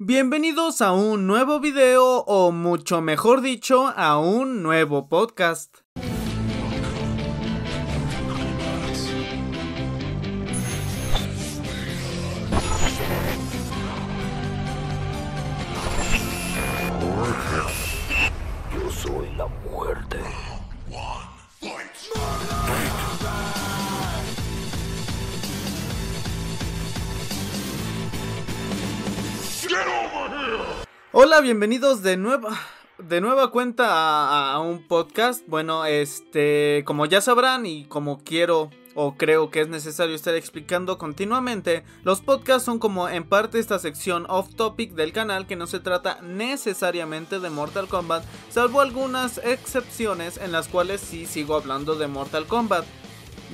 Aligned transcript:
Bienvenidos 0.00 0.80
a 0.80 0.92
un 0.92 1.26
nuevo 1.26 1.58
video 1.58 2.18
o 2.20 2.52
mucho 2.52 3.00
mejor 3.00 3.40
dicho 3.40 3.88
a 3.96 4.16
un 4.20 4.62
nuevo 4.62 5.08
podcast. 5.08 5.78
Bienvenidos 31.42 32.02
de 32.02 32.16
nueva 32.16 32.58
de 32.98 33.20
nueva 33.20 33.52
cuenta 33.52 33.86
a, 33.86 34.52
a 34.54 34.60
un 34.60 34.82
podcast. 34.82 35.46
Bueno, 35.46 35.84
este, 35.84 36.82
como 36.84 37.06
ya 37.06 37.20
sabrán 37.20 37.64
y 37.64 37.84
como 37.84 38.18
quiero 38.24 38.70
o 38.96 39.14
creo 39.14 39.48
que 39.48 39.60
es 39.60 39.68
necesario 39.68 40.16
estar 40.16 40.34
explicando 40.34 40.98
continuamente, 40.98 41.84
los 42.02 42.22
podcasts 42.22 42.64
son 42.64 42.80
como 42.80 43.08
en 43.08 43.22
parte 43.22 43.60
esta 43.60 43.78
sección 43.78 44.26
off 44.28 44.52
topic 44.56 44.94
del 44.94 45.12
canal 45.12 45.46
que 45.46 45.54
no 45.54 45.68
se 45.68 45.78
trata 45.78 46.20
necesariamente 46.22 47.38
de 47.38 47.50
Mortal 47.50 47.86
Kombat, 47.86 48.24
salvo 48.50 48.80
algunas 48.80 49.38
excepciones 49.44 50.38
en 50.38 50.50
las 50.50 50.66
cuales 50.66 51.00
sí 51.00 51.24
sigo 51.24 51.54
hablando 51.54 51.94
de 51.94 52.08
Mortal 52.08 52.46
Kombat. 52.46 52.84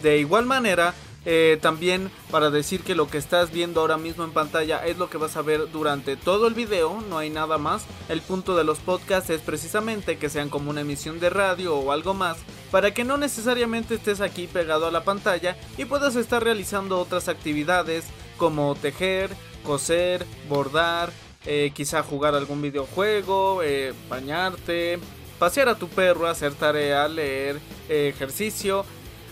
De 0.02 0.18
igual 0.18 0.46
manera, 0.46 0.94
eh, 1.26 1.58
también 1.60 2.10
para 2.30 2.50
decir 2.50 2.82
que 2.82 2.94
lo 2.94 3.08
que 3.08 3.18
estás 3.18 3.50
viendo 3.50 3.80
ahora 3.80 3.96
mismo 3.96 4.24
en 4.24 4.32
pantalla 4.32 4.84
es 4.84 4.98
lo 4.98 5.08
que 5.08 5.16
vas 5.16 5.36
a 5.36 5.42
ver 5.42 5.70
durante 5.72 6.16
todo 6.16 6.46
el 6.46 6.54
video, 6.54 7.02
no 7.08 7.18
hay 7.18 7.30
nada 7.30 7.58
más. 7.58 7.84
El 8.08 8.20
punto 8.20 8.56
de 8.56 8.64
los 8.64 8.78
podcasts 8.78 9.30
es 9.30 9.40
precisamente 9.40 10.18
que 10.18 10.28
sean 10.28 10.50
como 10.50 10.70
una 10.70 10.82
emisión 10.82 11.20
de 11.20 11.30
radio 11.30 11.76
o 11.76 11.92
algo 11.92 12.12
más, 12.12 12.36
para 12.70 12.92
que 12.92 13.04
no 13.04 13.16
necesariamente 13.16 13.94
estés 13.94 14.20
aquí 14.20 14.46
pegado 14.46 14.86
a 14.86 14.90
la 14.90 15.04
pantalla 15.04 15.56
y 15.78 15.86
puedas 15.86 16.16
estar 16.16 16.42
realizando 16.44 16.98
otras 16.98 17.28
actividades 17.28 18.04
como 18.36 18.74
tejer, 18.74 19.30
coser, 19.64 20.26
bordar, 20.48 21.10
eh, 21.46 21.72
quizá 21.74 22.02
jugar 22.02 22.34
algún 22.34 22.60
videojuego, 22.60 23.62
eh, 23.62 23.94
bañarte, 24.08 24.98
pasear 25.38 25.68
a 25.68 25.78
tu 25.78 25.88
perro, 25.88 26.26
hacer 26.26 26.54
tarea, 26.54 27.08
leer, 27.08 27.60
ejercicio 27.88 28.84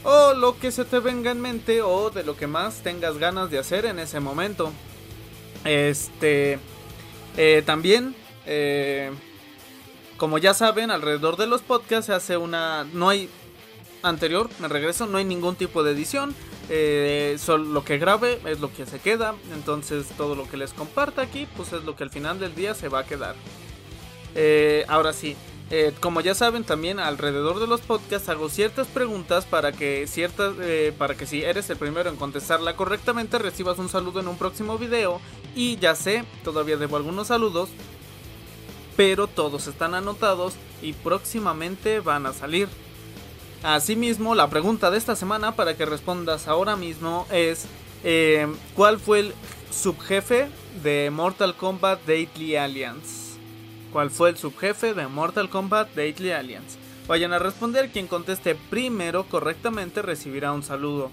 o 0.04 0.34
lo 0.34 0.58
que 0.58 0.70
se 0.72 0.84
te 0.84 0.98
venga 0.98 1.30
en 1.30 1.40
mente 1.40 1.82
o 1.82 2.10
de 2.10 2.24
lo 2.24 2.36
que 2.36 2.46
más 2.46 2.82
tengas 2.82 3.18
ganas 3.18 3.50
de 3.50 3.58
hacer 3.58 3.86
en 3.86 3.98
ese 3.98 4.20
momento. 4.20 4.72
Este, 5.64 6.58
eh, 7.36 7.62
también, 7.64 8.14
eh, 8.46 9.10
como 10.16 10.38
ya 10.38 10.54
saben, 10.54 10.90
alrededor 10.90 11.36
de 11.36 11.46
los 11.46 11.62
podcasts 11.62 12.06
se 12.06 12.12
hace 12.12 12.36
una, 12.36 12.84
no 12.92 13.08
hay 13.08 13.28
anterior, 14.02 14.48
me 14.58 14.68
regreso, 14.68 15.06
no 15.06 15.18
hay 15.18 15.24
ningún 15.24 15.56
tipo 15.56 15.82
de 15.82 15.92
edición. 15.92 16.34
Eh, 16.68 17.36
solo 17.38 17.64
lo 17.64 17.84
que 17.84 17.98
grabe 17.98 18.40
es 18.46 18.60
lo 18.60 18.72
que 18.72 18.86
se 18.86 18.98
queda. 18.98 19.34
Entonces 19.54 20.06
todo 20.16 20.34
lo 20.34 20.48
que 20.48 20.56
les 20.56 20.72
comparta 20.72 21.22
aquí, 21.22 21.46
pues 21.56 21.72
es 21.72 21.84
lo 21.84 21.96
que 21.96 22.04
al 22.04 22.10
final 22.10 22.38
del 22.38 22.54
día 22.54 22.74
se 22.74 22.88
va 22.88 23.00
a 23.00 23.04
quedar. 23.04 23.34
Eh, 24.34 24.84
ahora 24.88 25.12
sí, 25.12 25.36
eh, 25.74 25.94
como 26.00 26.20
ya 26.20 26.34
saben, 26.34 26.64
también 26.64 27.00
alrededor 27.00 27.58
de 27.58 27.66
los 27.66 27.80
podcasts 27.80 28.28
hago 28.28 28.50
ciertas 28.50 28.88
preguntas 28.88 29.46
para 29.46 29.72
que 29.72 30.06
ciertas, 30.06 30.52
eh, 30.60 30.92
para 30.98 31.14
que 31.14 31.24
si 31.24 31.42
eres 31.42 31.70
el 31.70 31.78
primero 31.78 32.10
en 32.10 32.16
contestarla 32.16 32.76
correctamente 32.76 33.38
recibas 33.38 33.78
un 33.78 33.88
saludo 33.88 34.20
en 34.20 34.28
un 34.28 34.36
próximo 34.36 34.76
video. 34.76 35.18
Y 35.56 35.78
ya 35.78 35.94
sé, 35.94 36.24
todavía 36.44 36.76
debo 36.76 36.98
algunos 36.98 37.28
saludos, 37.28 37.70
pero 38.98 39.28
todos 39.28 39.66
están 39.66 39.94
anotados 39.94 40.56
y 40.82 40.92
próximamente 40.92 42.00
van 42.00 42.26
a 42.26 42.34
salir. 42.34 42.68
Asimismo, 43.62 44.34
la 44.34 44.50
pregunta 44.50 44.90
de 44.90 44.98
esta 44.98 45.16
semana 45.16 45.56
para 45.56 45.74
que 45.74 45.86
respondas 45.86 46.48
ahora 46.48 46.76
mismo 46.76 47.26
es 47.30 47.64
eh, 48.04 48.46
¿cuál 48.74 48.98
fue 48.98 49.20
el 49.20 49.34
subjefe 49.70 50.50
de 50.82 51.08
Mortal 51.10 51.56
Kombat 51.56 52.04
Deadly 52.04 52.56
Alliance? 52.56 53.21
Cuál 53.92 54.10
fue 54.10 54.30
el 54.30 54.38
subjefe 54.38 54.94
de 54.94 55.06
Mortal 55.06 55.50
Kombat 55.50 55.94
Deadly 55.94 56.32
Alliance. 56.32 56.78
Vayan 57.06 57.32
a 57.32 57.38
responder, 57.38 57.90
quien 57.90 58.06
conteste 58.06 58.54
primero 58.54 59.24
correctamente 59.24 60.02
recibirá 60.02 60.52
un 60.52 60.62
saludo. 60.62 61.10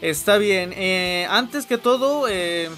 Está 0.00 0.38
bien, 0.38 0.72
eh, 0.76 1.26
antes 1.30 1.66
que 1.66 1.78
todo, 1.78 2.28
eh, 2.28 2.68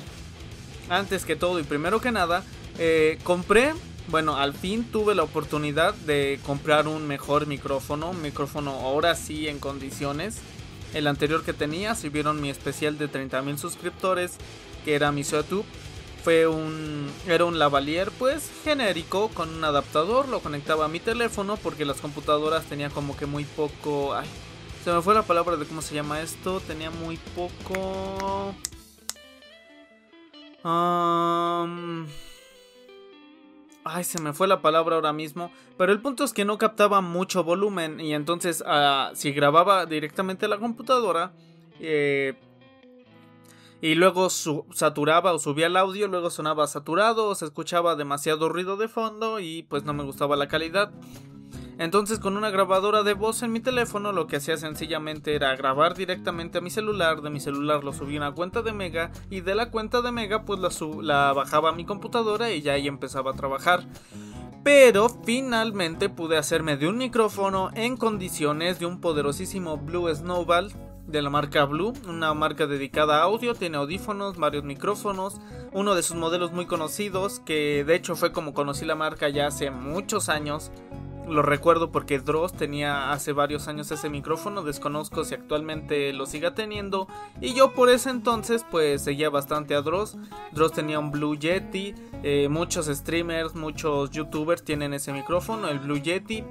antes 0.88 1.24
que 1.24 1.36
todo 1.36 1.58
y 1.58 1.64
primero 1.64 2.00
que 2.00 2.12
nada, 2.12 2.44
eh, 2.78 3.18
compré, 3.24 3.74
bueno, 4.06 4.36
al 4.36 4.54
fin 4.54 4.84
tuve 4.84 5.14
la 5.14 5.24
oportunidad 5.24 5.94
de 5.94 6.38
comprar 6.46 6.88
un 6.88 7.06
mejor 7.06 7.46
micrófono, 7.46 8.10
un 8.10 8.22
micrófono 8.22 8.70
ahora 8.70 9.14
sí 9.16 9.48
en 9.48 9.58
condiciones. 9.58 10.36
El 10.94 11.06
anterior 11.06 11.44
que 11.44 11.52
tenía, 11.52 11.94
si 11.94 12.08
vieron 12.08 12.40
mi 12.40 12.48
especial 12.48 12.96
de 12.96 13.10
30.000 13.10 13.58
suscriptores, 13.58 14.36
que 14.84 14.94
era 14.94 15.12
mi 15.12 15.24
YouTube 15.24 15.66
fue 16.22 16.46
un 16.46 17.10
era 17.26 17.44
un 17.44 17.58
lavalier 17.58 18.10
pues 18.18 18.50
genérico 18.64 19.28
con 19.28 19.48
un 19.54 19.64
adaptador 19.64 20.28
lo 20.28 20.40
conectaba 20.40 20.84
a 20.86 20.88
mi 20.88 21.00
teléfono 21.00 21.56
porque 21.56 21.84
las 21.84 22.00
computadoras 22.00 22.64
tenía 22.64 22.90
como 22.90 23.16
que 23.16 23.26
muy 23.26 23.44
poco 23.44 24.14
ay, 24.14 24.28
se 24.84 24.92
me 24.92 25.00
fue 25.02 25.14
la 25.14 25.22
palabra 25.22 25.56
de 25.56 25.66
cómo 25.66 25.82
se 25.82 25.94
llama 25.94 26.20
esto 26.20 26.60
tenía 26.60 26.90
muy 26.90 27.16
poco 27.36 28.54
ay 33.84 34.04
se 34.04 34.20
me 34.20 34.32
fue 34.32 34.48
la 34.48 34.60
palabra 34.60 34.96
ahora 34.96 35.12
mismo 35.12 35.50
pero 35.76 35.92
el 35.92 36.00
punto 36.00 36.24
es 36.24 36.32
que 36.32 36.44
no 36.44 36.58
captaba 36.58 37.00
mucho 37.00 37.44
volumen 37.44 38.00
y 38.00 38.14
entonces 38.14 38.62
uh, 38.66 39.14
si 39.14 39.32
grababa 39.32 39.86
directamente 39.86 40.46
a 40.46 40.48
la 40.48 40.58
computadora 40.58 41.32
eh, 41.80 42.34
y 43.80 43.94
luego 43.94 44.28
su 44.30 44.66
saturaba 44.72 45.32
o 45.32 45.38
subía 45.38 45.66
el 45.66 45.76
audio, 45.76 46.08
luego 46.08 46.30
sonaba 46.30 46.66
saturado 46.66 47.28
o 47.28 47.34
se 47.34 47.44
escuchaba 47.44 47.96
demasiado 47.96 48.48
ruido 48.48 48.76
de 48.76 48.88
fondo 48.88 49.38
y 49.40 49.62
pues 49.64 49.84
no 49.84 49.94
me 49.94 50.02
gustaba 50.02 50.36
la 50.36 50.48
calidad. 50.48 50.90
Entonces 51.78 52.18
con 52.18 52.36
una 52.36 52.50
grabadora 52.50 53.04
de 53.04 53.14
voz 53.14 53.44
en 53.44 53.52
mi 53.52 53.60
teléfono 53.60 54.10
lo 54.10 54.26
que 54.26 54.36
hacía 54.36 54.56
sencillamente 54.56 55.36
era 55.36 55.54
grabar 55.54 55.94
directamente 55.94 56.58
a 56.58 56.60
mi 56.60 56.70
celular, 56.70 57.22
de 57.22 57.30
mi 57.30 57.38
celular 57.38 57.84
lo 57.84 57.92
subía 57.92 58.18
a 58.18 58.28
una 58.28 58.34
cuenta 58.34 58.62
de 58.62 58.72
Mega 58.72 59.12
y 59.30 59.42
de 59.42 59.54
la 59.54 59.70
cuenta 59.70 60.02
de 60.02 60.10
Mega 60.10 60.44
pues 60.44 60.58
la, 60.58 60.70
la 61.02 61.32
bajaba 61.32 61.68
a 61.68 61.74
mi 61.74 61.84
computadora 61.84 62.50
y 62.50 62.62
ya 62.62 62.72
ahí 62.72 62.88
empezaba 62.88 63.30
a 63.30 63.34
trabajar. 63.34 63.84
Pero 64.64 65.08
finalmente 65.08 66.08
pude 66.08 66.36
hacerme 66.36 66.76
de 66.76 66.88
un 66.88 66.98
micrófono 66.98 67.70
en 67.74 67.96
condiciones 67.96 68.80
de 68.80 68.86
un 68.86 69.00
poderosísimo 69.00 69.78
Blue 69.78 70.12
Snowball 70.12 70.72
de 71.08 71.22
la 71.22 71.30
marca 71.30 71.64
Blue, 71.64 71.94
una 72.06 72.34
marca 72.34 72.66
dedicada 72.66 73.18
a 73.18 73.22
audio, 73.22 73.54
tiene 73.54 73.78
audífonos, 73.78 74.36
varios 74.36 74.62
micrófonos, 74.62 75.40
uno 75.72 75.94
de 75.94 76.02
sus 76.02 76.16
modelos 76.16 76.52
muy 76.52 76.66
conocidos, 76.66 77.40
que 77.40 77.82
de 77.84 77.94
hecho 77.94 78.14
fue 78.14 78.30
como 78.30 78.52
conocí 78.52 78.84
la 78.84 78.94
marca 78.94 79.28
ya 79.28 79.46
hace 79.46 79.70
muchos 79.70 80.28
años. 80.28 80.70
Lo 81.26 81.42
recuerdo 81.42 81.90
porque 81.92 82.18
Dross 82.18 82.54
tenía 82.54 83.12
hace 83.12 83.32
varios 83.32 83.68
años 83.68 83.90
ese 83.90 84.08
micrófono, 84.08 84.62
desconozco 84.62 85.24
si 85.24 85.34
actualmente 85.34 86.12
lo 86.14 86.24
siga 86.24 86.54
teniendo. 86.54 87.06
Y 87.40 87.52
yo 87.52 87.74
por 87.74 87.90
ese 87.90 88.08
entonces 88.08 88.64
pues 88.70 89.02
seguía 89.02 89.28
bastante 89.28 89.74
a 89.74 89.82
Dross. 89.82 90.16
Dross 90.52 90.72
tenía 90.72 90.98
un 90.98 91.10
Blue 91.10 91.38
Yeti, 91.38 91.94
eh, 92.22 92.48
muchos 92.48 92.86
streamers, 92.86 93.54
muchos 93.54 94.10
youtubers 94.10 94.64
tienen 94.64 94.94
ese 94.94 95.12
micrófono, 95.12 95.68
el 95.68 95.80
Blue 95.80 96.00
Yeti. 96.00 96.44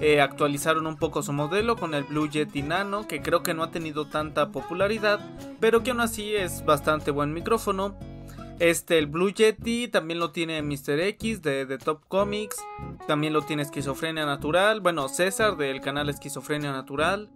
Eh, 0.00 0.20
actualizaron 0.20 0.86
un 0.86 0.96
poco 0.96 1.22
su 1.22 1.32
modelo 1.32 1.76
con 1.76 1.94
el 1.94 2.04
Blue 2.04 2.28
Yeti 2.28 2.62
Nano, 2.62 3.06
que 3.06 3.22
creo 3.22 3.42
que 3.42 3.54
no 3.54 3.62
ha 3.62 3.70
tenido 3.70 4.06
tanta 4.06 4.50
popularidad, 4.50 5.20
pero 5.60 5.82
que 5.82 5.90
aún 5.90 6.00
así 6.00 6.34
es 6.34 6.64
bastante 6.64 7.10
buen 7.10 7.32
micrófono. 7.32 7.96
Este, 8.58 8.98
el 8.98 9.06
Blue 9.06 9.32
Yeti 9.32 9.88
también 9.88 10.20
lo 10.20 10.30
tiene 10.30 10.62
Mr. 10.62 11.00
X 11.00 11.42
de, 11.42 11.66
de, 11.66 11.78
Top 11.78 12.02
Comics. 12.08 12.56
También 13.06 13.32
lo 13.32 13.42
tiene 13.42 13.62
Esquizofrenia 13.62 14.26
Natural. 14.26 14.80
Bueno, 14.80 15.08
César 15.08 15.56
del 15.56 15.80
canal 15.80 16.08
Esquizofrenia 16.08 16.72
Natural. 16.72 17.28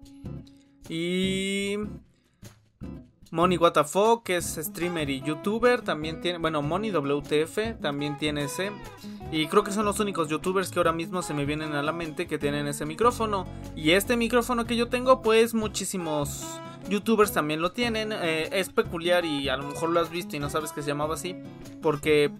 Y. 0.89 1.77
Money 3.31 3.59
WTF, 3.59 4.23
que 4.25 4.37
es 4.37 4.59
streamer 4.61 5.11
y 5.11 5.21
youtuber, 5.21 5.83
también 5.83 6.21
tiene, 6.21 6.39
bueno, 6.39 6.63
Money 6.63 6.91
WTF 6.91 7.81
también 7.81 8.17
tiene 8.17 8.45
ese. 8.45 8.73
Y 9.31 9.47
creo 9.47 9.65
que 9.65 9.73
son 9.73 9.85
los 9.85 10.01
únicos 10.01 10.29
youtubers 10.29 10.71
que 10.71 10.79
ahora 10.79 10.93
mismo 10.93 11.21
se 11.23 11.35
me 11.35 11.45
vienen 11.45 11.75
a 11.75 11.83
la 11.83 11.93
mente 11.93 12.27
que 12.27 12.39
tienen 12.39 12.67
ese 12.67 12.87
micrófono. 12.87 13.47
Y 13.77 13.91
este 13.91 14.17
micrófono 14.17 14.65
que 14.65 14.77
yo 14.77 14.89
tengo, 14.89 15.21
pues 15.21 15.53
muchísimos 15.53 16.61
youtubers 16.89 17.33
también 17.33 17.61
lo 17.61 17.73
tienen. 17.73 18.13
Eh, 18.13 18.49
es 18.53 18.71
peculiar 18.71 19.25
y 19.25 19.49
a 19.49 19.57
lo 19.57 19.65
mejor 19.65 19.91
lo 19.91 20.01
has 20.01 20.11
visto 20.11 20.37
y 20.37 20.39
no 20.39 20.49
sabes 20.49 20.73
que 20.73 20.83
se 20.83 20.89
llamaba 20.89 21.15
así. 21.15 21.37
Porque 21.83 22.31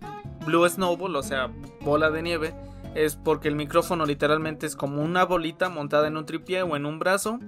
Blue 0.47 0.67
Snowball, 0.67 1.17
o 1.17 1.23
sea, 1.23 1.51
bola 1.83 2.11
de 2.11 2.23
nieve, 2.23 2.55
es 2.95 3.17
porque 3.17 3.49
el 3.49 3.55
micrófono 3.55 4.07
literalmente 4.07 4.67
es 4.67 4.75
como 4.75 5.03
una 5.03 5.25
bolita 5.25 5.69
montada 5.69 6.09
en 6.09 6.17
un 6.17 6.25
tripié 6.25 6.63
o 6.63 6.77
en 6.77 6.87
un 6.87 6.99
brazo. 6.99 7.39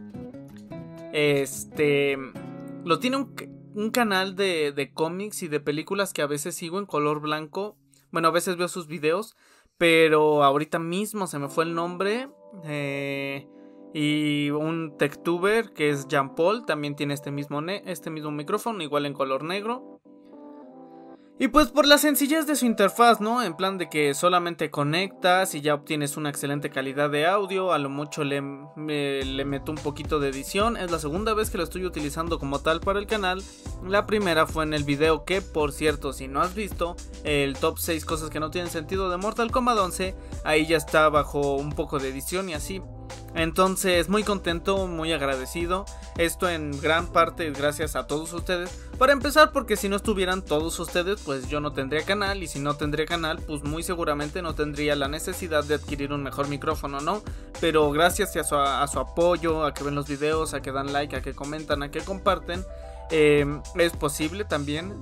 Este 1.12 2.18
lo 2.84 2.98
tiene 2.98 3.16
un, 3.16 3.34
un 3.74 3.90
canal 3.90 4.36
de, 4.36 4.72
de, 4.72 4.92
cómics 4.92 5.42
y 5.42 5.48
de 5.48 5.60
películas 5.60 6.12
que 6.12 6.22
a 6.22 6.26
veces 6.26 6.54
sigo 6.54 6.78
en 6.78 6.86
color 6.86 7.20
blanco. 7.20 7.76
Bueno, 8.10 8.28
a 8.28 8.32
veces 8.32 8.56
veo 8.56 8.68
sus 8.68 8.86
videos, 8.86 9.36
pero 9.78 10.42
ahorita 10.42 10.78
mismo 10.78 11.26
se 11.26 11.38
me 11.38 11.48
fue 11.48 11.64
el 11.64 11.74
nombre. 11.74 12.28
Eh, 12.64 13.46
y 13.92 14.50
un 14.50 14.96
techtuber 14.98 15.72
que 15.72 15.90
es 15.90 16.06
Jean 16.06 16.34
Paul 16.34 16.64
también 16.64 16.94
tiene 16.94 17.14
este 17.14 17.30
mismo, 17.30 17.60
este 17.60 18.10
mismo 18.10 18.30
micrófono, 18.30 18.82
igual 18.82 19.06
en 19.06 19.14
color 19.14 19.42
negro. 19.42 19.99
Y 21.42 21.48
pues 21.48 21.68
por 21.68 21.86
la 21.86 21.96
sencillez 21.96 22.46
de 22.46 22.54
su 22.54 22.66
interfaz, 22.66 23.18
¿no? 23.22 23.42
En 23.42 23.54
plan 23.54 23.78
de 23.78 23.88
que 23.88 24.12
solamente 24.12 24.70
conectas 24.70 25.54
y 25.54 25.62
ya 25.62 25.72
obtienes 25.72 26.18
una 26.18 26.28
excelente 26.28 26.68
calidad 26.68 27.08
de 27.08 27.26
audio, 27.26 27.72
a 27.72 27.78
lo 27.78 27.88
mucho 27.88 28.24
le, 28.24 28.42
le, 28.76 29.44
meto 29.46 29.72
un 29.72 29.78
poquito 29.78 30.20
de 30.20 30.28
edición. 30.28 30.76
Es 30.76 30.90
la 30.90 30.98
segunda 30.98 31.32
vez 31.32 31.48
que 31.48 31.56
lo 31.56 31.64
estoy 31.64 31.86
utilizando 31.86 32.38
como 32.38 32.58
tal 32.58 32.80
para 32.80 32.98
el 32.98 33.06
canal. 33.06 33.42
La 33.82 34.04
primera 34.04 34.46
fue 34.46 34.64
en 34.64 34.74
el 34.74 34.84
video 34.84 35.24
que, 35.24 35.40
por 35.40 35.72
cierto, 35.72 36.12
si 36.12 36.28
no 36.28 36.42
has 36.42 36.54
visto, 36.54 36.94
el 37.24 37.56
top 37.56 37.78
6 37.78 38.04
cosas 38.04 38.28
que 38.28 38.38
no 38.38 38.50
tienen 38.50 38.70
sentido 38.70 39.08
de 39.08 39.16
Mortal 39.16 39.50
Kombat 39.50 39.78
11, 39.78 40.14
ahí 40.44 40.66
ya 40.66 40.76
está 40.76 41.08
bajo 41.08 41.56
un 41.56 41.72
poco 41.72 41.98
de 41.98 42.10
edición 42.10 42.50
y 42.50 42.52
así. 42.52 42.82
Entonces, 43.34 44.08
muy 44.08 44.24
contento, 44.24 44.86
muy 44.86 45.12
agradecido. 45.12 45.84
Esto 46.18 46.48
en 46.48 46.78
gran 46.80 47.06
parte 47.06 47.50
gracias 47.50 47.96
a 47.96 48.06
todos 48.06 48.32
ustedes. 48.32 48.70
Para 48.98 49.12
empezar, 49.12 49.52
porque 49.52 49.76
si 49.76 49.88
no 49.88 49.96
estuvieran 49.96 50.42
todos 50.42 50.78
ustedes, 50.78 51.20
pues 51.24 51.48
yo 51.48 51.60
no 51.60 51.72
tendría 51.72 52.04
canal. 52.04 52.42
Y 52.42 52.48
si 52.48 52.58
no 52.58 52.74
tendría 52.74 53.06
canal, 53.06 53.38
pues 53.46 53.62
muy 53.62 53.82
seguramente 53.82 54.42
no 54.42 54.54
tendría 54.54 54.96
la 54.96 55.08
necesidad 55.08 55.64
de 55.64 55.74
adquirir 55.74 56.12
un 56.12 56.22
mejor 56.22 56.48
micrófono, 56.48 57.00
¿no? 57.00 57.22
Pero 57.60 57.90
gracias 57.90 58.36
a 58.36 58.86
su, 58.86 58.98
apoyo, 58.98 59.64
a 59.64 59.72
que 59.72 59.84
ven 59.84 59.94
los 59.94 60.08
videos, 60.08 60.54
a 60.54 60.60
que 60.60 60.72
dan 60.72 60.92
like, 60.92 61.16
a 61.16 61.22
que 61.22 61.34
comentan, 61.34 61.82
a 61.82 61.90
que 61.90 62.00
comparten, 62.00 62.64
eh, 63.10 63.46
es 63.76 63.92
posible 63.92 64.44
también 64.44 64.94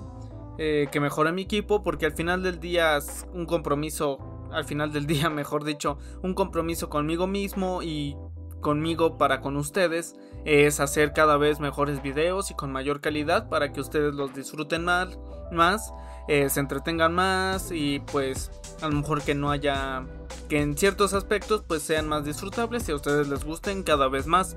eh, 0.59 0.89
que 0.93 1.01
mejore 1.01 1.33
mi 1.33 1.43
equipo. 1.43 1.83
Porque 1.83 2.07
al 2.07 2.13
final 2.13 2.43
del 2.43 2.61
día 2.61 2.99
es 2.99 3.27
un 3.33 3.47
compromiso 3.47 4.38
al 4.53 4.65
final 4.65 4.93
del 4.93 5.07
día, 5.07 5.31
mejor 5.31 5.65
dicho, 5.65 5.99
un 6.23 6.35
compromiso 6.35 6.89
conmigo 6.89 7.27
mismo 7.27 7.83
y 7.83 8.17
conmigo 8.61 9.19
para 9.19 9.41
con 9.41 9.57
ustedes 9.57 10.17
es 10.45 10.81
hacer 10.81 11.13
cada 11.13 11.37
vez 11.37 11.61
mejores 11.61 12.03
videos 12.03 12.51
y 12.51 12.55
con 12.55 12.73
mayor 12.73 13.01
calidad 13.01 13.49
para 13.49 13.73
que 13.73 13.81
ustedes 13.81 14.15
los 14.15 14.35
disfruten 14.35 14.85
más, 14.85 15.19
más 15.53 15.93
eh, 16.29 16.51
se 16.51 16.61
entretengan 16.61 17.15
más 17.15 17.71
y 17.71 18.01
pues 18.01 18.51
a 18.83 18.89
lo 18.89 18.97
mejor 18.97 19.23
que 19.23 19.35
no 19.35 19.51
haya 19.51 20.05
que 20.49 20.61
en 20.61 20.77
ciertos 20.77 21.15
aspectos 21.15 21.63
pues 21.67 21.83
sean 21.83 22.09
más 22.09 22.25
disfrutables 22.25 22.89
y 22.89 22.93
a 22.93 22.97
ustedes 22.97 23.29
les 23.29 23.45
gusten 23.45 23.83
cada 23.83 24.09
vez 24.09 24.27
más. 24.27 24.57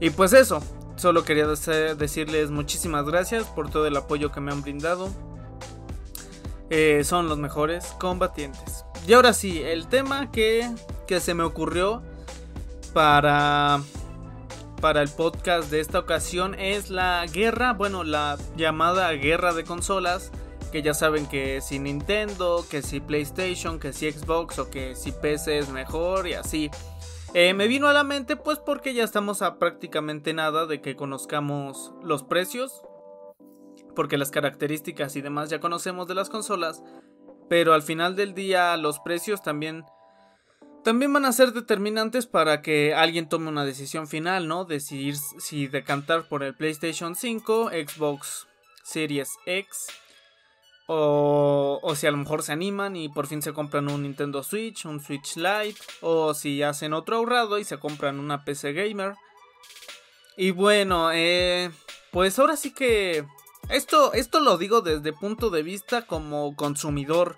Y 0.00 0.10
pues 0.10 0.32
eso 0.32 0.60
solo 0.96 1.24
quería 1.24 1.46
decirles 1.46 2.50
muchísimas 2.50 3.04
gracias 3.04 3.44
por 3.44 3.70
todo 3.70 3.86
el 3.86 3.96
apoyo 3.96 4.32
que 4.32 4.40
me 4.40 4.52
han 4.52 4.62
brindado 4.62 5.10
eh, 6.70 7.02
son 7.04 7.28
los 7.28 7.38
mejores 7.38 7.86
combatientes. 7.98 8.84
Y 9.06 9.14
ahora 9.14 9.32
sí, 9.32 9.62
el 9.62 9.88
tema 9.88 10.30
que, 10.30 10.68
que 11.06 11.20
se 11.20 11.34
me 11.34 11.42
ocurrió 11.42 12.02
para, 12.92 13.80
para 14.80 15.02
el 15.02 15.08
podcast 15.08 15.70
de 15.70 15.80
esta 15.80 15.98
ocasión 15.98 16.54
es 16.54 16.90
la 16.90 17.24
guerra, 17.26 17.72
bueno, 17.72 18.04
la 18.04 18.36
llamada 18.56 19.10
guerra 19.12 19.54
de 19.54 19.64
consolas. 19.64 20.30
Que 20.72 20.82
ya 20.82 20.92
saben 20.92 21.26
que 21.26 21.62
si 21.62 21.78
Nintendo, 21.78 22.62
que 22.70 22.82
si 22.82 23.00
PlayStation, 23.00 23.80
que 23.80 23.94
si 23.94 24.12
Xbox 24.12 24.58
o 24.58 24.68
que 24.68 24.94
si 24.94 25.12
PC 25.12 25.60
es 25.60 25.70
mejor 25.70 26.28
y 26.28 26.34
así. 26.34 26.70
Eh, 27.32 27.54
me 27.54 27.68
vino 27.68 27.88
a 27.88 27.94
la 27.94 28.04
mente 28.04 28.36
pues 28.36 28.58
porque 28.58 28.92
ya 28.92 29.04
estamos 29.04 29.40
a 29.40 29.58
prácticamente 29.58 30.34
nada 30.34 30.66
de 30.66 30.82
que 30.82 30.96
conozcamos 30.96 31.92
los 32.02 32.22
precios 32.22 32.82
porque 33.98 34.16
las 34.16 34.30
características 34.30 35.16
y 35.16 35.22
demás 35.22 35.50
ya 35.50 35.58
conocemos 35.58 36.06
de 36.06 36.14
las 36.14 36.30
consolas, 36.30 36.84
pero 37.48 37.74
al 37.74 37.82
final 37.82 38.14
del 38.14 38.32
día 38.32 38.76
los 38.76 39.00
precios 39.00 39.42
también 39.42 39.84
también 40.84 41.12
van 41.12 41.24
a 41.24 41.32
ser 41.32 41.52
determinantes 41.52 42.28
para 42.28 42.62
que 42.62 42.94
alguien 42.94 43.28
tome 43.28 43.48
una 43.48 43.64
decisión 43.64 44.06
final, 44.06 44.46
¿no? 44.46 44.64
Decidir 44.64 45.16
si 45.16 45.66
decantar 45.66 46.28
por 46.28 46.44
el 46.44 46.54
PlayStation 46.54 47.16
5, 47.16 47.70
Xbox 47.70 48.46
Series 48.84 49.30
X 49.46 49.88
o, 50.86 51.80
o, 51.82 51.94
si 51.96 52.06
a 52.06 52.12
lo 52.12 52.18
mejor 52.18 52.44
se 52.44 52.52
animan 52.52 52.94
y 52.94 53.08
por 53.08 53.26
fin 53.26 53.42
se 53.42 53.52
compran 53.52 53.90
un 53.90 54.04
Nintendo 54.04 54.44
Switch, 54.44 54.84
un 54.84 55.00
Switch 55.00 55.34
Lite, 55.34 55.80
o 56.02 56.34
si 56.34 56.62
hacen 56.62 56.92
otro 56.92 57.16
ahorrado 57.16 57.58
y 57.58 57.64
se 57.64 57.80
compran 57.80 58.20
una 58.20 58.44
PC 58.44 58.74
Gamer. 58.74 59.16
Y 60.36 60.52
bueno, 60.52 61.10
eh, 61.12 61.72
pues 62.12 62.38
ahora 62.38 62.56
sí 62.56 62.72
que 62.72 63.26
esto, 63.68 64.12
esto 64.12 64.40
lo 64.40 64.58
digo 64.58 64.80
desde 64.80 65.12
punto 65.12 65.50
de 65.50 65.62
vista 65.62 66.02
como 66.02 66.54
consumidor. 66.56 67.36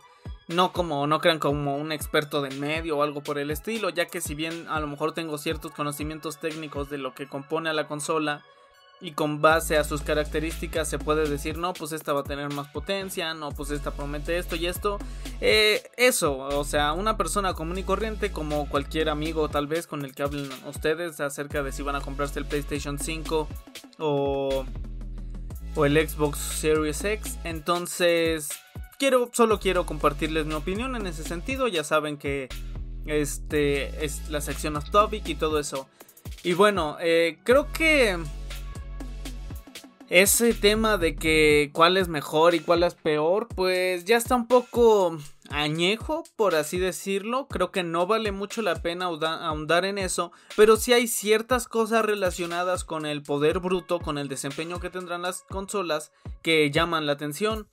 No 0.48 0.72
como, 0.72 1.06
no 1.06 1.20
crean 1.20 1.38
como 1.38 1.76
un 1.76 1.92
experto 1.92 2.42
de 2.42 2.50
medio 2.50 2.98
o 2.98 3.02
algo 3.04 3.22
por 3.22 3.38
el 3.38 3.52
estilo, 3.52 3.88
ya 3.88 4.06
que 4.06 4.20
si 4.20 4.34
bien 4.34 4.66
a 4.68 4.80
lo 4.80 4.88
mejor 4.88 5.12
tengo 5.12 5.38
ciertos 5.38 5.70
conocimientos 5.70 6.40
técnicos 6.40 6.90
de 6.90 6.98
lo 6.98 7.14
que 7.14 7.28
compone 7.28 7.70
a 7.70 7.72
la 7.72 7.86
consola 7.86 8.44
y 9.00 9.12
con 9.12 9.40
base 9.40 9.76
a 9.76 9.84
sus 9.84 10.02
características 10.02 10.88
se 10.88 10.98
puede 10.98 11.28
decir, 11.28 11.56
no, 11.56 11.72
pues 11.72 11.92
esta 11.92 12.12
va 12.12 12.20
a 12.20 12.24
tener 12.24 12.52
más 12.52 12.68
potencia, 12.68 13.32
no, 13.32 13.50
pues 13.50 13.70
esta 13.70 13.92
promete 13.92 14.38
esto 14.38 14.56
y 14.56 14.66
esto. 14.66 14.98
Eh, 15.40 15.82
eso, 15.96 16.36
o 16.36 16.64
sea, 16.64 16.92
una 16.92 17.16
persona 17.16 17.54
común 17.54 17.78
y 17.78 17.82
corriente 17.82 18.30
como 18.30 18.68
cualquier 18.68 19.08
amigo 19.08 19.48
tal 19.48 19.66
vez 19.66 19.86
con 19.86 20.04
el 20.04 20.14
que 20.14 20.22
hablen 20.22 20.50
ustedes 20.66 21.20
acerca 21.20 21.62
de 21.62 21.72
si 21.72 21.82
van 21.82 21.96
a 21.96 22.00
comprarse 22.00 22.38
el 22.38 22.44
PlayStation 22.44 22.98
5 22.98 23.48
o 23.98 24.66
o 25.74 25.84
el 25.84 26.08
Xbox 26.08 26.38
Series 26.38 27.04
X. 27.04 27.38
Entonces, 27.44 28.48
quiero, 28.98 29.30
solo 29.32 29.60
quiero 29.60 29.86
compartirles 29.86 30.46
mi 30.46 30.54
opinión 30.54 30.96
en 30.96 31.06
ese 31.06 31.24
sentido. 31.24 31.68
Ya 31.68 31.84
saben 31.84 32.16
que 32.16 32.48
este 33.06 34.04
es 34.04 34.28
la 34.28 34.40
sección 34.40 34.76
of 34.76 34.90
topic 34.90 35.28
y 35.28 35.34
todo 35.34 35.58
eso. 35.58 35.88
Y 36.42 36.52
bueno, 36.54 36.96
eh, 37.00 37.38
creo 37.44 37.72
que 37.72 38.18
ese 40.10 40.54
tema 40.54 40.98
de 40.98 41.14
que 41.14 41.70
cuál 41.72 41.96
es 41.96 42.08
mejor 42.08 42.54
y 42.56 42.60
cuál 42.60 42.82
es 42.82 42.94
peor, 42.94 43.46
pues 43.54 44.04
ya 44.04 44.16
está 44.16 44.34
un 44.34 44.48
poco 44.48 45.16
añejo, 45.50 46.24
por 46.34 46.56
así 46.56 46.78
decirlo. 46.78 47.46
Creo 47.46 47.70
que 47.70 47.84
no 47.84 48.08
vale 48.08 48.32
mucho 48.32 48.60
la 48.60 48.74
pena 48.82 49.06
ahondar 49.06 49.84
en 49.84 49.98
eso, 49.98 50.32
pero 50.56 50.76
sí 50.76 50.92
hay 50.92 51.06
ciertas 51.06 51.68
cosas 51.68 52.04
relacionadas 52.04 52.84
con 52.84 53.06
el 53.06 53.22
poder 53.22 53.60
bruto, 53.60 54.00
con 54.00 54.18
el 54.18 54.28
desempeño 54.28 54.80
que 54.80 54.90
tendrán 54.90 55.22
las 55.22 55.42
consolas 55.42 56.10
que 56.42 56.70
llaman 56.72 57.06
la 57.06 57.12
atención. 57.12 57.68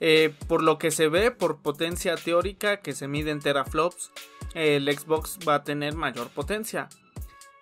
Eh, 0.00 0.34
por 0.46 0.62
lo 0.62 0.78
que 0.78 0.90
se 0.90 1.08
ve, 1.08 1.30
por 1.30 1.62
potencia 1.62 2.16
teórica 2.16 2.80
que 2.80 2.92
se 2.92 3.08
mide 3.08 3.30
en 3.30 3.40
teraflops, 3.40 4.10
el 4.54 4.86
Xbox 4.94 5.38
va 5.46 5.56
a 5.56 5.64
tener 5.64 5.94
mayor 5.94 6.28
potencia. 6.28 6.88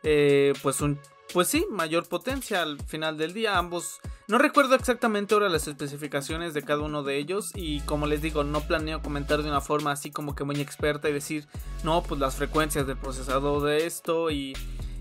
Eh, 0.04 0.52
pues 0.62 0.80
un 0.80 1.00
pues 1.32 1.48
sí, 1.48 1.66
mayor 1.70 2.08
potencia 2.08 2.62
al 2.62 2.80
final 2.82 3.16
del 3.18 3.32
día. 3.32 3.58
Ambos, 3.58 4.00
no 4.28 4.38
recuerdo 4.38 4.74
exactamente 4.74 5.34
ahora 5.34 5.48
las 5.48 5.66
especificaciones 5.66 6.54
de 6.54 6.62
cada 6.62 6.82
uno 6.82 7.02
de 7.02 7.18
ellos 7.18 7.50
y 7.54 7.80
como 7.80 8.06
les 8.06 8.22
digo, 8.22 8.44
no 8.44 8.60
planeo 8.60 9.02
comentar 9.02 9.42
de 9.42 9.48
una 9.48 9.60
forma 9.60 9.92
así 9.92 10.10
como 10.10 10.34
que 10.34 10.44
muy 10.44 10.60
experta 10.60 11.08
y 11.08 11.12
decir, 11.12 11.46
no, 11.82 12.02
pues 12.02 12.20
las 12.20 12.36
frecuencias 12.36 12.86
del 12.86 12.96
procesador 12.96 13.62
de 13.62 13.86
esto 13.86 14.30
y, 14.30 14.56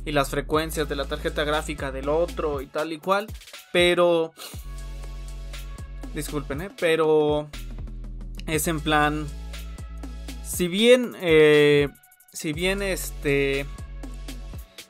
y 0.06 0.12
las 0.12 0.30
frecuencias 0.30 0.90
de 0.90 0.96
la 0.96 1.06
tarjeta 1.06 1.44
gráfica 1.44 1.92
del 1.92 2.10
otro 2.10 2.62
y 2.62 2.68
tal 2.68 2.94
y 2.94 2.98
cual. 2.98 3.28
Pero... 3.72 4.34
Disculpen, 6.14 6.62
¿eh? 6.62 6.72
Pero... 6.80 7.50
Es 8.48 8.68
en 8.68 8.80
plan... 8.80 9.28
Si 10.44 10.68
bien... 10.68 11.16
Eh, 11.22 11.90
si 12.34 12.52
bien 12.52 12.82
este 12.82 13.68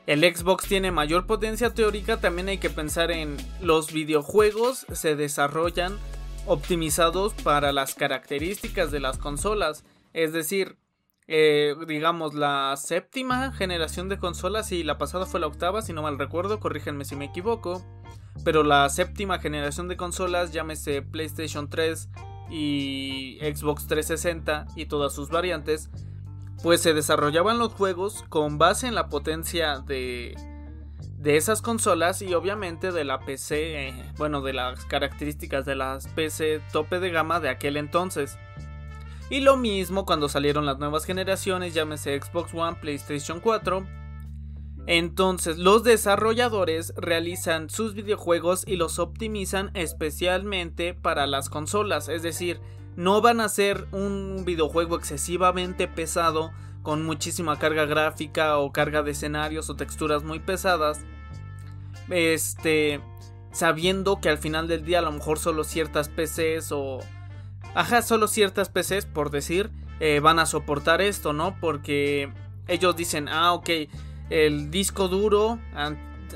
el 0.06 0.22
Xbox 0.22 0.68
tiene 0.68 0.92
mayor 0.92 1.26
potencia 1.26 1.74
teórica, 1.74 2.18
también 2.18 2.50
hay 2.50 2.58
que 2.58 2.70
pensar 2.70 3.12
en 3.12 3.38
los 3.62 3.94
videojuegos 3.94 4.86
se 4.92 5.16
desarrollan 5.16 5.98
optimizados 6.46 7.34
para 7.34 7.72
las 7.72 7.96
características 7.96 8.92
de 8.92 9.00
las 9.00 9.18
consolas. 9.18 9.86
Es 10.12 10.34
decir, 10.34 10.78
eh, 11.28 11.76
digamos 11.88 12.34
la 12.34 12.76
séptima 12.76 13.54
generación 13.54 14.10
de 14.10 14.20
consolas 14.20 14.74
y 14.74 14.84
la 14.84 14.98
pasada 14.98 15.26
fue 15.26 15.40
la 15.40 15.48
octava, 15.48 15.82
si 15.82 15.94
no 15.94 16.02
mal 16.02 16.20
recuerdo, 16.20 16.60
corrígenme 16.60 17.06
si 17.06 17.16
me 17.16 17.26
equivoco. 17.26 17.82
Pero 18.44 18.64
la 18.64 18.90
séptima 18.90 19.40
generación 19.40 19.88
de 19.88 19.96
consolas, 19.96 20.52
llámese 20.52 21.02
PlayStation 21.02 21.70
3 21.70 22.10
y 22.50 23.38
Xbox 23.42 23.88
360 23.88 24.68
y 24.76 24.88
todas 24.88 25.14
sus 25.14 25.30
variantes, 25.30 25.90
pues 26.64 26.82
se 26.82 26.94
desarrollaban 26.94 27.60
los 27.60 27.74
juegos 27.74 28.24
con 28.30 28.58
base 28.58 28.88
en 28.88 28.96
la 28.96 29.10
potencia 29.10 29.80
de, 29.80 30.34
de 31.18 31.36
esas 31.36 31.62
consolas 31.62 32.22
y 32.22 32.34
obviamente 32.34 32.94
de 32.94 33.04
la 33.04 33.20
PC, 33.20 33.94
bueno, 34.18 34.42
de 34.42 34.54
las 34.54 34.86
características 34.86 35.66
de 35.66 35.76
las 35.76 36.08
PC 36.08 36.62
tope 36.72 37.02
de 37.02 37.12
gama 37.12 37.42
de 37.42 37.50
aquel 37.50 37.76
entonces. 37.76 38.40
Y 39.30 39.42
lo 39.42 39.58
mismo 39.58 40.06
cuando 40.06 40.30
salieron 40.30 40.66
las 40.66 40.80
nuevas 40.80 41.04
generaciones, 41.04 41.74
llámese 41.74 42.18
Xbox 42.18 42.54
One, 42.54 42.78
PlayStation 42.80 43.42
4. 43.42 43.86
Entonces 44.88 45.58
los 45.58 45.84
desarrolladores 45.84 46.94
realizan 46.96 47.70
sus 47.70 47.94
videojuegos 47.94 48.64
y 48.66 48.78
los 48.78 49.00
optimizan 49.00 49.70
especialmente 49.74 50.94
para 50.94 51.28
las 51.28 51.50
consolas, 51.50 52.08
es 52.08 52.24
decir, 52.24 52.62
no 52.96 53.22
van 53.22 53.42
a 53.42 53.50
ser 53.50 53.88
un 53.92 54.44
videojuego 54.46 54.96
excesivamente 54.98 55.88
pesado 55.88 56.52
con 56.82 57.04
muchísima 57.04 57.58
carga 57.58 57.86
gráfica 57.86 58.58
o 58.58 58.72
carga 58.72 59.04
de 59.04 59.12
escenarios 59.12 59.70
o 59.70 59.76
texturas 59.76 60.24
muy 60.24 60.40
pesadas. 60.40 61.00
Este, 62.10 63.02
sabiendo 63.52 64.20
que 64.20 64.30
al 64.30 64.38
final 64.38 64.68
del 64.68 64.84
día 64.84 65.00
a 65.00 65.04
lo 65.04 65.12
mejor 65.12 65.40
solo 65.40 65.64
ciertas 65.64 66.10
PCs 66.10 66.72
o 66.72 67.00
ajá, 67.74 68.02
solo 68.02 68.28
ciertas 68.28 68.70
PCs 68.70 69.06
por 69.06 69.30
decir 69.30 69.72
eh, 70.00 70.20
van 70.20 70.40
a 70.40 70.46
soportar 70.46 71.02
esto, 71.02 71.34
¿no? 71.34 71.56
Porque 71.62 72.32
ellos 72.68 72.96
dicen, 72.96 73.30
ah, 73.30 73.54
ok, 73.54 73.70
el 74.30 74.70
disco 74.70 75.08
duro 75.08 75.60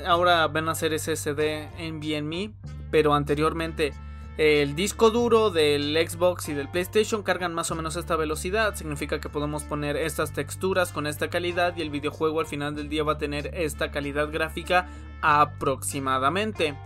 ahora 0.06 0.46
van 0.48 0.68
a 0.68 0.74
ser 0.74 0.98
SSD 0.98 1.68
NVMe, 1.78 2.52
pero 2.90 3.14
anteriormente 3.14 3.92
el 4.38 4.76
disco 4.76 5.10
duro 5.10 5.50
del 5.50 5.96
Xbox 6.08 6.48
y 6.48 6.54
del 6.54 6.68
PlayStation 6.68 7.24
cargan 7.24 7.52
más 7.52 7.72
o 7.72 7.74
menos 7.74 7.96
esta 7.96 8.14
velocidad. 8.14 8.76
Significa 8.76 9.20
que 9.20 9.28
podemos 9.28 9.64
poner 9.64 9.96
estas 9.96 10.32
texturas 10.32 10.92
con 10.92 11.08
esta 11.08 11.28
calidad 11.28 11.76
y 11.76 11.82
el 11.82 11.90
videojuego 11.90 12.38
al 12.38 12.46
final 12.46 12.76
del 12.76 12.88
día 12.88 13.02
va 13.02 13.14
a 13.14 13.18
tener 13.18 13.50
esta 13.52 13.90
calidad 13.90 14.30
gráfica 14.30 14.88
aproximadamente. 15.22 16.78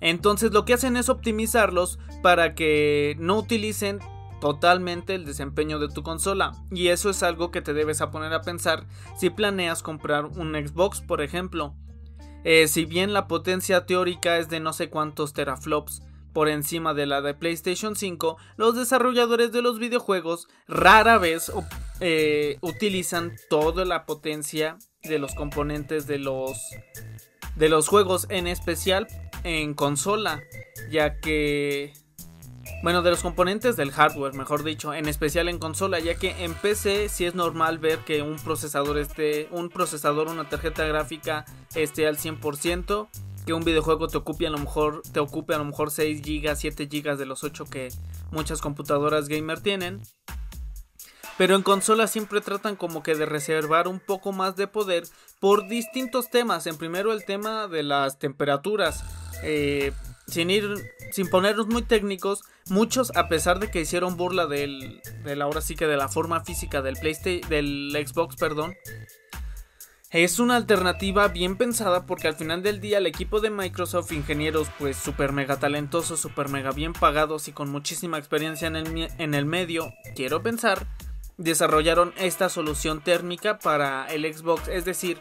Entonces 0.00 0.52
lo 0.52 0.64
que 0.64 0.74
hacen 0.74 0.96
es 0.96 1.08
optimizarlos 1.08 1.98
para 2.22 2.54
que 2.54 3.16
no 3.18 3.38
utilicen 3.38 3.98
totalmente 4.40 5.16
el 5.16 5.24
desempeño 5.24 5.80
de 5.80 5.88
tu 5.88 6.04
consola. 6.04 6.52
Y 6.70 6.88
eso 6.88 7.10
es 7.10 7.24
algo 7.24 7.50
que 7.50 7.60
te 7.60 7.74
debes 7.74 8.00
a 8.02 8.12
poner 8.12 8.32
a 8.32 8.42
pensar 8.42 8.86
si 9.16 9.30
planeas 9.30 9.82
comprar 9.82 10.26
un 10.26 10.54
Xbox, 10.54 11.00
por 11.00 11.22
ejemplo. 11.22 11.74
Eh, 12.44 12.68
si 12.68 12.84
bien 12.84 13.12
la 13.12 13.26
potencia 13.26 13.84
teórica 13.84 14.38
es 14.38 14.48
de 14.48 14.60
no 14.60 14.72
sé 14.72 14.90
cuántos 14.90 15.32
teraflops 15.32 16.02
por 16.38 16.48
encima 16.48 16.94
de 16.94 17.04
la 17.04 17.20
de 17.20 17.34
PlayStation 17.34 17.96
5, 17.96 18.36
los 18.56 18.76
desarrolladores 18.76 19.50
de 19.50 19.60
los 19.60 19.80
videojuegos 19.80 20.46
rara 20.68 21.18
vez 21.18 21.50
eh, 21.98 22.58
utilizan 22.60 23.32
toda 23.50 23.84
la 23.84 24.06
potencia 24.06 24.78
de 25.02 25.18
los 25.18 25.34
componentes 25.34 26.06
de 26.06 26.18
los 26.18 26.56
de 27.56 27.68
los 27.68 27.88
juegos, 27.88 28.28
en 28.30 28.46
especial 28.46 29.08
en 29.42 29.74
consola, 29.74 30.40
ya 30.92 31.18
que 31.18 31.92
bueno, 32.84 33.02
de 33.02 33.10
los 33.10 33.22
componentes 33.22 33.74
del 33.74 33.90
hardware, 33.90 34.34
mejor 34.34 34.62
dicho, 34.62 34.94
en 34.94 35.08
especial 35.08 35.48
en 35.48 35.58
consola, 35.58 35.98
ya 35.98 36.14
que 36.14 36.44
en 36.44 36.54
PC 36.54 37.08
sí 37.08 37.24
es 37.24 37.34
normal 37.34 37.80
ver 37.80 37.98
que 38.04 38.22
un 38.22 38.36
procesador 38.36 38.98
esté, 38.98 39.48
un 39.50 39.70
procesador, 39.70 40.28
una 40.28 40.48
tarjeta 40.48 40.86
gráfica 40.86 41.44
esté 41.74 42.06
al 42.06 42.16
100%, 42.16 43.08
que 43.48 43.54
un 43.54 43.64
videojuego 43.64 44.08
te 44.08 44.18
ocupe 44.18 44.46
a 44.46 44.50
lo 44.50 44.58
mejor 44.58 45.00
te 45.10 45.20
ocupe 45.20 45.54
a 45.54 45.58
lo 45.58 45.64
mejor 45.64 45.90
6 45.90 46.20
GB, 46.20 46.54
7 46.54 46.84
GB 46.84 47.16
de 47.16 47.24
los 47.24 47.44
8 47.44 47.64
que 47.64 47.88
muchas 48.30 48.60
computadoras 48.60 49.26
gamer 49.26 49.60
tienen. 49.60 50.02
Pero 51.38 51.56
en 51.56 51.62
consola 51.62 52.08
siempre 52.08 52.42
tratan 52.42 52.76
como 52.76 53.02
que 53.02 53.14
de 53.14 53.24
reservar 53.24 53.88
un 53.88 54.00
poco 54.00 54.32
más 54.32 54.54
de 54.56 54.66
poder 54.66 55.04
por 55.40 55.66
distintos 55.66 56.28
temas. 56.28 56.66
En 56.66 56.76
primero 56.76 57.10
el 57.10 57.24
tema 57.24 57.68
de 57.68 57.84
las 57.84 58.18
temperaturas. 58.18 59.02
Eh, 59.42 59.92
sin 60.26 60.50
ir, 60.50 60.68
sin 61.10 61.30
ponernos 61.30 61.68
muy 61.68 61.80
técnicos, 61.80 62.42
muchos, 62.68 63.16
a 63.16 63.28
pesar 63.28 63.60
de 63.60 63.70
que 63.70 63.80
hicieron 63.80 64.18
burla 64.18 64.46
del, 64.46 65.00
del 65.24 65.40
ahora 65.40 65.62
sí 65.62 65.74
que 65.74 65.86
de 65.86 65.96
la 65.96 66.10
forma 66.10 66.44
física 66.44 66.82
del 66.82 66.96
PlayStation, 66.96 67.48
del 67.48 68.06
Xbox, 68.06 68.36
perdón, 68.36 68.74
es 70.10 70.38
una 70.38 70.56
alternativa 70.56 71.28
bien 71.28 71.56
pensada 71.56 72.06
porque 72.06 72.28
al 72.28 72.34
final 72.34 72.62
del 72.62 72.80
día 72.80 72.98
el 72.98 73.06
equipo 73.06 73.40
de 73.40 73.50
Microsoft, 73.50 74.12
ingenieros 74.12 74.68
pues 74.78 74.96
super 74.96 75.32
mega 75.32 75.58
talentosos, 75.58 76.18
super 76.20 76.48
mega 76.48 76.70
bien 76.72 76.94
pagados 76.94 77.48
y 77.48 77.52
con 77.52 77.68
muchísima 77.68 78.18
experiencia 78.18 78.68
en 78.68 78.76
el, 78.76 79.08
en 79.18 79.34
el 79.34 79.44
medio, 79.44 79.92
quiero 80.16 80.42
pensar, 80.42 80.86
desarrollaron 81.36 82.14
esta 82.16 82.48
solución 82.48 83.02
térmica 83.02 83.58
para 83.58 84.06
el 84.06 84.32
Xbox, 84.32 84.68
es 84.68 84.86
decir, 84.86 85.20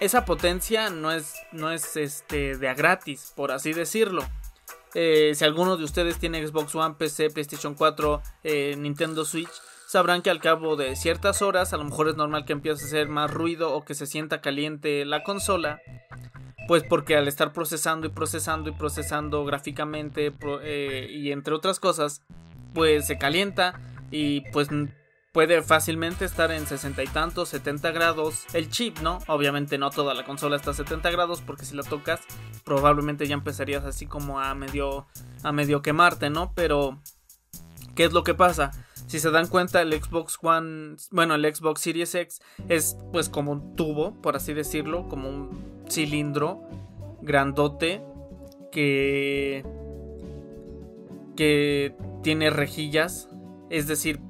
esa 0.00 0.24
potencia 0.24 0.88
no 0.88 1.12
es, 1.12 1.34
no 1.52 1.70
es 1.70 1.96
este, 1.96 2.56
de 2.56 2.68
a 2.68 2.74
gratis, 2.74 3.34
por 3.36 3.52
así 3.52 3.74
decirlo. 3.74 4.22
Eh, 4.94 5.32
si 5.34 5.44
alguno 5.44 5.76
de 5.76 5.84
ustedes 5.84 6.18
tiene 6.18 6.44
Xbox 6.44 6.74
One, 6.74 6.94
PC, 6.98 7.30
PlayStation 7.30 7.74
4, 7.74 8.22
eh, 8.44 8.74
Nintendo 8.78 9.24
Switch, 9.24 9.50
sabrán 9.90 10.22
que 10.22 10.30
al 10.30 10.38
cabo 10.38 10.76
de 10.76 10.94
ciertas 10.94 11.42
horas, 11.42 11.72
a 11.72 11.76
lo 11.76 11.82
mejor 11.82 12.08
es 12.08 12.14
normal 12.14 12.44
que 12.44 12.52
empiece 12.52 12.84
a 12.84 12.86
hacer 12.86 13.08
más 13.08 13.28
ruido 13.28 13.72
o 13.74 13.84
que 13.84 13.94
se 13.94 14.06
sienta 14.06 14.40
caliente 14.40 15.04
la 15.04 15.24
consola. 15.24 15.80
Pues 16.68 16.84
porque 16.84 17.16
al 17.16 17.26
estar 17.26 17.52
procesando 17.52 18.06
y 18.06 18.10
procesando 18.10 18.70
y 18.70 18.72
procesando 18.72 19.44
gráficamente 19.44 20.32
eh, 20.62 21.08
y 21.10 21.32
entre 21.32 21.54
otras 21.54 21.80
cosas, 21.80 22.22
pues 22.72 23.08
se 23.08 23.18
calienta 23.18 23.80
y 24.12 24.42
pues 24.52 24.68
puede 25.32 25.60
fácilmente 25.60 26.24
estar 26.24 26.52
en 26.52 26.68
60 26.68 27.02
y 27.02 27.08
tantos, 27.08 27.48
70 27.48 27.90
grados 27.90 28.44
el 28.52 28.70
chip, 28.70 29.00
¿no? 29.00 29.18
Obviamente 29.26 29.76
no 29.76 29.90
toda 29.90 30.14
la 30.14 30.24
consola 30.24 30.54
está 30.54 30.70
a 30.70 30.74
70 30.74 31.10
grados 31.10 31.40
porque 31.40 31.64
si 31.64 31.74
la 31.74 31.82
tocas 31.82 32.20
probablemente 32.62 33.26
ya 33.26 33.34
empezarías 33.34 33.84
así 33.84 34.06
como 34.06 34.38
a 34.38 34.54
medio 34.54 35.08
a 35.42 35.50
medio 35.50 35.82
quemarte, 35.82 36.30
¿no? 36.30 36.52
Pero 36.54 37.00
¿qué 37.94 38.04
es 38.04 38.12
lo 38.12 38.24
que 38.24 38.34
pasa? 38.34 38.70
Si 39.06 39.18
se 39.18 39.30
dan 39.30 39.48
cuenta 39.48 39.82
el 39.82 39.92
Xbox 39.92 40.38
One, 40.42 40.96
bueno, 41.10 41.34
el 41.34 41.54
Xbox 41.54 41.80
Series 41.80 42.14
X 42.14 42.40
es 42.68 42.96
pues 43.12 43.28
como 43.28 43.52
un 43.52 43.74
tubo, 43.76 44.20
por 44.22 44.36
así 44.36 44.54
decirlo, 44.54 45.08
como 45.08 45.28
un 45.28 45.84
cilindro 45.88 46.62
grandote 47.22 48.02
que 48.70 49.64
que 51.36 51.94
tiene 52.22 52.50
rejillas, 52.50 53.28
es 53.70 53.86
decir, 53.86 54.20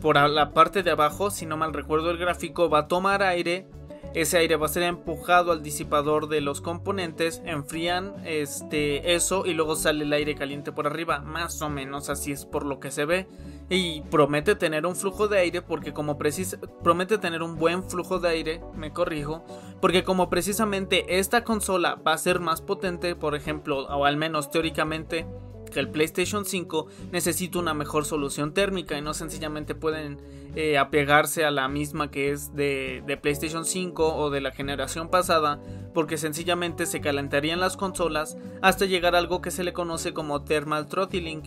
por 0.00 0.16
la 0.16 0.52
parte 0.52 0.82
de 0.82 0.90
abajo, 0.90 1.30
si 1.30 1.46
no 1.46 1.56
mal 1.56 1.72
recuerdo 1.72 2.10
el 2.10 2.18
gráfico, 2.18 2.70
va 2.70 2.80
a 2.80 2.88
tomar 2.88 3.22
aire. 3.22 3.66
Ese 4.14 4.38
aire 4.38 4.56
va 4.56 4.66
a 4.66 4.70
ser 4.70 4.82
empujado 4.84 5.52
al 5.52 5.62
disipador 5.62 6.28
de 6.28 6.40
los 6.40 6.60
componentes, 6.60 7.42
enfrían 7.44 8.14
este, 8.24 9.14
eso 9.14 9.44
y 9.46 9.54
luego 9.54 9.76
sale 9.76 10.04
el 10.04 10.12
aire 10.12 10.34
caliente 10.34 10.72
por 10.72 10.86
arriba. 10.86 11.20
Más 11.20 11.60
o 11.62 11.68
menos 11.68 12.08
así 12.08 12.32
es 12.32 12.44
por 12.44 12.64
lo 12.64 12.80
que 12.80 12.90
se 12.90 13.04
ve. 13.04 13.26
Y 13.70 14.00
promete 14.02 14.54
tener 14.54 14.86
un 14.86 14.96
flujo 14.96 15.28
de 15.28 15.40
aire 15.40 15.60
porque 15.60 15.92
como 15.92 16.16
precisa, 16.16 16.58
promete 16.82 17.18
tener 17.18 17.42
un 17.42 17.56
buen 17.56 17.84
flujo 17.84 18.18
de 18.18 18.30
aire, 18.30 18.60
me 18.74 18.94
corrijo, 18.94 19.44
porque 19.82 20.04
como 20.04 20.30
precisamente 20.30 21.18
esta 21.18 21.44
consola 21.44 21.96
va 21.96 22.14
a 22.14 22.18
ser 22.18 22.40
más 22.40 22.62
potente, 22.62 23.14
por 23.14 23.34
ejemplo, 23.34 23.86
o 23.86 24.06
al 24.06 24.16
menos 24.16 24.50
teóricamente, 24.50 25.26
que 25.70 25.80
el 25.80 25.88
PlayStation 25.88 26.44
5 26.44 26.86
necesita 27.12 27.58
una 27.58 27.74
mejor 27.74 28.04
solución 28.04 28.54
térmica 28.54 28.96
y 28.96 29.02
no 29.02 29.14
sencillamente 29.14 29.74
pueden 29.74 30.18
eh, 30.54 30.78
apegarse 30.78 31.44
a 31.44 31.50
la 31.50 31.68
misma 31.68 32.10
que 32.10 32.30
es 32.30 32.54
de, 32.54 33.18
PlayStation 33.20 33.64
5 33.64 34.16
o 34.16 34.30
de 34.30 34.40
la 34.40 34.50
generación 34.50 35.08
pasada 35.08 35.60
porque 35.94 36.16
sencillamente 36.16 36.86
se 36.86 37.00
calentarían 37.00 37.60
las 37.60 37.76
consolas 37.76 38.36
hasta 38.62 38.86
llegar 38.86 39.14
a 39.14 39.18
algo 39.18 39.42
que 39.42 39.50
se 39.50 39.64
le 39.64 39.72
conoce 39.72 40.12
como 40.12 40.42
thermal 40.42 40.86
throttling 40.86 41.42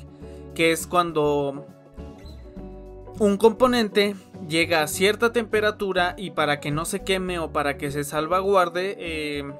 que 0.55 0.71
es 0.71 0.87
cuando 0.87 1.65
un 3.19 3.37
componente 3.37 4.15
llega 4.47 4.81
a 4.81 4.87
cierta 4.87 5.31
temperatura 5.31 6.15
y 6.17 6.31
para 6.31 6.59
que 6.59 6.71
no 6.71 6.85
se 6.85 7.03
queme 7.03 7.39
o 7.39 7.51
para 7.51 7.77
que 7.77 7.91
se 7.91 8.03
salvaguarde 8.03 8.95
eh, 8.99 9.51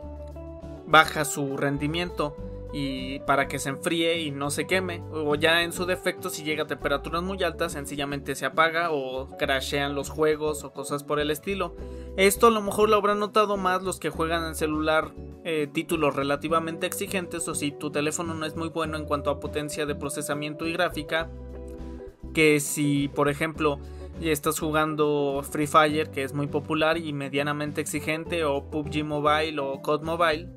baja 0.88 1.25
su 1.25 1.58
rendimiento 1.58 2.36
y 2.74 3.20
para 3.20 3.48
que 3.48 3.60
se 3.60 3.70
enfríe 3.70 4.22
y 4.22 4.32
no 4.32 4.50
se 4.50 4.66
queme. 4.66 5.04
O 5.12 5.36
ya 5.36 5.63
en 5.63 5.74
su 5.74 5.86
defecto 5.86 6.30
si 6.30 6.44
llega 6.44 6.63
a 6.63 6.68
temperaturas 6.68 7.22
muy 7.22 7.42
altas 7.44 7.74
sencillamente 7.74 8.36
se 8.36 8.46
apaga 8.46 8.92
o 8.92 9.38
crashean 9.38 9.96
los 9.96 10.10
juegos 10.10 10.63
o 10.63 10.72
cosas 10.72 11.04
por 11.04 11.20
el 11.20 11.32
estilo. 11.32 11.75
Esto 12.18 12.48
a 12.48 12.51
lo 12.51 12.62
mejor 12.62 12.90
lo 12.90 12.96
habrán 12.96 13.20
notado 13.20 13.58
más 13.58 13.84
los 13.84 14.00
que 14.00 14.10
juegan 14.10 14.46
en 14.46 14.56
celular 14.56 15.13
eh, 15.44 15.68
títulos 15.72 16.16
relativamente 16.16 16.86
exigentes 16.86 17.48
o 17.48 17.56
si 17.56 17.72
tu 17.72 17.92
teléfono 17.92 18.34
no 18.34 18.46
es 18.46 18.56
muy 18.56 18.70
bueno 18.70 18.98
en 18.98 19.06
cuanto 19.06 19.32
a 19.32 19.40
potencia 19.40 19.86
de 19.86 19.96
procesamiento 19.96 20.68
y 20.68 20.74
gráfica 20.74 21.30
que 22.34 22.60
si 22.60 23.08
por 23.08 23.28
ejemplo 23.28 23.80
estás 24.22 24.60
jugando 24.60 25.42
Free 25.50 25.66
Fire 25.66 26.12
que 26.12 26.22
es 26.22 26.34
muy 26.34 26.46
popular 26.46 26.98
y 26.98 27.12
medianamente 27.12 27.82
exigente 27.82 28.46
o 28.46 28.70
PUBG 28.70 29.04
Mobile 29.04 29.60
o 29.60 29.82
COD 29.82 30.04
Mobile 30.04 30.50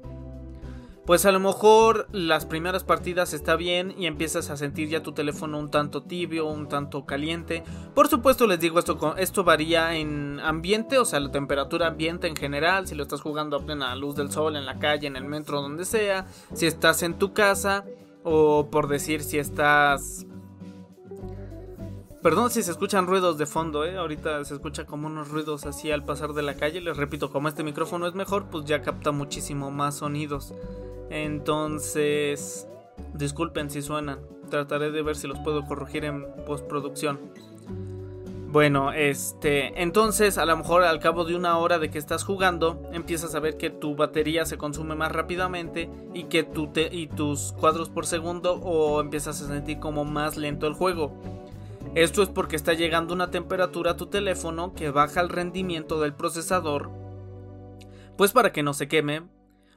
pues 1.07 1.27
a 1.27 1.33
lo 1.33 1.41
mejor 1.41 2.09
las 2.13 2.47
primeras 2.47 2.83
partidas 2.83 3.35
está 3.35 3.57
bien 3.57 3.95
y 3.99 4.07
empiezas 4.07 4.49
a 4.49 4.57
sentir 4.57 4.89
ya 4.89 5.03
tu 5.03 5.13
teléfono 5.13 5.59
un 5.59 5.71
tanto 5.71 6.03
tibio, 6.03 6.47
un 6.47 6.69
tanto 6.69 7.05
caliente. 7.05 7.63
Por 7.95 8.09
supuesto 8.09 8.47
les 8.47 8.59
digo 8.59 8.79
esto, 8.79 9.15
esto 9.17 9.45
varía 9.45 9.97
en 9.97 10.41
ambiente, 10.41 10.99
o 10.99 11.05
sea 11.05 11.21
la 11.21 11.31
temperatura 11.31 11.89
ambiente 11.89 12.27
en 12.27 12.37
general, 12.37 12.87
si 12.87 12.95
lo 12.95 13.03
estás 13.03 13.21
jugando 13.21 13.57
a 13.59 13.65
plena 13.67 13.95
luz 13.97 14.17
del 14.17 14.31
sol, 14.31 14.57
en 14.57 14.65
la 14.65 14.79
calle, 14.79 15.07
en 15.07 15.17
el 15.17 15.25
metro, 15.25 15.61
donde 15.61 15.85
sea, 15.85 16.27
si 16.55 16.67
estás 16.67 17.03
en 17.03 17.19
tu 17.19 17.35
casa 17.35 17.85
o 18.23 18.71
por 18.71 18.89
decir 18.89 19.23
si 19.23 19.39
estás... 19.39 20.27
Perdón 22.23 22.51
si 22.51 22.63
se 22.63 22.71
escuchan 22.71 23.07
ruidos 23.07 23.37
de 23.37 23.45
fondo, 23.45 23.85
¿eh? 23.85 23.99
ahorita 23.99 24.43
se 24.47 24.55
escucha 24.55 24.87
como 24.87 25.09
unos 25.09 25.29
ruidos 25.29 25.67
así 25.67 25.91
al 25.91 26.07
pasar 26.07 26.33
de 26.33 26.41
la 26.41 26.55
calle. 26.55 26.81
Les 26.81 26.97
repito, 26.97 27.31
como 27.31 27.49
este 27.49 27.63
micrófono 27.63 28.07
es 28.07 28.15
mejor, 28.15 28.47
pues 28.47 28.65
ya 28.65 28.81
capta 28.81 29.13
muchísimo 29.13 29.71
más 29.71 29.97
sonidos. 29.97 30.55
Entonces, 31.11 32.69
disculpen 33.15 33.71
si 33.71 33.83
suenan. 33.83 34.21
trataré 34.51 34.91
de 34.91 35.03
ver 35.03 35.17
si 35.17 35.27
los 35.27 35.39
puedo 35.41 35.65
corregir 35.65 36.05
en 36.05 36.27
postproducción. 36.47 37.19
Bueno, 38.55 38.93
este, 38.93 39.83
entonces 39.83 40.39
a 40.39 40.47
lo 40.47 40.57
mejor 40.57 40.85
al 40.85 41.01
cabo 41.01 41.25
de 41.25 41.35
una 41.35 41.59
hora 41.59 41.81
de 41.81 41.91
que 41.91 41.99
estás 41.99 42.23
jugando, 42.23 42.81
empiezas 42.93 43.35
a 43.35 43.41
ver 43.41 43.57
que 43.57 43.69
tu 43.69 43.97
batería 43.97 44.47
se 44.47 44.57
consume 44.57 44.95
más 44.95 45.11
rápidamente 45.11 45.91
y 46.13 46.25
que 46.25 46.45
tu 46.45 46.71
y 46.93 47.09
tus 47.09 47.53
cuadros 47.59 47.89
por 47.89 48.07
segundo 48.07 48.55
o 48.63 49.01
empiezas 49.01 49.43
a 49.43 49.49
sentir 49.49 49.81
como 49.81 50.05
más 50.05 50.37
lento 50.37 50.69
el 50.69 50.75
juego. 50.75 51.13
Esto 51.97 52.23
es 52.23 52.29
porque 52.29 52.55
está 52.55 52.75
llegando 52.75 53.13
una 53.13 53.33
temperatura 53.33 53.93
a 53.93 53.97
tu 53.97 54.07
teléfono 54.07 54.73
que 54.73 54.91
baja 54.91 55.21
el 55.21 55.31
rendimiento 55.31 56.01
del 56.01 56.15
procesador, 56.15 56.91
pues 58.17 58.31
para 58.31 58.53
que 58.53 58.63
no 58.63 58.73
se 58.73 58.87
queme 58.87 59.23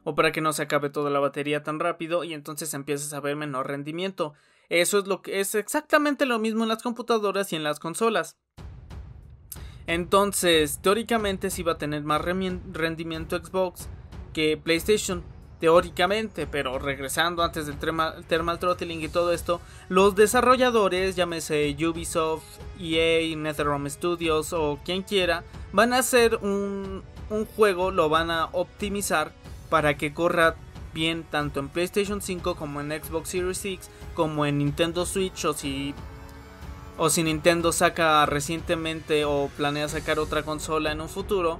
o 0.07 0.15
para 0.15 0.31
que 0.31 0.39
no 0.39 0.53
se 0.53 0.61
acabe 0.61 0.89
toda 0.89 1.09
la 1.09 1.19
batería 1.19 1.63
tan 1.63 1.81
rápido 1.81 2.23
y 2.23 2.33
entonces 2.33 2.73
empiezas 2.73 3.11
a 3.11 3.19
ver 3.19 3.35
menor 3.35 3.67
rendimiento. 3.67 4.35
Eso 4.69 4.99
es 4.99 5.05
lo 5.05 5.21
que 5.21 5.41
es 5.41 5.53
exactamente 5.53 6.25
lo 6.25 6.39
mismo 6.39 6.63
en 6.63 6.69
las 6.69 6.81
computadoras 6.81 7.51
y 7.51 7.57
en 7.57 7.63
las 7.65 7.81
consolas. 7.81 8.37
Entonces, 9.85 10.79
teóricamente 10.81 11.49
sí 11.49 11.61
va 11.61 11.73
a 11.73 11.77
tener 11.77 12.03
más 12.03 12.21
rendimiento 12.21 13.37
Xbox 13.37 13.89
que 14.31 14.55
PlayStation. 14.55 15.25
Teóricamente, 15.59 16.47
pero 16.47 16.79
regresando 16.79 17.43
antes 17.43 17.65
del 17.65 17.77
thermal, 17.77 18.59
throttling 18.59 19.03
y 19.03 19.09
todo 19.09 19.33
esto, 19.33 19.59
los 19.89 20.15
desarrolladores, 20.15 21.17
llámese 21.17 21.75
Ubisoft, 21.85 22.45
EA, 22.79 23.35
NetherRealm 23.35 23.89
Studios 23.89 24.53
o 24.53 24.79
quien 24.85 25.03
quiera, 25.03 25.43
van 25.73 25.91
a 25.91 25.97
hacer 25.97 26.37
un 26.37 27.03
juego, 27.57 27.91
lo 27.91 28.07
van 28.07 28.31
a 28.31 28.45
optimizar 28.53 29.33
para 29.69 29.97
que 29.97 30.13
corra 30.13 30.55
bien 30.93 31.23
tanto 31.23 31.59
en 31.59 31.69
PlayStation 31.69 32.21
5 32.21 32.55
como 32.55 32.81
en 32.81 32.89
Xbox 32.89 33.29
Series 33.29 33.63
X, 33.63 33.89
como 34.13 34.45
en 34.45 34.57
Nintendo 34.57 35.05
Switch 35.05 35.45
o 35.45 35.53
si 35.53 35.93
o 36.97 37.09
si 37.09 37.21
Nintendo 37.23 37.71
saca 37.71 38.25
recientemente 38.25 39.23
o 39.25 39.51
planea 39.55 39.87
sacar 39.87 40.17
otra 40.17 40.41
consola 40.43 40.91
en 40.91 41.01
un 41.01 41.09
futuro 41.09 41.59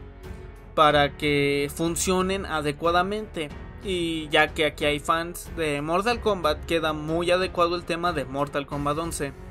para 0.73 1.15
que 1.17 1.71
funcionen 1.73 2.45
adecuadamente. 2.45 3.49
Y 3.83 4.27
ya 4.29 4.53
que 4.53 4.65
aquí 4.65 4.85
hay 4.85 4.99
fans 4.99 5.49
de 5.55 5.81
Mortal 5.81 6.19
Kombat, 6.19 6.65
queda 6.65 6.93
muy 6.93 7.29
adecuado 7.29 7.75
el 7.75 7.83
tema 7.83 8.11
de 8.13 8.25
Mortal 8.25 8.65
Kombat 8.65 8.97
11. 8.97 9.46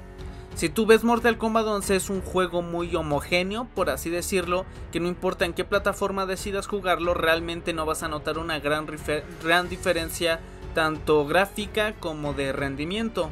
Si 0.57 0.71
tú 0.71 0.87
ves 0.87 1.05
Mortal 1.05 1.37
Kombat 1.37 1.67
11 1.67 1.97
es 1.97 2.09
un 2.09 2.23
juego 2.23 2.63
muy 2.63 2.97
homogéneo, 2.97 3.69
por 3.75 3.91
así 3.91 4.09
decirlo, 4.09 4.65
que 4.91 5.01
no 5.01 5.07
importa 5.07 5.45
en 5.45 5.53
qué 5.53 5.67
plataforma 5.67 6.25
decidas 6.25 6.67
jugarlo, 6.67 7.13
realmente 7.13 7.75
no 7.75 7.85
vas 7.85 8.03
a 8.03 8.09
notar 8.09 8.39
una 8.39 8.59
gran, 8.59 8.87
gran 9.45 9.69
diferencia 9.69 10.41
tanto 10.75 11.27
gráfica 11.27 11.93
como 12.01 12.33
de 12.33 12.55
rendimiento. 12.55 13.29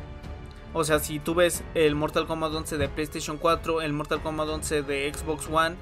O 0.75 0.85
sea, 0.85 0.99
si 0.99 1.19
tú 1.19 1.35
ves 1.35 1.65
el 1.73 1.95
Mortal 1.95 2.27
Kombat 2.27 2.53
11 2.53 2.77
de 2.77 2.89
PlayStation 2.91 3.39
4, 3.39 3.81
el 3.81 3.95
Mortal 3.95 4.21
Kombat 4.21 4.49
11 4.51 4.83
de 4.83 5.11
Xbox 5.11 5.49
One 5.51 5.77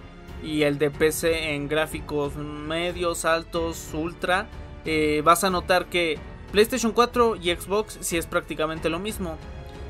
y 0.44 0.62
el 0.62 0.78
de 0.78 0.92
PC 0.92 1.54
en 1.54 1.66
gráficos 1.66 2.36
medios, 2.36 3.24
altos, 3.24 3.90
ultra, 3.94 4.46
eh, 4.84 5.22
vas 5.24 5.42
a 5.42 5.50
notar 5.50 5.86
que 5.86 6.20
PlayStation 6.52 6.92
4 6.92 7.34
y 7.34 7.50
Xbox 7.50 7.98
sí 8.00 8.16
es 8.16 8.26
prácticamente 8.26 8.88
lo 8.88 9.00
mismo. 9.00 9.38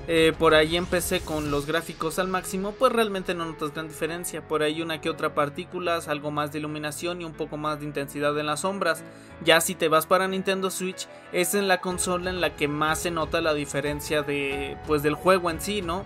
Eh, 0.09 0.32
por 0.37 0.54
ahí 0.54 0.76
empecé 0.76 1.21
con 1.21 1.52
los 1.52 1.64
gráficos 1.66 2.18
al 2.18 2.26
máximo, 2.26 2.73
pues 2.73 2.92
realmente 2.92 3.35
no 3.35 3.47
notas 3.47 3.73
gran 3.73 3.87
diferencia. 3.87 4.47
Por 4.47 4.62
ahí 4.62 4.82
una 4.82 5.00
que 5.00 5.09
otra 5.09 5.35
partículas, 5.35 6.09
algo 6.09 6.32
más 6.32 6.52
de 6.52 6.59
iluminación 6.59 7.21
y 7.23 7.25
un 7.25 7.35
poco 7.35 7.56
más 7.56 7.78
de 7.78 7.87
intensidad 7.87 8.37
en 8.38 8.47
las 8.47 8.61
sombras. 8.61 9.04
Ya 9.44 9.61
si 9.61 9.75
te 9.75 9.88
vas 9.88 10.06
para 10.06 10.26
Nintendo 10.26 10.71
Switch, 10.71 11.06
es 11.32 11.54
en 11.54 11.68
la 11.68 11.80
consola 11.80 12.30
en 12.30 12.40
la 12.40 12.56
que 12.56 12.66
más 12.66 13.00
se 13.00 13.12
nota 13.12 13.40
la 13.40 13.54
diferencia 13.54 14.23
de 14.23 14.76
pues 14.87 15.02
del 15.04 15.14
juego 15.14 15.50
en 15.50 15.61
sí, 15.61 15.82
¿no? 15.82 16.04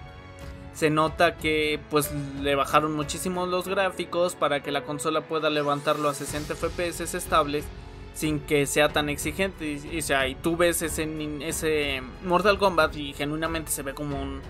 Se 0.74 0.90
nota 0.90 1.36
que 1.36 1.80
pues 1.88 2.12
le 2.42 2.54
bajaron 2.54 2.94
muchísimo 2.94 3.46
los 3.46 3.66
gráficos 3.66 4.34
para 4.34 4.62
que 4.62 4.72
la 4.72 4.82
consola 4.82 5.22
pueda 5.22 5.48
levantarlo 5.48 6.10
a 6.10 6.14
60 6.14 6.54
FPS 6.54 7.14
estables 7.14 7.64
sin 8.16 8.40
que 8.40 8.66
sea 8.66 8.88
tan 8.88 9.08
exigente. 9.08 9.70
Y, 9.70 10.02
sea, 10.02 10.26
y 10.26 10.34
tú 10.34 10.56
ves 10.56 10.82
ese, 10.82 11.06
ese 11.42 12.02
Mortal 12.24 12.58
Kombat 12.58 12.96
y 12.96 13.12
genuinamente 13.12 13.70
se 13.70 13.82
ve 13.82 13.92
como 13.92 14.20
un, 14.20 14.40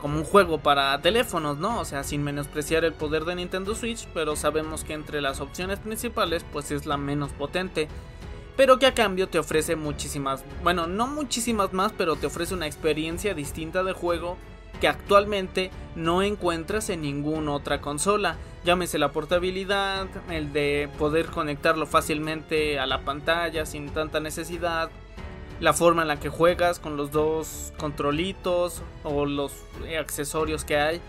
como 0.00 0.18
un 0.18 0.24
juego 0.24 0.58
para 0.58 1.00
teléfonos, 1.00 1.56
¿no? 1.58 1.80
O 1.80 1.84
sea, 1.84 2.02
sin 2.02 2.24
menospreciar 2.24 2.84
el 2.84 2.92
poder 2.92 3.24
de 3.24 3.36
Nintendo 3.36 3.76
Switch, 3.76 4.08
pero 4.12 4.34
sabemos 4.34 4.82
que 4.82 4.94
entre 4.94 5.22
las 5.22 5.40
opciones 5.40 5.78
principales, 5.78 6.44
pues 6.52 6.72
es 6.72 6.86
la 6.86 6.96
menos 6.96 7.30
potente. 7.32 7.88
Pero 8.56 8.78
que 8.78 8.86
a 8.86 8.94
cambio 8.94 9.28
te 9.28 9.38
ofrece 9.38 9.76
muchísimas, 9.76 10.44
bueno, 10.62 10.88
no 10.88 11.06
muchísimas 11.06 11.72
más, 11.72 11.92
pero 11.92 12.16
te 12.16 12.26
ofrece 12.26 12.54
una 12.54 12.66
experiencia 12.66 13.34
distinta 13.34 13.84
de 13.84 13.92
juego 13.92 14.36
que 14.84 14.88
actualmente 14.88 15.70
no 15.96 16.20
encuentras 16.20 16.90
en 16.90 17.00
ninguna 17.00 17.52
otra 17.52 17.80
consola. 17.80 18.36
Llámese 18.66 18.98
la 18.98 19.12
portabilidad, 19.12 20.08
el 20.28 20.52
de 20.52 20.90
poder 20.98 21.28
conectarlo 21.28 21.86
fácilmente 21.86 22.78
a 22.78 22.84
la 22.84 23.00
pantalla 23.00 23.64
sin 23.64 23.88
tanta 23.88 24.20
necesidad, 24.20 24.90
la 25.58 25.72
forma 25.72 26.02
en 26.02 26.08
la 26.08 26.20
que 26.20 26.28
juegas 26.28 26.80
con 26.80 26.98
los 26.98 27.12
dos 27.12 27.72
controlitos 27.78 28.82
o 29.04 29.24
los 29.24 29.54
accesorios 29.98 30.66
que 30.66 30.76
hay. 30.76 31.00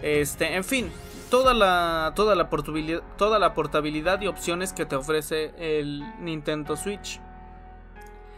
Este, 0.00 0.56
en 0.56 0.64
fin, 0.64 0.90
toda 1.30 1.52
la, 1.52 2.14
toda 2.16 2.34
la, 2.34 2.48
portabilidad, 2.48 3.02
toda 3.18 3.38
la 3.38 3.52
portabilidad 3.52 4.22
y 4.22 4.28
opciones 4.28 4.72
que 4.72 4.86
te 4.86 4.96
ofrece 4.96 5.52
el 5.58 6.02
Nintendo 6.18 6.78
Switch. 6.78 7.20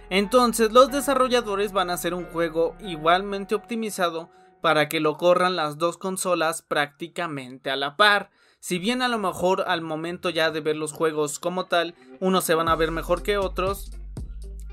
Entonces 0.08 0.72
los 0.72 0.90
desarrolladores 0.90 1.70
van 1.70 1.90
a 1.90 1.92
hacer 1.92 2.12
un 2.12 2.24
juego 2.24 2.74
igualmente 2.80 3.54
optimizado 3.54 4.30
para 4.60 4.88
que 4.88 5.00
lo 5.00 5.16
corran 5.16 5.56
las 5.56 5.78
dos 5.78 5.98
consolas 5.98 6.62
prácticamente 6.62 7.70
a 7.70 7.76
la 7.76 7.96
par. 7.96 8.30
Si 8.58 8.78
bien 8.78 9.02
a 9.02 9.08
lo 9.08 9.18
mejor 9.18 9.64
al 9.66 9.80
momento 9.80 10.30
ya 10.30 10.50
de 10.50 10.60
ver 10.60 10.76
los 10.76 10.92
juegos 10.92 11.38
como 11.38 11.66
tal, 11.66 11.94
unos 12.20 12.44
se 12.44 12.54
van 12.54 12.68
a 12.68 12.76
ver 12.76 12.90
mejor 12.90 13.22
que 13.22 13.38
otros, 13.38 13.90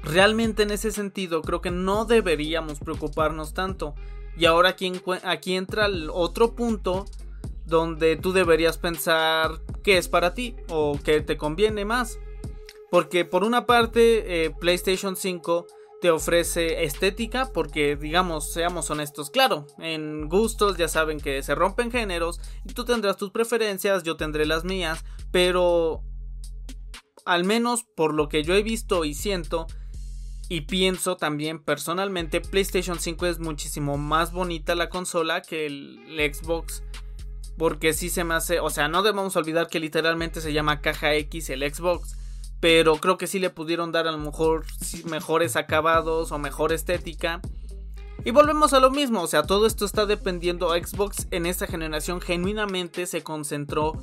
realmente 0.04 0.64
en 0.64 0.72
ese 0.72 0.92
sentido 0.92 1.42
creo 1.42 1.62
que 1.62 1.72
no 1.72 2.06
deberíamos 2.06 2.80
preocuparnos 2.80 3.54
tanto. 3.54 3.96
Y 4.38 4.46
ahora 4.46 4.70
aquí, 4.70 4.92
aquí 5.24 5.56
entra 5.56 5.86
el 5.86 6.10
otro 6.12 6.54
punto 6.56 7.06
donde 7.66 8.16
tú 8.16 8.34
deberías 8.34 8.78
pensar 8.78 9.62
qué 9.84 9.98
es 9.98 10.08
para 10.08 10.34
ti 10.34 10.56
o 10.70 11.00
qué 11.04 11.22
te 11.22 11.38
conviene 11.38 11.86
más. 11.86 12.20
Porque 12.90 13.26
por 13.26 13.44
una 13.44 13.66
parte 13.66 14.46
eh, 14.46 14.52
PlayStation 14.52 15.16
5 15.16 15.68
te 16.02 16.12
ofrece 16.12 16.84
estética 16.84 17.52
porque 17.54 17.96
digamos 17.96 18.52
seamos 18.54 18.90
honestos 18.92 19.30
claro 19.30 19.66
en 19.80 20.28
gustos 20.28 20.78
ya 20.78 20.88
saben 20.88 21.20
que 21.20 21.42
se 21.42 21.56
rompen 21.56 21.92
géneros 21.92 22.40
y 22.66 22.74
tú 22.74 22.86
tendrás 22.86 23.18
tus 23.18 23.32
preferencias 23.32 24.04
yo 24.04 24.16
tendré 24.16 24.46
las 24.46 24.64
mías 24.64 25.04
pero 25.32 26.04
al 27.26 27.44
menos 27.44 27.84
por 27.96 28.14
lo 28.14 28.30
que 28.30 28.44
yo 28.44 28.54
he 28.54 28.64
visto 28.64 29.06
y 29.06 29.14
siento 29.14 29.68
y 30.50 30.62
pienso 30.62 31.18
también 31.18 31.60
personalmente 31.60 32.42
PlayStation 32.42 33.00
5 33.00 33.26
es 33.26 33.40
muchísimo 33.40 33.98
más 33.98 34.32
bonita 34.32 34.76
la 34.76 34.90
consola 34.90 35.42
que 35.42 35.66
el, 35.66 36.00
Xbox 36.34 36.84
porque 37.58 37.94
si 37.94 38.10
se 38.10 38.24
me 38.24 38.36
hace 38.36 38.60
o 38.60 38.70
sea 38.70 38.88
no 38.88 39.02
debemos 39.02 39.36
olvidar 39.36 39.68
que 39.68 39.80
literalmente 39.80 40.42
se 40.42 40.54
llama 40.54 40.80
caja 40.82 41.16
X 41.16 41.50
el 41.50 41.74
Xbox 41.74 42.16
pero 42.60 42.96
creo 42.98 43.18
que 43.18 43.28
sí 43.28 43.40
le 43.40 43.50
pudieron 43.50 43.92
dar 43.92 44.08
a 44.08 44.12
lo 44.12 44.18
mejor 44.18 44.66
mejores 45.06 45.56
acabados 45.56 46.32
o 46.32 46.40
mejor 46.40 46.74
estética. 46.74 47.42
Y 48.26 48.32
volvemos 48.32 48.74
a 48.74 48.80
lo 48.80 48.90
mismo, 48.90 49.22
o 49.22 49.28
sea, 49.28 49.44
todo 49.44 49.66
esto 49.68 49.86
está 49.86 50.06
dependiendo. 50.06 50.70
Xbox 50.70 51.28
en 51.32 51.46
esta 51.46 51.68
generación 51.68 52.20
genuinamente 52.20 53.06
se 53.06 53.24
concentró 53.24 53.94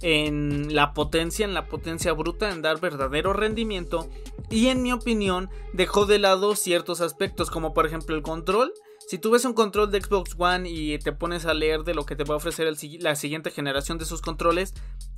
en 0.00 0.74
la 0.74 0.92
potencia, 0.92 1.44
en 1.44 1.54
la 1.54 1.66
potencia 1.66 2.12
bruta, 2.12 2.50
en 2.50 2.62
dar 2.62 2.80
verdadero 2.80 3.32
rendimiento. 3.32 4.08
Y 4.50 4.68
en 4.68 4.82
mi 4.82 4.92
opinión 4.92 5.50
dejó 5.72 6.06
de 6.06 6.18
lado 6.18 6.56
ciertos 6.56 7.00
aspectos, 7.00 7.50
como 7.50 7.74
por 7.74 7.86
ejemplo 7.86 8.14
el 8.14 8.22
control. 8.22 8.72
Si 9.06 9.18
tú 9.18 9.30
ves 9.30 9.44
un 9.44 9.52
control 9.52 9.90
de 9.90 10.00
Xbox 10.00 10.34
One 10.38 10.68
y 10.68 10.98
te 10.98 11.12
pones 11.12 11.44
a 11.44 11.54
leer 11.54 11.84
de 11.84 11.94
lo 11.94 12.06
que 12.06 12.16
te 12.16 12.24
va 12.24 12.34
a 12.34 12.38
ofrecer 12.38 12.72
la 13.00 13.16
siguiente 13.16 13.50
generación 13.50 13.98
de 13.98 14.06
sus 14.06 14.22
controles, 14.22 14.72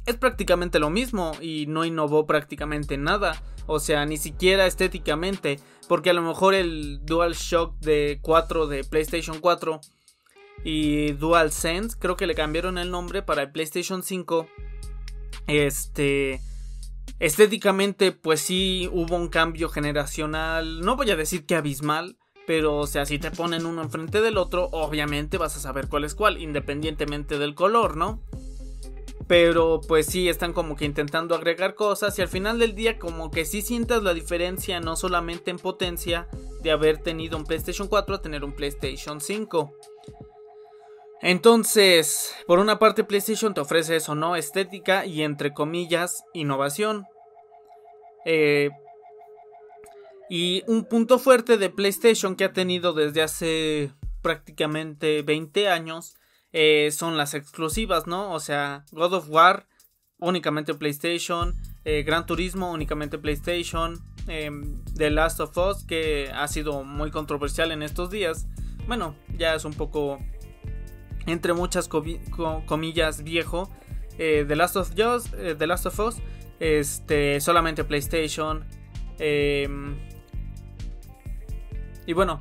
es 0.07 0.16
prácticamente 0.16 0.79
lo 0.79 0.88
mismo 0.88 1.33
y 1.40 1.66
no 1.66 1.85
innovó 1.85 2.27
prácticamente 2.27 2.97
nada. 2.97 3.42
O 3.66 3.81
sea, 3.81 4.07
ni 4.07 4.16
siquiera 4.16 4.66
estéticamente. 4.66 5.59
Porque 5.88 6.11
a 6.11 6.14
lo 6.14 6.23
mejor 6.23 6.55
el 6.55 7.05
DualShock 7.05 7.79
de 7.81 8.19
4 8.23 8.66
de 8.66 8.85
PlayStation 8.85 9.40
4 9.40 9.81
y 10.64 11.12
DualSense, 11.12 11.97
creo 11.99 12.16
que 12.16 12.27
le 12.27 12.35
cambiaron 12.35 12.79
el 12.79 12.90
nombre 12.90 13.23
para 13.23 13.42
el 13.42 13.53
PlayStation 13.53 14.03
5. 14.03 14.49
Este. 15.49 16.40
Estéticamente, 17.19 18.12
pues 18.12 18.40
sí 18.40 18.88
hubo 18.92 19.16
un 19.16 19.29
cambio 19.29 19.69
generacional. 19.69 20.81
No 20.81 20.97
voy 20.97 21.11
a 21.11 21.16
decir 21.16 21.47
que 21.47 21.57
abismal. 21.57 22.16
Pero, 22.47 22.77
o 22.77 22.87
sea, 22.87 23.07
si 23.07 23.19
te 23.19 23.33
ponen 23.33 23.66
uno 23.66 23.83
enfrente 23.83 24.21
del 24.21 24.38
otro, 24.38 24.69
obviamente 24.71 25.37
vas 25.37 25.57
a 25.57 25.61
saber 25.61 25.88
cuál 25.88 26.05
es 26.05 26.14
cuál, 26.14 26.40
independientemente 26.40 27.40
del 27.40 27.57
color, 27.57 27.97
¿no? 27.97 28.23
Pero 29.27 29.81
pues 29.87 30.07
sí, 30.07 30.29
están 30.29 30.53
como 30.53 30.77
que 30.77 30.85
intentando 30.85 31.35
agregar 31.35 31.75
cosas 31.75 32.19
y 32.19 32.23
al 32.23 32.29
final 32.29 32.59
del 32.59 32.75
día 32.75 32.99
como 32.99 33.31
que 33.31 33.45
sí 33.45 33.61
sientas 33.61 34.03
la 34.03 34.15
diferencia 34.15 34.79
no 34.81 34.95
solamente 34.95 35.51
en 35.51 35.59
potencia 35.59 36.29
de 36.62 36.71
haber 36.71 36.99
tenido 36.99 37.37
un 37.37 37.45
PlayStation 37.45 37.89
4 37.89 38.15
a 38.15 38.23
tener 38.23 38.45
un 38.45 38.53
PlayStation 38.53 39.21
5. 39.21 39.73
Entonces, 41.23 42.35
por 42.47 42.59
una 42.59 42.79
parte 42.79 43.03
PlayStation 43.03 43.55
te 43.55 43.61
ofrece 43.61 43.97
eso, 43.97 44.15
¿no? 44.15 44.37
Estética 44.37 45.07
y 45.07 45.23
entre 45.23 45.53
comillas 45.53 46.25
innovación. 46.35 47.05
Eh, 48.25 48.71
y 50.29 50.62
un 50.67 50.85
punto 50.85 51.19
fuerte 51.19 51.57
de 51.57 51.71
PlayStation 51.71 52.37
que 52.37 52.45
ha 52.45 52.53
tenido 52.53 52.93
desde 52.93 53.23
hace 53.23 53.91
prácticamente 54.23 55.23
20 55.23 55.69
años 55.69 56.15
eh, 56.59 56.90
son 56.90 57.19
las 57.19 57.35
exclusivas, 57.35 58.07
¿no? 58.07 58.33
O 58.33 58.40
sea, 58.40 58.87
God 58.90 59.12
of 59.12 59.29
War 59.29 59.66
únicamente 60.19 60.73
PlayStation, 60.73 61.55
eh, 61.85 62.03
Gran 62.03 62.25
Turismo 62.25 62.73
únicamente 62.73 63.19
PlayStation, 63.19 64.03
em, 64.27 64.83
The 64.95 65.11
Last 65.11 65.38
of 65.40 65.55
Us 65.59 65.85
que 65.85 66.31
ha 66.35 66.49
sido 66.49 66.83
muy 66.83 67.11
controversial 67.11 67.73
en 67.73 67.83
estos 67.83 68.09
días. 68.09 68.47
Bueno, 68.87 69.14
ya 69.37 69.55
es 69.55 69.66
un 69.66 69.75
poco 69.75 70.19
entre 71.27 71.53
muchas 71.53 71.88
comillas 71.88 73.23
viejo. 73.23 73.71
Eh, 74.16 74.47
The 74.49 74.57
Last 74.57 74.77
of 74.77 74.92
Us, 74.92 75.31
The 75.33 75.66
Last 75.66 75.85
of 75.85 76.01
Us, 76.01 76.16
este, 76.59 77.38
solamente 77.42 77.85
PlayStation. 77.85 78.64
Em, 79.19 79.95
y 82.07 82.14
bueno, 82.14 82.40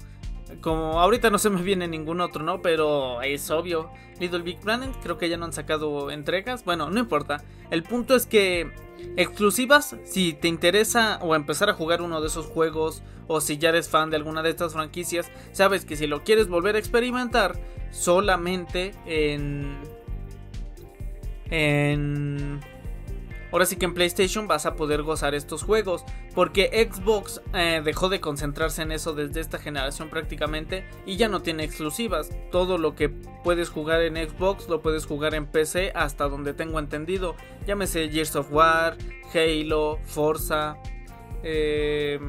como 0.66 1.00
ahorita 1.00 1.30
no 1.30 1.38
se 1.38 1.52
me 1.52 1.62
viene 1.62 1.88
ningún 1.88 2.22
otro, 2.22 2.42
¿no? 2.44 2.64
Pero 2.64 3.22
es 3.22 3.52
obvio. 3.52 3.92
Little 4.20 4.42
Big 4.42 4.58
Planet, 4.58 4.90
creo 5.04 5.20
que 5.20 5.30
ya 5.30 5.38
no 5.38 5.46
han 5.46 5.54
sacado 5.54 6.10
entregas. 6.10 6.66
Bueno, 6.66 6.90
no 6.90 7.00
importa. 7.00 7.44
El 7.70 7.84
punto 7.84 8.16
es 8.16 8.26
que 8.26 8.72
exclusivas, 9.16 9.96
si 10.06 10.34
te 10.34 10.48
interesa 10.48 11.20
o 11.22 11.36
empezar 11.36 11.70
a 11.70 11.74
jugar 11.74 12.02
uno 12.02 12.20
de 12.20 12.26
esos 12.26 12.48
juegos, 12.48 13.04
o 13.28 13.42
si 13.42 13.60
ya 13.60 13.70
eres 13.70 13.90
fan 13.90 14.10
de 14.10 14.16
alguna 14.16 14.42
de 14.42 14.50
estas 14.50 14.74
franquicias, 14.74 15.30
sabes 15.52 15.86
que 15.86 15.96
si 15.96 16.08
lo 16.08 16.24
quieres 16.24 16.48
volver 16.48 16.76
a 16.76 16.80
experimentar, 16.80 17.60
solamente 17.92 18.96
en. 19.06 19.78
En 21.52 22.60
Ahora 23.56 23.66
sí 23.66 23.78
que 23.78 23.86
en 23.86 23.94
PlayStation 23.94 24.50
vas 24.50 24.66
a 24.66 24.76
poder 24.76 25.02
gozar 25.02 25.34
estos 25.34 25.64
juegos. 25.64 26.04
Porque 26.34 26.90
Xbox 26.92 27.42
eh, 27.54 27.82
dejó 27.86 28.10
de 28.10 28.20
concentrarse 28.20 28.82
en 28.82 28.92
eso 28.92 29.14
desde 29.14 29.40
esta 29.40 29.60
generación 29.60 30.10
prácticamente. 30.10 30.86
Y 31.06 31.16
ya 31.16 31.30
no 31.30 31.42
tiene 31.42 31.64
exclusivas. 31.64 32.32
Todo 32.52 32.78
lo 32.78 32.96
que 32.96 33.08
puedes 33.08 33.70
jugar 33.70 34.02
en 34.02 34.18
Xbox 34.18 34.68
lo 34.68 34.82
puedes 34.82 35.06
jugar 35.06 35.36
en 35.36 35.46
PC 35.46 35.94
hasta 35.96 36.28
donde 36.28 36.54
tengo 36.54 36.80
entendido. 36.80 37.38
Llámese 37.66 38.10
Gears 38.10 38.36
of 38.36 38.52
War, 38.52 38.98
Halo, 39.34 40.00
Forza. 40.04 40.76
Eh, 41.42 42.20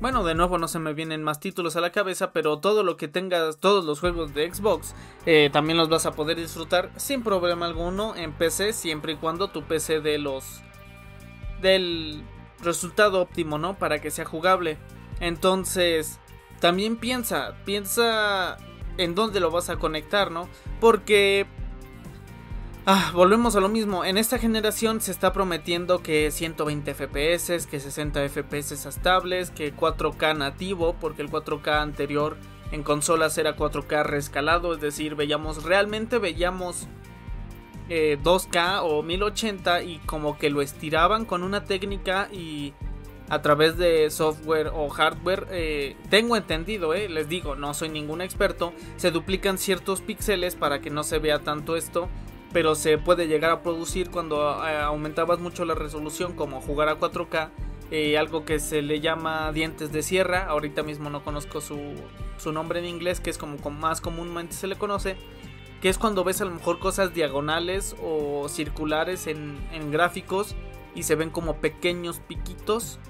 bueno, 0.00 0.24
de 0.24 0.34
nuevo 0.34 0.58
no 0.58 0.68
se 0.68 0.78
me 0.78 0.92
vienen 0.92 1.22
más 1.22 1.40
títulos 1.40 1.76
a 1.76 1.80
la 1.80 1.92
cabeza, 1.92 2.32
pero 2.32 2.58
todo 2.58 2.82
lo 2.82 2.96
que 2.96 3.08
tengas, 3.08 3.58
todos 3.58 3.84
los 3.84 4.00
juegos 4.00 4.34
de 4.34 4.52
Xbox, 4.52 4.94
eh, 5.26 5.50
también 5.52 5.78
los 5.78 5.88
vas 5.88 6.06
a 6.06 6.12
poder 6.12 6.36
disfrutar 6.36 6.90
sin 6.96 7.22
problema 7.22 7.66
alguno 7.66 8.14
en 8.16 8.32
PC, 8.32 8.72
siempre 8.72 9.12
y 9.12 9.16
cuando 9.16 9.48
tu 9.48 9.62
PC 9.62 10.00
dé 10.00 10.18
los 10.18 10.62
del 11.62 12.22
resultado 12.60 13.20
óptimo, 13.20 13.58
¿no? 13.58 13.78
Para 13.78 14.00
que 14.00 14.10
sea 14.10 14.24
jugable. 14.24 14.78
Entonces, 15.20 16.20
también 16.60 16.96
piensa, 16.96 17.54
piensa 17.64 18.56
en 18.98 19.14
dónde 19.14 19.40
lo 19.40 19.50
vas 19.50 19.70
a 19.70 19.76
conectar, 19.76 20.30
¿no? 20.30 20.48
Porque 20.80 21.46
Ah, 22.86 23.12
volvemos 23.14 23.56
a 23.56 23.60
lo 23.60 23.70
mismo. 23.70 24.04
En 24.04 24.18
esta 24.18 24.38
generación 24.38 25.00
se 25.00 25.10
está 25.10 25.32
prometiendo 25.32 26.02
que 26.02 26.30
120 26.30 26.92
FPS, 26.92 27.66
que 27.66 27.80
60 27.80 28.28
FPS 28.28 28.86
estables, 28.86 29.50
que 29.50 29.74
4K 29.74 30.36
nativo, 30.36 30.94
porque 31.00 31.22
el 31.22 31.30
4K 31.30 31.80
anterior 31.80 32.36
en 32.72 32.82
consolas 32.82 33.38
era 33.38 33.56
4K 33.56 34.04
rescalado, 34.04 34.74
es 34.74 34.82
decir, 34.82 35.14
veíamos 35.14 35.64
realmente 35.64 36.18
veíamos 36.18 36.86
2K 37.88 38.76
eh, 38.76 38.80
o 38.82 39.02
1080 39.02 39.82
y 39.82 39.98
como 40.00 40.36
que 40.36 40.50
lo 40.50 40.60
estiraban 40.60 41.24
con 41.24 41.42
una 41.42 41.64
técnica 41.64 42.28
y 42.30 42.74
a 43.30 43.40
través 43.40 43.78
de 43.78 44.10
software 44.10 44.70
o 44.74 44.90
hardware, 44.90 45.46
eh, 45.50 45.96
tengo 46.10 46.36
entendido, 46.36 46.92
eh, 46.92 47.08
les 47.08 47.30
digo, 47.30 47.56
no 47.56 47.72
soy 47.72 47.88
ningún 47.88 48.20
experto, 48.20 48.74
se 48.96 49.10
duplican 49.10 49.56
ciertos 49.56 50.02
píxeles 50.02 50.54
para 50.54 50.82
que 50.82 50.90
no 50.90 51.02
se 51.02 51.18
vea 51.18 51.38
tanto 51.38 51.76
esto 51.76 52.10
pero 52.54 52.76
se 52.76 52.98
puede 52.98 53.26
llegar 53.26 53.50
a 53.50 53.62
producir 53.62 54.10
cuando 54.10 54.64
eh, 54.64 54.76
aumentabas 54.78 55.40
mucho 55.40 55.64
la 55.64 55.74
resolución 55.74 56.34
como 56.34 56.60
jugar 56.60 56.88
a 56.88 57.00
4K, 57.00 57.50
eh, 57.90 58.16
algo 58.16 58.44
que 58.44 58.60
se 58.60 58.80
le 58.80 59.00
llama 59.00 59.50
dientes 59.50 59.90
de 59.90 60.04
sierra, 60.04 60.46
ahorita 60.46 60.84
mismo 60.84 61.10
no 61.10 61.24
conozco 61.24 61.60
su, 61.60 61.94
su 62.38 62.52
nombre 62.52 62.78
en 62.78 62.86
inglés, 62.86 63.18
que 63.18 63.30
es 63.30 63.38
como, 63.38 63.58
más 63.70 64.00
comúnmente 64.00 64.54
se 64.54 64.68
le 64.68 64.76
conoce, 64.76 65.16
que 65.82 65.88
es 65.88 65.98
cuando 65.98 66.22
ves 66.22 66.40
a 66.42 66.44
lo 66.44 66.52
mejor 66.52 66.78
cosas 66.78 67.12
diagonales 67.12 67.96
o 68.00 68.48
circulares 68.48 69.26
en, 69.26 69.58
en 69.72 69.90
gráficos 69.90 70.54
y 70.94 71.02
se 71.02 71.16
ven 71.16 71.30
como 71.30 71.56
pequeños 71.56 72.20
piquitos. 72.20 73.00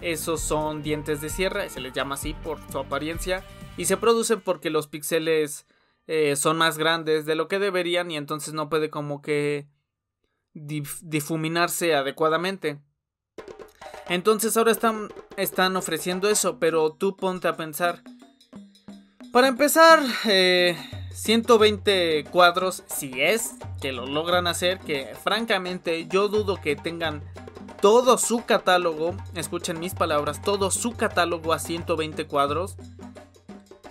Esos 0.00 0.40
son 0.40 0.82
dientes 0.82 1.20
de 1.20 1.28
sierra, 1.28 1.68
se 1.68 1.80
les 1.80 1.92
llama 1.92 2.14
así 2.14 2.34
por 2.42 2.58
su 2.72 2.78
apariencia. 2.78 3.44
Y 3.76 3.84
se 3.84 3.98
producen 3.98 4.40
porque 4.40 4.70
los 4.70 4.86
píxeles 4.88 5.66
eh, 6.06 6.36
son 6.36 6.58
más 6.58 6.78
grandes 6.78 7.26
de 7.26 7.34
lo 7.34 7.48
que 7.48 7.58
deberían 7.58 8.10
y 8.10 8.16
entonces 8.16 8.54
no 8.54 8.68
puede 8.68 8.90
como 8.90 9.22
que 9.22 9.68
difuminarse 10.54 11.94
adecuadamente. 11.94 12.80
Entonces 14.08 14.56
ahora 14.56 14.72
están, 14.72 15.08
están 15.36 15.76
ofreciendo 15.76 16.28
eso, 16.28 16.58
pero 16.58 16.92
tú 16.92 17.16
ponte 17.16 17.48
a 17.48 17.56
pensar. 17.56 18.02
Para 19.32 19.48
empezar, 19.48 20.00
120 21.14 22.18
eh, 22.18 22.24
cuadros, 22.24 22.82
si 22.88 23.22
es 23.22 23.52
que 23.80 23.92
lo 23.92 24.06
logran 24.06 24.46
hacer, 24.46 24.78
que 24.80 25.14
francamente 25.22 26.06
yo 26.08 26.28
dudo 26.28 26.60
que 26.60 26.76
tengan 26.76 27.22
todo 27.80 28.18
su 28.18 28.44
catálogo, 28.44 29.16
escuchen 29.34 29.80
mis 29.80 29.94
palabras, 29.94 30.42
todo 30.42 30.70
su 30.70 30.92
catálogo 30.92 31.52
a 31.52 31.58
120 31.58 32.26
cuadros 32.26 32.76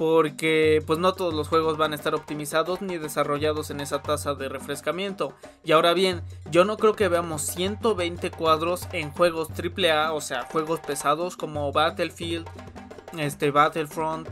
porque 0.02 0.84
pues 0.88 0.98
no 0.98 1.14
todos 1.14 1.32
los 1.32 1.48
juegos 1.48 1.78
van 1.78 1.92
a 1.92 1.96
estar 1.96 2.16
optimizados 2.16 2.82
ni 2.82 2.98
desarrollados 2.98 3.70
en 3.70 3.82
esa 3.82 4.02
tasa 4.02 4.34
de 4.34 4.50
refrescamiento. 4.50 5.36
Y 5.64 5.74
ahora 5.74 5.94
bien, 5.94 6.24
yo 6.50 6.66
no 6.66 6.78
creo 6.78 6.96
que 6.96 7.08
veamos 7.08 7.44
120 7.44 8.32
cuadros 8.32 8.88
en 8.94 9.12
juegos 9.12 9.50
AAA, 9.52 10.14
o 10.14 10.20
sea, 10.20 10.48
juegos 10.52 10.80
pesados 10.80 11.38
como 11.38 11.72
Battlefield, 11.72 12.48
este 13.20 13.52
Battlefront, 13.52 14.28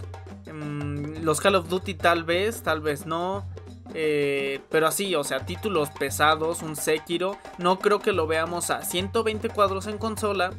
mm, 0.51 1.21
los 1.21 1.39
Call 1.39 1.53
of 1.53 1.69
Duty 1.69 1.93
tal 1.93 2.23
vez, 2.23 2.63
tal 2.63 2.81
vez 2.81 3.05
no. 3.05 3.45
Eh, 3.93 4.61
pero 4.71 4.87
así, 4.87 5.13
o 5.13 5.23
sea, 5.23 5.45
títulos 5.45 5.89
pesados, 5.91 6.63
un 6.63 6.77
Sekiro, 6.77 7.37
no 7.59 7.77
creo 7.77 7.99
que 7.99 8.11
lo 8.11 8.25
veamos 8.25 8.71
a 8.71 8.83
120 8.83 9.49
cuadros 9.49 9.85
en 9.85 9.99
consola 9.99 10.49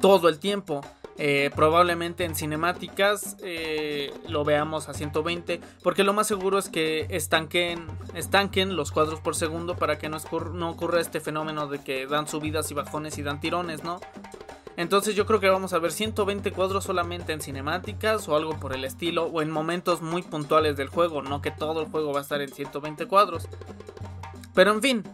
todo 0.00 0.28
el 0.28 0.40
tiempo. 0.40 0.80
Eh, 1.18 1.50
probablemente 1.54 2.24
en 2.24 2.34
cinemáticas 2.34 3.36
eh, 3.42 4.12
lo 4.28 4.44
veamos 4.44 4.88
a 4.88 4.94
120 4.94 5.60
porque 5.82 6.04
lo 6.04 6.14
más 6.14 6.26
seguro 6.26 6.58
es 6.58 6.70
que 6.70 7.06
estanquen, 7.10 7.86
estanquen 8.14 8.76
los 8.76 8.92
cuadros 8.92 9.20
por 9.20 9.36
segundo 9.36 9.76
para 9.76 9.98
que 9.98 10.08
no, 10.08 10.16
no 10.54 10.70
ocurra 10.70 11.00
este 11.00 11.20
fenómeno 11.20 11.66
de 11.66 11.84
que 11.84 12.06
dan 12.06 12.26
subidas 12.26 12.70
y 12.70 12.74
bajones 12.74 13.18
y 13.18 13.22
dan 13.22 13.40
tirones, 13.40 13.84
¿no? 13.84 14.00
Entonces 14.76 15.14
yo 15.14 15.26
creo 15.26 15.38
que 15.38 15.50
vamos 15.50 15.74
a 15.74 15.78
ver 15.78 15.92
120 15.92 16.50
cuadros 16.52 16.84
solamente 16.84 17.32
en 17.32 17.42
cinemáticas 17.42 18.26
o 18.28 18.36
algo 18.36 18.58
por 18.58 18.74
el 18.74 18.84
estilo 18.84 19.26
o 19.26 19.42
en 19.42 19.50
momentos 19.50 20.00
muy 20.00 20.22
puntuales 20.22 20.76
del 20.76 20.88
juego, 20.88 21.20
no 21.20 21.42
que 21.42 21.50
todo 21.50 21.82
el 21.82 21.88
juego 21.88 22.12
va 22.12 22.20
a 22.20 22.22
estar 22.22 22.40
en 22.40 22.50
120 22.50 23.06
cuadros. 23.06 23.48
Pero 24.54 24.72
en 24.72 24.80
fin, 24.80 25.04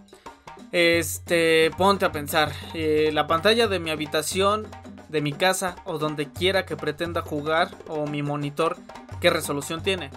este, 0.70 1.70
ponte 1.76 2.04
a 2.04 2.12
pensar, 2.12 2.52
eh, 2.74 3.10
la 3.12 3.26
pantalla 3.26 3.66
de 3.66 3.80
mi 3.80 3.90
habitación 3.90 4.66
de 5.08 5.20
mi 5.20 5.32
casa 5.32 5.76
o 5.84 5.98
donde 5.98 6.30
quiera 6.30 6.66
que 6.66 6.76
pretenda 6.76 7.22
jugar 7.22 7.70
o 7.88 8.06
mi 8.06 8.22
monitor, 8.22 8.76
¿qué 9.20 9.30
resolución 9.30 9.82
tiene? 9.82 10.10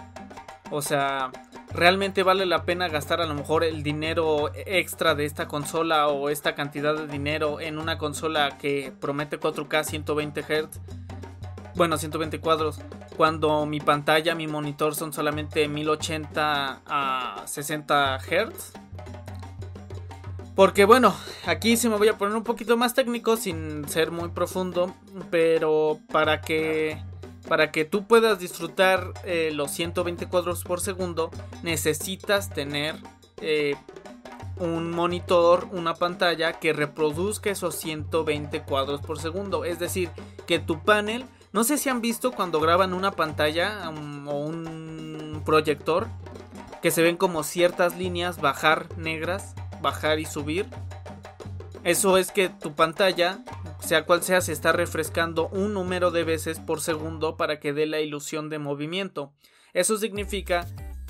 O 0.70 0.82
sea, 0.82 1.30
¿realmente 1.72 2.22
vale 2.22 2.46
la 2.46 2.64
pena 2.64 2.88
gastar 2.88 3.20
a 3.20 3.26
lo 3.26 3.34
mejor 3.34 3.64
el 3.64 3.82
dinero 3.82 4.50
extra 4.54 5.14
de 5.14 5.24
esta 5.24 5.48
consola 5.48 6.08
o 6.08 6.28
esta 6.28 6.54
cantidad 6.54 6.94
de 6.94 7.06
dinero 7.06 7.60
en 7.60 7.78
una 7.78 7.98
consola 7.98 8.56
que 8.58 8.92
promete 9.00 9.38
4K 9.38 9.84
120 9.84 10.42
Hz? 10.42 10.80
Bueno, 11.74 11.96
120 11.96 12.40
cuadros. 12.40 12.80
Cuando 13.16 13.64
mi 13.66 13.80
pantalla, 13.80 14.34
mi 14.34 14.46
monitor 14.46 14.94
son 14.94 15.12
solamente 15.12 15.68
1080 15.68 16.82
a 16.86 17.42
60 17.46 18.18
Hz. 18.18 18.72
Porque 20.54 20.84
bueno, 20.84 21.14
aquí 21.46 21.76
sí 21.76 21.88
me 21.88 21.96
voy 21.96 22.08
a 22.08 22.18
poner 22.18 22.36
un 22.36 22.44
poquito 22.44 22.76
más 22.76 22.94
técnico 22.94 23.36
sin 23.36 23.88
ser 23.88 24.10
muy 24.10 24.28
profundo, 24.28 24.94
pero 25.30 25.98
para 26.10 26.40
que 26.40 27.02
para 27.48 27.72
que 27.72 27.84
tú 27.84 28.06
puedas 28.06 28.38
disfrutar 28.38 29.12
eh, 29.24 29.50
los 29.52 29.70
120 29.72 30.26
cuadros 30.28 30.62
por 30.62 30.80
segundo, 30.80 31.30
necesitas 31.62 32.50
tener 32.50 32.96
eh, 33.40 33.74
un 34.58 34.90
monitor, 34.90 35.68
una 35.72 35.94
pantalla 35.94 36.54
que 36.54 36.72
reproduzca 36.72 37.50
esos 37.50 37.74
120 37.76 38.62
cuadros 38.62 39.00
por 39.00 39.18
segundo. 39.18 39.64
Es 39.64 39.78
decir, 39.78 40.10
que 40.46 40.60
tu 40.60 40.82
panel, 40.84 41.24
no 41.52 41.64
sé 41.64 41.78
si 41.78 41.88
han 41.88 42.00
visto 42.00 42.32
cuando 42.32 42.60
graban 42.60 42.94
una 42.94 43.12
pantalla 43.12 43.88
um, 43.90 44.28
o 44.28 44.38
un 44.38 45.42
proyector, 45.44 46.06
que 46.80 46.90
se 46.90 47.02
ven 47.02 47.16
como 47.16 47.42
ciertas 47.42 47.96
líneas 47.96 48.40
bajar 48.40 48.86
negras, 48.96 49.54
bajar 49.82 50.20
y 50.20 50.24
subir. 50.24 50.66
Eso 51.84 52.16
es 52.16 52.30
que 52.30 52.48
tu 52.48 52.74
pantalla, 52.74 53.40
sea 53.80 54.06
cual 54.06 54.22
sea, 54.22 54.40
se 54.40 54.52
está 54.52 54.72
refrescando 54.72 55.48
un 55.48 55.74
número 55.74 56.10
de 56.10 56.24
veces 56.24 56.60
por 56.60 56.80
segundo 56.80 57.36
para 57.36 57.58
que 57.58 57.72
dé 57.72 57.86
la 57.86 58.00
ilusión 58.00 58.48
de 58.48 58.58
movimiento. 58.58 59.32
Eso 59.74 59.98
significa 59.98 60.66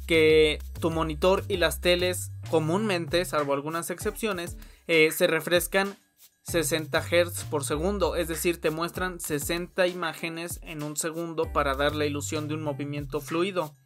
que 0.06 0.58
tu 0.80 0.90
monitor 0.90 1.44
y 1.48 1.58
las 1.58 1.80
teles 1.80 2.32
comúnmente, 2.50 3.24
salvo 3.24 3.52
algunas 3.52 3.90
excepciones, 3.90 4.56
eh, 4.86 5.10
se 5.12 5.26
refrescan 5.26 5.96
60 6.44 7.00
Hz 7.00 7.44
por 7.44 7.64
segundo, 7.64 8.16
es 8.16 8.28
decir, 8.28 8.60
te 8.60 8.70
muestran 8.70 9.20
60 9.20 9.86
imágenes 9.86 10.58
en 10.62 10.82
un 10.82 10.96
segundo 10.96 11.52
para 11.52 11.74
dar 11.74 11.94
la 11.94 12.04
ilusión 12.04 12.48
de 12.48 12.54
un 12.54 12.62
movimiento 12.62 13.20
fluido. 13.20 13.76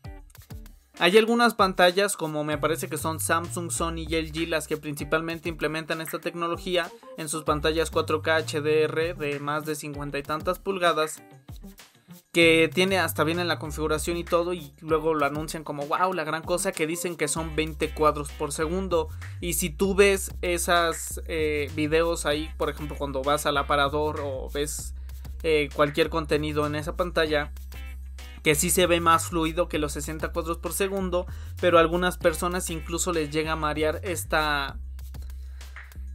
Hay 0.98 1.18
algunas 1.18 1.52
pantallas 1.52 2.16
como 2.16 2.42
me 2.42 2.56
parece 2.56 2.88
que 2.88 2.96
son 2.96 3.20
Samsung, 3.20 3.70
Sony 3.70 4.06
y 4.08 4.16
LG 4.16 4.48
las 4.48 4.66
que 4.66 4.78
principalmente 4.78 5.50
implementan 5.50 6.00
esta 6.00 6.20
tecnología 6.20 6.90
en 7.18 7.28
sus 7.28 7.44
pantallas 7.44 7.92
4K 7.92 8.44
HDR 8.46 9.14
de 9.18 9.38
más 9.38 9.66
de 9.66 9.74
50 9.74 10.18
y 10.18 10.22
tantas 10.22 10.58
pulgadas 10.58 11.22
que 12.32 12.70
tiene 12.72 12.98
hasta 12.98 13.24
bien 13.24 13.40
en 13.40 13.48
la 13.48 13.58
configuración 13.58 14.16
y 14.16 14.24
todo 14.24 14.54
y 14.54 14.72
luego 14.80 15.12
lo 15.12 15.26
anuncian 15.26 15.64
como 15.64 15.86
wow 15.86 16.14
la 16.14 16.24
gran 16.24 16.42
cosa 16.42 16.72
que 16.72 16.86
dicen 16.86 17.16
que 17.16 17.28
son 17.28 17.54
20 17.56 17.92
cuadros 17.92 18.32
por 18.32 18.52
segundo. 18.52 19.08
Y 19.42 19.52
si 19.52 19.68
tú 19.68 19.94
ves 19.94 20.34
esas 20.40 21.20
eh, 21.28 21.70
videos 21.76 22.24
ahí 22.24 22.50
por 22.56 22.70
ejemplo 22.70 22.96
cuando 22.96 23.22
vas 23.22 23.44
al 23.44 23.58
aparador 23.58 24.20
o 24.22 24.48
ves 24.48 24.94
eh, 25.42 25.68
cualquier 25.74 26.08
contenido 26.08 26.66
en 26.66 26.74
esa 26.74 26.96
pantalla 26.96 27.52
que 28.46 28.54
sí 28.54 28.70
se 28.70 28.86
ve 28.86 29.00
más 29.00 29.26
fluido 29.26 29.68
que 29.68 29.80
los 29.80 29.90
60 29.94 30.28
cuadros 30.28 30.58
por 30.58 30.72
segundo 30.72 31.26
pero 31.60 31.78
a 31.78 31.80
algunas 31.80 32.16
personas 32.16 32.70
incluso 32.70 33.12
les 33.12 33.32
llega 33.32 33.50
a 33.50 33.56
marear 33.56 33.98
esta 34.04 34.76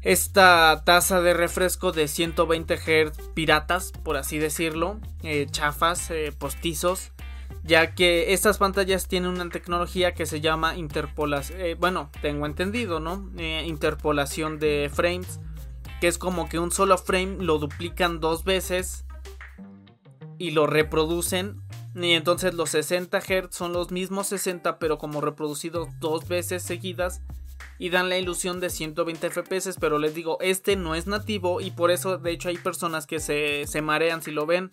esta 0.01 0.81
tasa 0.85 1.19
de 1.19 1.33
refresco 1.33 1.91
de 1.91 2.07
120 2.07 2.77
Hz 2.77 3.17
piratas, 3.33 3.91
por 3.91 4.15
así 4.15 4.37
decirlo, 4.37 4.97
eh, 5.23 5.45
chafas, 5.51 6.09
eh, 6.09 6.31
postizos, 6.31 7.11
ya 7.63 7.95
que 7.95 8.31
estas 8.31 8.59
pantallas 8.59 9.09
tienen 9.09 9.31
una 9.31 9.49
tecnología 9.49 10.13
que 10.13 10.25
se 10.25 10.39
llama 10.39 10.77
interpolación, 10.77 11.59
eh, 11.59 11.75
bueno, 11.77 12.11
tengo 12.21 12.45
entendido, 12.45 13.01
¿no? 13.01 13.29
interpolación 13.65 14.57
de 14.57 14.89
frames, 14.91 15.41
que 15.99 16.07
es 16.07 16.17
como 16.17 16.47
que 16.47 16.59
un 16.59 16.71
solo 16.71 16.97
frame 16.97 17.43
lo 17.43 17.59
duplican 17.59 18.21
dos 18.21 18.45
veces 18.45 19.03
y 20.41 20.51
lo 20.51 20.65
reproducen. 20.65 21.60
Y 21.93 22.11
entonces 22.11 22.53
los 22.53 22.69
60 22.69 23.19
Hz 23.19 23.55
son 23.55 23.73
los 23.73 23.91
mismos 23.91 24.27
60, 24.27 24.79
pero 24.79 24.97
como 24.97 25.21
reproducidos 25.21 25.89
dos 25.99 26.27
veces 26.27 26.63
seguidas 26.63 27.21
y 27.77 27.89
dan 27.89 28.09
la 28.09 28.17
ilusión 28.17 28.59
de 28.59 28.69
120 28.69 29.29
FPS, 29.29 29.75
pero 29.79 29.97
les 29.97 30.13
digo, 30.13 30.37
este 30.39 30.75
no 30.75 30.95
es 30.95 31.07
nativo 31.07 31.61
y 31.61 31.71
por 31.71 31.91
eso 31.91 32.17
de 32.17 32.31
hecho 32.31 32.49
hay 32.49 32.57
personas 32.57 33.07
que 33.07 33.19
se, 33.19 33.81
marean 33.81 34.21
si 34.21 34.31
lo 34.31 34.45
ven. 34.45 34.69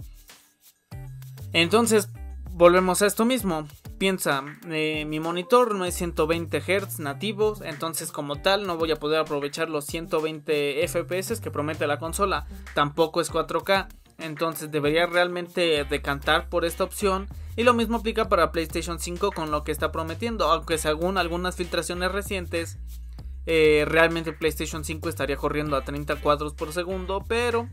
Entonces, 1.52 2.10
volvemos 2.50 3.02
a 3.02 3.06
esto 3.06 3.24
mismo. 3.24 3.66
Piensa, 3.98 4.44
eh, 4.68 5.04
mi 5.06 5.18
monitor 5.18 5.74
no 5.74 5.84
es 5.84 5.94
120 5.94 6.60
Hz 6.60 7.00
nativos, 7.00 7.62
entonces 7.62 8.12
como 8.12 8.42
tal 8.42 8.66
no 8.66 8.76
voy 8.76 8.92
a 8.92 8.96
poder 8.96 9.18
aprovechar 9.20 9.70
los 9.70 9.86
120 9.86 10.86
FPS 10.86 11.40
que 11.40 11.50
promete 11.50 11.86
la 11.86 11.98
consola. 11.98 12.46
Tampoco 12.74 13.20
es 13.20 13.32
4K, 13.32 13.88
entonces 14.18 14.70
debería 14.70 15.06
realmente 15.06 15.84
decantar 15.84 16.48
por 16.48 16.64
esta 16.64 16.84
opción. 16.84 17.28
Y 17.56 17.62
lo 17.62 17.74
mismo 17.74 17.96
aplica 17.96 18.28
para 18.28 18.52
PlayStation 18.52 19.00
5 19.00 19.32
con 19.32 19.50
lo 19.50 19.64
que 19.64 19.72
está 19.72 19.90
prometiendo, 19.90 20.46
aunque 20.46 20.78
según 20.78 21.18
algunas 21.18 21.56
filtraciones 21.56 22.12
recientes 22.12 22.78
eh, 23.46 23.84
realmente 23.86 24.32
PlayStation 24.32 24.84
5 24.84 25.08
estaría 25.08 25.36
corriendo 25.36 25.74
a 25.74 25.82
30 25.82 26.16
cuadros 26.16 26.52
por 26.52 26.72
segundo, 26.72 27.24
pero 27.26 27.68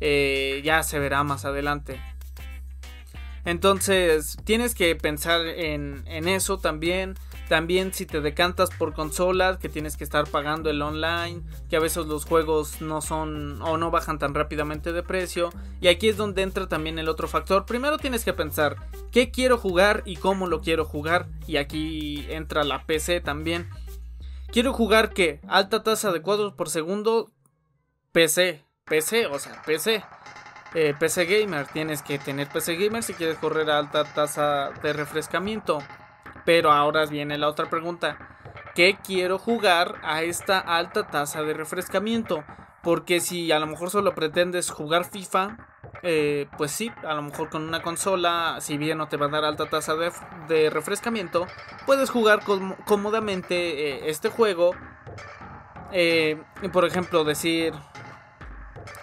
eh, 0.00 0.62
ya 0.64 0.82
se 0.84 0.98
verá 1.00 1.24
más 1.24 1.44
adelante. 1.44 2.00
Entonces 3.44 4.36
tienes 4.44 4.74
que 4.74 4.94
pensar 4.94 5.44
en, 5.46 6.06
eso 6.06 6.58
también. 6.58 7.14
También 7.48 7.94
si 7.94 8.04
te 8.04 8.20
decantas 8.20 8.68
por 8.70 8.92
consolas, 8.92 9.56
que 9.56 9.70
tienes 9.70 9.96
que 9.96 10.04
estar 10.04 10.28
pagando 10.28 10.68
el 10.68 10.82
online, 10.82 11.42
que 11.70 11.76
a 11.76 11.80
veces 11.80 12.06
los 12.06 12.26
juegos 12.26 12.82
no 12.82 13.00
son 13.00 13.62
o 13.62 13.78
no 13.78 13.90
bajan 13.90 14.18
tan 14.18 14.34
rápidamente 14.34 14.92
de 14.92 15.02
precio. 15.02 15.50
Y 15.80 15.88
aquí 15.88 16.10
es 16.10 16.18
donde 16.18 16.42
entra 16.42 16.68
también 16.68 16.98
el 16.98 17.08
otro 17.08 17.26
factor. 17.26 17.64
Primero 17.64 17.96
tienes 17.96 18.22
que 18.24 18.34
pensar 18.34 18.76
qué 19.10 19.30
quiero 19.30 19.56
jugar 19.56 20.02
y 20.04 20.16
cómo 20.16 20.46
lo 20.46 20.60
quiero 20.60 20.84
jugar. 20.84 21.26
Y 21.46 21.56
aquí 21.56 22.26
entra 22.28 22.64
la 22.64 22.84
PC 22.84 23.22
también. 23.22 23.70
Quiero 24.52 24.74
jugar 24.74 25.14
que 25.14 25.40
alta 25.48 25.82
tasa 25.82 26.12
de 26.12 26.20
cuadros 26.20 26.52
por 26.52 26.68
segundo 26.68 27.30
PC, 28.12 28.62
PC, 28.84 29.26
o 29.26 29.38
sea, 29.38 29.62
PC. 29.62 30.04
Eh, 30.74 30.94
PC 30.98 31.24
gamer, 31.24 31.66
tienes 31.68 32.02
que 32.02 32.18
tener 32.18 32.46
PC 32.48 32.76
gamer 32.76 33.02
si 33.02 33.14
quieres 33.14 33.38
correr 33.38 33.70
a 33.70 33.78
alta 33.78 34.04
tasa 34.04 34.70
de 34.82 34.92
refrescamiento. 34.92 35.78
Pero 36.48 36.72
ahora 36.72 37.04
viene 37.04 37.36
la 37.36 37.46
otra 37.46 37.68
pregunta. 37.68 38.16
¿Qué 38.74 38.96
quiero 39.04 39.38
jugar 39.38 39.96
a 40.02 40.22
esta 40.22 40.58
alta 40.58 41.06
tasa 41.08 41.42
de 41.42 41.52
refrescamiento? 41.52 42.42
Porque 42.82 43.20
si 43.20 43.52
a 43.52 43.58
lo 43.58 43.66
mejor 43.66 43.90
solo 43.90 44.14
pretendes 44.14 44.70
jugar 44.70 45.04
FIFA, 45.04 45.58
eh, 46.02 46.46
pues 46.56 46.70
sí, 46.70 46.90
a 47.06 47.12
lo 47.12 47.20
mejor 47.20 47.50
con 47.50 47.64
una 47.64 47.82
consola, 47.82 48.56
si 48.62 48.78
bien 48.78 48.96
no 48.96 49.08
te 49.08 49.18
va 49.18 49.26
a 49.26 49.28
dar 49.28 49.44
alta 49.44 49.68
tasa 49.68 49.94
de, 49.94 50.70
refrescamiento, 50.70 51.46
puedes 51.84 52.08
jugar 52.08 52.40
cómodamente 52.86 54.06
eh, 54.06 54.08
este 54.08 54.30
juego. 54.30 54.70
Eh, 55.92 56.40
por 56.72 56.86
ejemplo, 56.86 57.24
decir, 57.24 57.74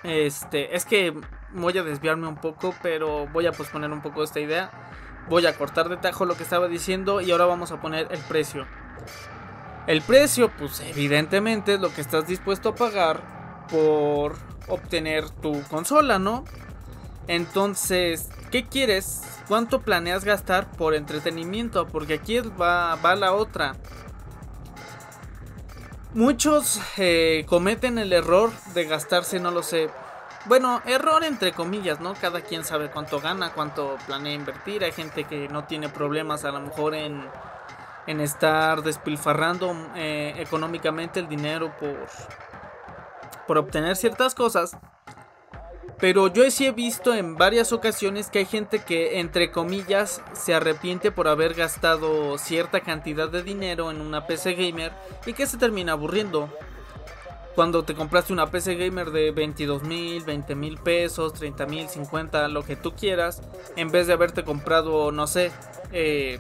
este, 0.02 0.76
es 0.76 0.84
que 0.84 1.14
voy 1.54 1.78
a 1.78 1.84
desviarme 1.84 2.28
un 2.28 2.38
poco, 2.38 2.74
pero 2.82 3.28
voy 3.28 3.46
a 3.46 3.52
posponer 3.52 3.92
un 3.92 4.02
poco 4.02 4.24
esta 4.24 4.40
idea. 4.40 4.72
Voy 5.30 5.46
a 5.46 5.58
cortar 5.58 5.90
de 5.90 5.98
tajo 5.98 6.26
lo 6.26 6.36
que 6.36 6.44
estaba 6.44 6.68
diciendo 6.68 7.22
y 7.22 7.32
ahora 7.32 7.46
vamos 7.46 7.72
a 7.72 7.82
poner 7.82 8.08
el 8.12 8.20
precio. 8.20 8.68
El 9.88 10.02
precio, 10.02 10.52
pues 10.58 10.80
evidentemente 10.82 11.76
es 11.76 11.80
lo 11.80 11.94
que 11.94 12.02
estás 12.02 12.28
dispuesto 12.28 12.70
a 12.70 12.76
pagar 12.76 13.22
por 13.70 14.36
obtener 14.68 15.30
tu 15.30 15.62
consola, 15.64 16.20
¿no? 16.20 16.44
Entonces, 17.28 18.30
¿qué 18.52 18.66
quieres? 18.68 19.22
¿Cuánto 19.48 19.82
planeas 19.82 20.26
gastar 20.26 20.72
por 20.72 20.96
entretenimiento? 20.96 21.88
Porque 21.88 22.16
aquí 22.16 22.40
va, 22.40 22.96
va 22.96 23.16
la 23.16 23.34
otra. 23.34 23.76
Muchos 26.14 26.80
eh, 26.98 27.46
cometen 27.48 27.98
el 27.98 28.14
error 28.14 28.52
de 28.74 28.86
gastarse, 28.86 29.40
no 29.40 29.52
lo 29.52 29.64
sé. 29.64 29.90
Bueno, 30.48 30.82
error 30.86 31.24
entre 31.24 31.54
comillas, 31.54 32.00
¿no? 32.00 32.14
Cada 32.14 32.42
quien 32.42 32.64
sabe 32.64 32.92
cuánto 32.92 33.20
gana, 33.20 33.52
cuánto 33.52 33.98
planea 34.06 34.34
invertir. 34.34 34.84
Hay 34.84 34.92
gente 34.92 35.24
que 35.24 35.48
no 35.48 35.64
tiene 35.66 35.90
problemas 35.90 36.46
a 36.46 36.52
lo 36.52 36.60
mejor 36.60 36.94
en, 36.94 37.26
en 38.06 38.22
estar 38.22 38.84
despilfarrando 38.84 39.76
eh, 39.96 40.36
económicamente 40.38 41.20
el 41.20 41.28
dinero 41.28 41.74
por, 41.80 42.08
por 43.48 43.58
obtener 43.58 43.96
ciertas 43.96 44.36
cosas. 44.36 44.78
Pero 45.98 46.28
yo 46.28 46.50
sí 46.52 46.68
he 46.68 46.72
visto 46.72 47.16
en 47.16 47.38
varias 47.38 47.72
ocasiones 47.74 48.30
que 48.30 48.40
hay 48.40 48.46
gente 48.46 48.84
que, 48.84 49.20
entre 49.20 49.50
comillas, 49.50 50.22
se 50.34 50.54
arrepiente 50.54 51.12
por 51.12 51.28
haber 51.28 51.56
gastado 51.56 52.38
cierta 52.38 52.82
cantidad 52.82 53.30
de 53.30 53.42
dinero 53.42 53.90
en 53.90 54.02
una 54.02 54.28
PC 54.28 54.54
gamer 54.54 54.92
y 55.26 55.34
que 55.34 55.48
se 55.48 55.58
termina 55.58 55.94
aburriendo. 55.94 56.50
Cuando 57.56 57.84
te 57.84 57.96
compraste 57.96 58.34
una 58.34 58.52
PC 58.52 58.76
gamer 58.76 59.12
de 59.12 59.32
22 59.32 59.84
mil, 59.84 60.24
20 60.24 60.56
mil 60.56 60.78
pesos, 60.78 61.34
30 61.34 61.66
mil, 61.68 61.88
50, 61.88 62.50
lo 62.50 62.64
que 62.64 62.76
tú 62.76 62.94
quieras, 62.94 63.42
en 63.78 63.92
vez 63.92 64.08
de 64.08 64.14
haberte 64.14 64.44
comprado, 64.44 65.14
no 65.14 65.26
sé, 65.26 65.54
eh, 65.94 66.38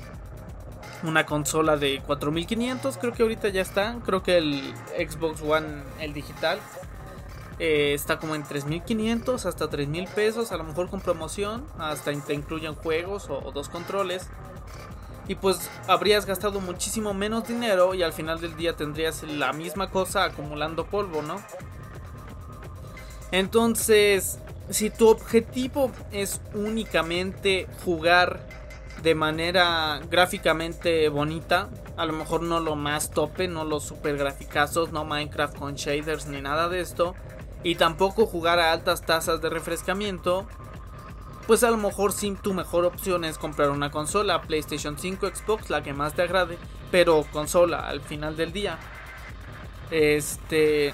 una 1.03 1.25
consola 1.25 1.77
de 1.77 2.01
4500, 2.05 2.97
creo 2.97 3.13
que 3.13 3.23
ahorita 3.23 3.47
ya 3.47 3.61
está, 3.61 3.97
creo 4.05 4.23
que 4.23 4.37
el 4.37 4.73
Xbox 4.97 5.41
One, 5.41 5.83
el 6.01 6.13
digital, 6.13 6.59
eh, 7.59 7.93
está 7.93 8.19
como 8.19 8.35
en 8.35 8.43
3.500 8.43 9.45
hasta 9.45 9.69
3.000 9.69 10.09
pesos, 10.09 10.51
a 10.51 10.57
lo 10.57 10.65
mejor 10.65 10.89
con 10.89 10.99
promoción, 10.99 11.65
hasta 11.77 12.11
te 12.11 12.33
incluyen 12.33 12.75
juegos 12.75 13.29
o, 13.29 13.51
dos 13.53 13.69
controles. 13.69 14.27
Y 15.27 15.35
pues 15.35 15.69
habrías 15.87 16.25
gastado 16.25 16.59
muchísimo 16.59 17.13
menos 17.13 17.47
dinero 17.47 17.93
y 17.93 18.03
al 18.03 18.13
final 18.13 18.39
del 18.39 18.55
día 18.55 18.75
tendrías 18.75 19.23
la 19.23 19.53
misma 19.53 19.89
cosa 19.89 20.23
acumulando 20.23 20.85
polvo, 20.85 21.21
¿no? 21.21 21.41
Entonces, 23.31 24.39
si 24.69 24.89
tu 24.89 25.07
objetivo 25.07 25.91
es 26.11 26.41
únicamente 26.53 27.67
jugar 27.83 28.47
de 29.01 29.15
manera 29.15 29.99
gráficamente 30.09 31.09
bonita, 31.09 31.69
a 31.97 32.05
lo 32.05 32.13
mejor 32.13 32.41
no 32.43 32.59
lo 32.59 32.75
más 32.75 33.11
tope, 33.11 33.47
no 33.47 33.65
los 33.65 33.83
super 33.83 34.17
graficazos, 34.17 34.91
no 34.91 35.05
Minecraft 35.05 35.57
con 35.57 35.75
shaders 35.75 36.27
ni 36.27 36.41
nada 36.41 36.69
de 36.69 36.81
esto, 36.81 37.15
y 37.63 37.75
tampoco 37.75 38.25
jugar 38.25 38.59
a 38.59 38.71
altas 38.71 39.01
tasas 39.01 39.41
de 39.41 39.49
refrescamiento, 39.49 40.47
pues 41.47 41.63
a 41.63 41.71
lo 41.71 41.77
mejor 41.77 42.11
sí 42.11 42.35
tu 42.41 42.53
mejor 42.53 42.85
opción 42.85 43.23
es 43.23 43.37
comprar 43.37 43.69
una 43.69 43.91
consola, 43.91 44.41
PlayStation 44.41 44.97
5, 44.97 45.27
Xbox, 45.27 45.69
la 45.69 45.83
que 45.83 45.93
más 45.93 46.13
te 46.13 46.23
agrade, 46.23 46.57
pero 46.91 47.25
consola 47.31 47.87
al 47.87 48.01
final 48.01 48.35
del 48.35 48.51
día. 48.51 48.77
Este 49.91 50.93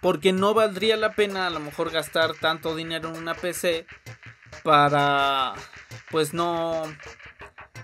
porque 0.00 0.32
no 0.32 0.52
valdría 0.52 0.96
la 0.96 1.14
pena 1.14 1.46
a 1.46 1.50
lo 1.50 1.60
mejor 1.60 1.90
gastar 1.90 2.34
tanto 2.34 2.74
dinero 2.74 3.08
en 3.10 3.16
una 3.16 3.34
PC 3.34 3.86
para 4.64 5.54
pues 6.10 6.34
no 6.34 6.82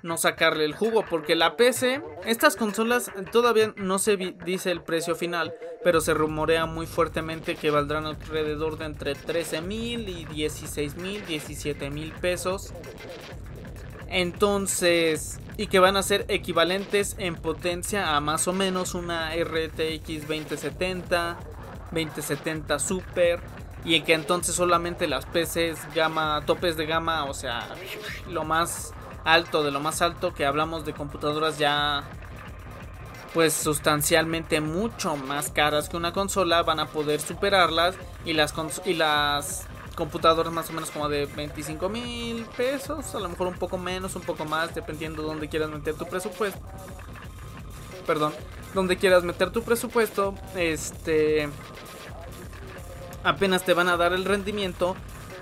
no 0.02 0.16
sacarle 0.16 0.64
el 0.64 0.74
jugo 0.74 1.04
porque 1.08 1.34
la 1.34 1.56
PC 1.56 2.02
estas 2.24 2.56
consolas 2.56 3.10
todavía 3.32 3.72
no 3.76 3.98
se 3.98 4.16
dice 4.16 4.70
el 4.70 4.82
precio 4.82 5.16
final 5.16 5.54
pero 5.82 6.00
se 6.00 6.14
rumorea 6.14 6.66
muy 6.66 6.86
fuertemente 6.86 7.56
que 7.56 7.70
valdrán 7.70 8.06
alrededor 8.06 8.78
de 8.78 8.86
entre 8.86 9.14
13 9.14 9.62
mil 9.62 10.08
y 10.08 10.24
16 10.24 10.96
mil 10.96 11.24
17 11.26 11.90
mil 11.90 12.12
pesos. 12.12 12.72
Entonces 14.08 15.38
y 15.56 15.66
que 15.66 15.80
van 15.80 15.96
a 15.96 16.02
ser 16.02 16.24
equivalentes 16.28 17.16
en 17.18 17.34
potencia 17.34 18.16
a 18.16 18.20
más 18.20 18.48
o 18.48 18.52
menos 18.52 18.94
una 18.94 19.34
RTX 19.34 20.28
2070 20.28 21.36
2070 21.90 22.78
Super 22.78 23.40
y 23.84 23.94
en 23.94 24.04
que 24.04 24.14
entonces 24.14 24.54
solamente 24.54 25.06
las 25.06 25.24
PCs 25.26 25.94
gama 25.94 26.42
topes 26.46 26.76
de 26.76 26.86
gama, 26.86 27.24
o 27.24 27.34
sea, 27.34 27.68
lo 28.28 28.44
más 28.44 28.92
alto 29.32 29.62
de 29.62 29.70
lo 29.70 29.80
más 29.80 30.02
alto 30.02 30.34
que 30.34 30.46
hablamos 30.46 30.84
de 30.84 30.94
computadoras 30.94 31.58
ya 31.58 32.04
pues 33.34 33.52
sustancialmente 33.52 34.60
mucho 34.60 35.16
más 35.16 35.50
caras 35.50 35.88
que 35.88 35.96
una 35.96 36.12
consola 36.12 36.62
van 36.62 36.80
a 36.80 36.86
poder 36.86 37.20
superarlas 37.20 37.94
y 38.24 38.32
las 38.32 38.54
y 38.84 38.94
las 38.94 39.66
computadoras 39.94 40.52
más 40.52 40.70
o 40.70 40.72
menos 40.72 40.90
como 40.90 41.08
de 41.08 41.26
25 41.26 41.88
mil 41.88 42.46
pesos, 42.56 43.14
a 43.16 43.18
lo 43.18 43.28
mejor 43.28 43.48
un 43.48 43.54
poco 43.54 43.78
menos, 43.78 44.14
un 44.14 44.22
poco 44.22 44.44
más, 44.44 44.72
dependiendo 44.72 45.22
de 45.22 45.28
dónde 45.28 45.48
quieras 45.48 45.70
meter 45.70 45.94
tu 45.94 46.06
presupuesto. 46.06 46.60
Perdón, 48.06 48.32
donde 48.74 48.96
quieras 48.96 49.24
meter 49.24 49.50
tu 49.50 49.62
presupuesto, 49.62 50.34
este 50.56 51.48
apenas 53.24 53.64
te 53.64 53.74
van 53.74 53.88
a 53.88 53.96
dar 53.96 54.12
el 54.12 54.24
rendimiento 54.24 54.94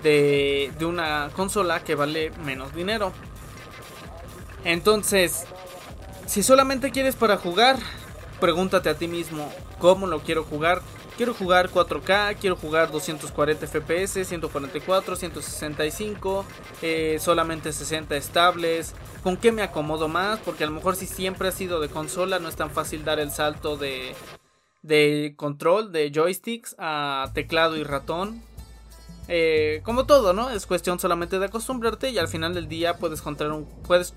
de, 0.03 0.73
de 0.79 0.87
una 0.87 1.29
consola 1.37 1.85
que 1.85 1.95
vale 1.95 2.31
menos 2.45 2.75
dinero. 2.75 3.13
Entonces, 4.67 5.45
si 6.27 6.43
solamente 6.43 6.91
quieres 6.91 7.15
para 7.15 7.37
jugar, 7.37 7.79
pregúntate 8.41 8.89
a 8.89 8.99
ti 8.99 9.07
mismo, 9.07 9.49
¿cómo 9.79 10.09
lo 10.09 10.19
quiero 10.19 10.43
jugar? 10.43 10.83
Quiero 11.17 11.35
jugar 11.35 11.71
4K, 11.71 12.37
quiero 12.41 12.57
jugar 12.57 12.91
240 12.91 13.65
FPS, 13.65 14.27
144, 14.27 15.15
165, 15.15 16.45
eh, 16.83 17.17
solamente 17.21 17.73
60 17.73 18.17
estables. 18.17 18.95
¿Con 19.23 19.37
qué 19.37 19.53
me 19.53 19.63
acomodo 19.63 20.09
más? 20.09 20.41
Porque 20.41 20.65
a 20.65 20.67
lo 20.67 20.73
mejor 20.73 20.97
si 20.97 21.07
siempre 21.07 21.47
has 21.47 21.55
sido 21.55 21.79
de 21.79 21.89
consola 21.89 22.41
no 22.41 22.49
es 22.49 22.57
tan 22.57 22.73
fácil 22.73 23.05
dar 23.05 23.21
el 23.21 23.31
salto 23.31 23.77
de, 23.77 24.17
de 24.83 25.35
control 25.37 25.93
de 25.93 26.11
joysticks 26.13 26.75
a 26.81 27.31
teclado 27.35 27.77
y 27.77 27.85
ratón. 27.85 28.43
Eh, 29.29 29.81
como 29.85 30.07
todo, 30.07 30.33
¿no? 30.33 30.51
Es 30.51 30.67
cuestión 30.67 30.99
solamente 30.99 31.39
de 31.39 31.47
acostumbrarte 31.47 32.11
y 32.11 32.19
al 32.19 32.29
final 32.29 32.53
del 32.53 32.69
día 32.69 32.99
puedes, 32.99 33.21
encontrar 33.21 33.53
un, 33.53 33.65
puedes 33.85 34.13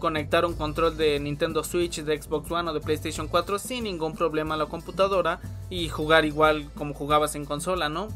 conectar 0.00 0.44
un 0.44 0.54
control 0.54 0.96
de 0.96 1.20
Nintendo 1.20 1.62
Switch, 1.62 2.02
de 2.02 2.20
Xbox 2.20 2.50
One 2.50 2.70
o 2.70 2.72
de 2.72 2.80
PlayStation 2.80 3.28
4 3.28 3.60
sin 3.60 3.84
ningún 3.84 4.16
problema 4.16 4.54
a 4.54 4.58
la 4.58 4.66
computadora 4.66 5.40
y 5.70 5.88
jugar 5.88 6.24
igual 6.24 6.68
como 6.74 6.94
jugabas 6.94 7.36
en 7.36 7.44
consola, 7.44 7.88
¿no? 7.88 8.08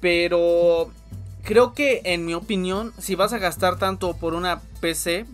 Pero 0.00 0.90
creo 1.44 1.74
que 1.74 2.00
en 2.04 2.24
mi 2.24 2.34
opinión, 2.34 2.92
si 2.98 3.14
vas 3.14 3.32
a 3.32 3.38
gastar 3.38 3.78
tanto 3.78 4.16
por 4.16 4.34
una 4.34 4.60
PC, 4.80 5.26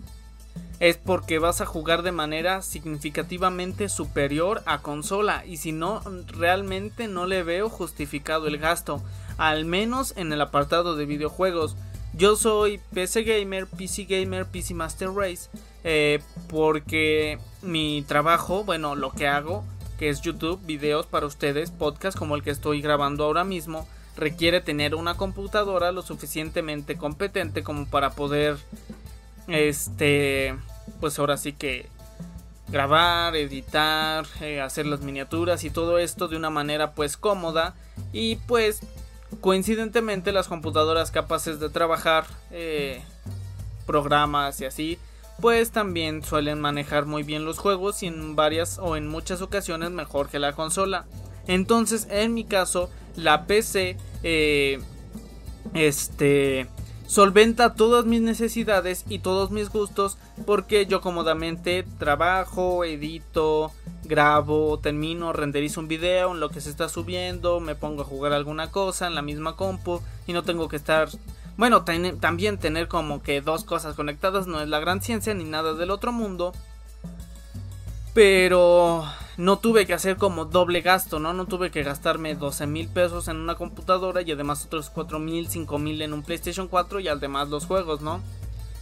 es 0.79 0.99
porque 0.99 1.39
vas 1.39 1.61
a 1.61 1.67
jugar 1.67 2.03
de 2.03 2.13
manera 2.13 2.61
significativamente 2.61 3.89
superior 3.89 4.63
a 4.67 4.83
consola 4.83 5.45
y 5.47 5.57
si 5.57 5.73
no 5.73 6.03
realmente 6.27 7.09
no 7.09 7.27
le 7.27 7.43
veo 7.43 7.71
justificado 7.71 8.47
el 8.47 8.59
gasto, 8.59 9.03
al 9.39 9.65
menos 9.65 10.13
en 10.17 10.33
el 10.33 10.41
apartado 10.41 10.97
de 10.97 11.07
videojuegos. 11.07 11.77
Yo 12.17 12.35
soy 12.35 12.81
PC 12.95 13.25
Gamer, 13.25 13.67
PC 13.67 14.05
Gamer, 14.05 14.47
PC 14.47 14.73
Master 14.73 15.11
Race 15.11 15.51
eh, 15.85 16.21
porque 16.49 17.39
mi 17.61 18.03
trabajo, 18.09 18.65
bueno, 18.65 18.95
lo 18.95 19.13
que 19.13 19.29
hago, 19.29 19.65
que 19.99 20.09
es 20.09 20.23
YouTube, 20.23 20.59
videos 20.65 21.05
para 21.05 21.27
ustedes, 21.27 21.71
podcast 21.71 22.19
como 22.19 22.35
el 22.35 22.43
que 22.43 22.51
estoy 22.51 22.81
grabando 22.81 23.25
ahora 23.25 23.45
mismo, 23.45 23.87
requiere 24.17 24.63
tener 24.63 24.95
una 24.95 25.19
computadora 25.19 25.93
lo 25.93 26.01
suficientemente 26.01 26.97
competente 26.97 27.63
como 27.63 27.87
para 27.87 28.11
poder 28.11 28.57
este, 29.47 30.57
pues 31.01 31.19
ahora 31.19 31.37
sí 31.37 31.53
que 31.53 31.91
grabar, 32.69 33.37
editar, 33.37 34.25
eh, 34.41 34.63
hacer 34.63 34.87
las 34.87 35.01
miniaturas 35.03 35.65
y 35.65 35.71
todo 35.71 35.99
esto 35.99 36.29
de 36.29 36.37
una 36.39 36.49
manera 36.49 36.93
pues 36.93 37.19
cómoda 37.19 37.75
y 38.15 38.37
pues 38.37 38.81
coincidentemente 39.41 40.33
las 40.33 40.49
computadoras 40.49 41.11
capaces 41.11 41.61
de 41.61 41.69
trabajar 41.69 42.27
eh, 42.51 43.03
programas 43.87 44.61
y 44.61 44.65
así 44.65 44.99
pues 45.41 45.71
también 45.71 46.25
suelen 46.25 46.61
manejar 46.61 47.05
muy 47.05 47.23
bien 47.23 47.45
los 47.45 47.59
juegos 47.59 48.03
y 48.03 48.07
en 48.07 48.37
varias 48.37 48.79
o 48.79 48.97
en 48.97 49.07
muchas 49.07 49.43
ocasiones 49.43 49.91
mejor 49.91 50.29
que 50.29 50.39
la 50.39 50.55
consola. 50.55 51.05
Entonces 51.47 52.07
en 52.11 52.35
mi 52.35 52.45
caso 52.45 52.91
la 53.17 53.47
PC 53.47 53.97
eh, 54.23 54.81
este 55.75 56.69
solventa 57.07 57.75
todas 57.75 58.05
mis 58.05 58.21
necesidades 58.21 59.05
y 59.09 59.21
todos 59.21 59.51
mis 59.51 59.71
gustos 59.71 60.19
porque 60.45 60.87
yo 60.87 61.01
cómodamente 61.01 61.85
trabajo, 61.99 62.85
edito, 62.85 63.73
grabo, 64.05 64.79
termino, 64.79 65.33
renderizo 65.33 65.81
un 65.81 65.89
video 65.89 66.33
en 66.33 66.41
lo 66.41 66.49
que 66.49 66.61
se 66.61 66.71
está 66.71 66.89
subiendo, 66.89 67.61
me 67.61 67.75
pongo 67.75 68.03
a 68.03 68.07
jugar 68.07 68.33
alguna 68.33 68.71
cosa 68.71 69.07
en 69.07 69.15
la 69.15 69.23
misma 69.23 69.57
compu 69.57 70.01
y 70.27 70.33
no 70.33 70.43
tengo 70.43 70.69
que 70.69 70.77
estar... 70.77 71.09
Bueno, 71.57 71.85
también 71.85 72.59
tener 72.59 72.87
como 72.87 73.23
que 73.23 73.41
dos 73.41 73.65
cosas 73.65 73.95
conectadas 73.95 74.47
no 74.47 74.61
es 74.61 74.69
la 74.69 74.79
gran 74.79 75.01
ciencia 75.01 75.33
ni 75.33 75.45
nada 75.45 75.73
del 75.73 75.91
otro 75.91 76.13
mundo. 76.13 76.53
Pero 78.13 79.07
no 79.37 79.59
tuve 79.59 79.87
que 79.87 79.93
hacer 79.93 80.17
como 80.17 80.47
doble 80.47 80.81
gasto, 80.81 81.19
¿no? 81.19 81.33
No 81.35 81.47
tuve 81.47 81.71
que 81.71 81.83
gastarme 81.83 82.35
12 82.35 82.67
mil 82.67 82.89
pesos 82.89 83.29
en 83.29 83.37
una 83.37 83.55
computadora 83.55 84.23
y 84.23 84.33
además 84.33 84.65
otros 84.65 84.89
4 84.91 85.19
mil, 85.19 85.49
5 85.49 85.79
mil 85.79 86.01
en 86.01 86.15
un 86.15 86.23
PlayStation 86.23 86.69
4 86.69 87.01
y 87.01 87.09
además 87.09 87.49
los 87.49 87.67
juegos, 87.67 88.01
¿no? 88.01 88.21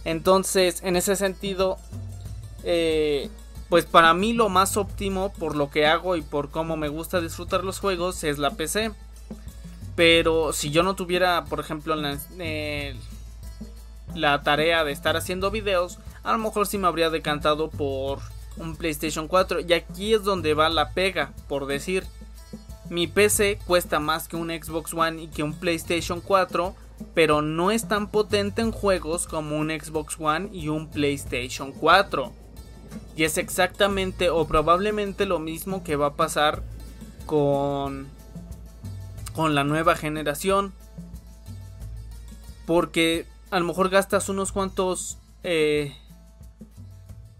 Entonces, 0.05 0.81
en 0.83 0.95
ese 0.95 1.15
sentido, 1.15 1.77
eh, 2.63 3.29
pues 3.69 3.85
para 3.85 4.13
mí 4.13 4.33
lo 4.33 4.47
más 4.47 4.77
óptimo 4.77 5.33
por 5.33 5.55
lo 5.55 5.69
que 5.69 5.87
hago 5.87 6.15
y 6.15 6.21
por 6.21 6.51
cómo 6.51 6.77
me 6.77 6.87
gusta 6.87 7.19
disfrutar 7.19 7.63
los 7.63 7.79
juegos 7.79 8.23
es 8.23 8.37
la 8.37 8.51
PC. 8.51 8.91
Pero 9.95 10.53
si 10.53 10.71
yo 10.71 10.83
no 10.83 10.95
tuviera, 10.95 11.45
por 11.45 11.59
ejemplo, 11.59 11.95
la, 11.95 12.17
eh, 12.39 12.95
la 14.13 14.41
tarea 14.41 14.83
de 14.83 14.91
estar 14.91 15.17
haciendo 15.17 15.51
videos, 15.51 15.99
a 16.23 16.31
lo 16.31 16.37
mejor 16.37 16.67
sí 16.67 16.77
me 16.77 16.87
habría 16.87 17.09
decantado 17.09 17.69
por 17.69 18.19
un 18.57 18.75
PlayStation 18.75 19.27
4. 19.27 19.61
Y 19.61 19.73
aquí 19.73 20.13
es 20.13 20.23
donde 20.23 20.53
va 20.53 20.69
la 20.69 20.91
pega, 20.91 21.33
por 21.47 21.65
decir. 21.65 22.05
Mi 22.89 23.07
PC 23.07 23.59
cuesta 23.65 23.99
más 23.99 24.27
que 24.27 24.35
un 24.35 24.49
Xbox 24.49 24.93
One 24.93 25.23
y 25.23 25.27
que 25.27 25.41
un 25.41 25.53
PlayStation 25.53 26.21
4, 26.21 26.75
pero 27.15 27.41
no 27.41 27.71
es 27.71 27.87
tan 27.87 28.09
potente 28.11 28.61
en 28.61 28.71
juegos 28.71 29.25
como 29.25 29.57
un 29.57 29.69
Xbox 29.69 30.17
One 30.19 30.49
y 30.53 30.67
un 30.67 30.89
PlayStation 30.89 31.71
4. 31.71 32.31
Y 33.15 33.23
es 33.23 33.37
exactamente 33.37 34.29
o 34.29 34.45
probablemente 34.45 35.25
lo 35.25 35.39
mismo 35.39 35.83
que 35.83 35.95
va 35.95 36.07
a 36.07 36.13
pasar 36.13 36.61
con 37.25 38.07
con 39.35 39.53
la 39.53 39.63
nueva 39.63 39.95
generación. 39.95 40.73
Porque 42.65 43.27
a 43.51 43.59
lo 43.59 43.65
mejor 43.65 43.89
gastas 43.89 44.29
unos 44.29 44.51
cuantos 44.51 45.17
eh, 45.43 45.95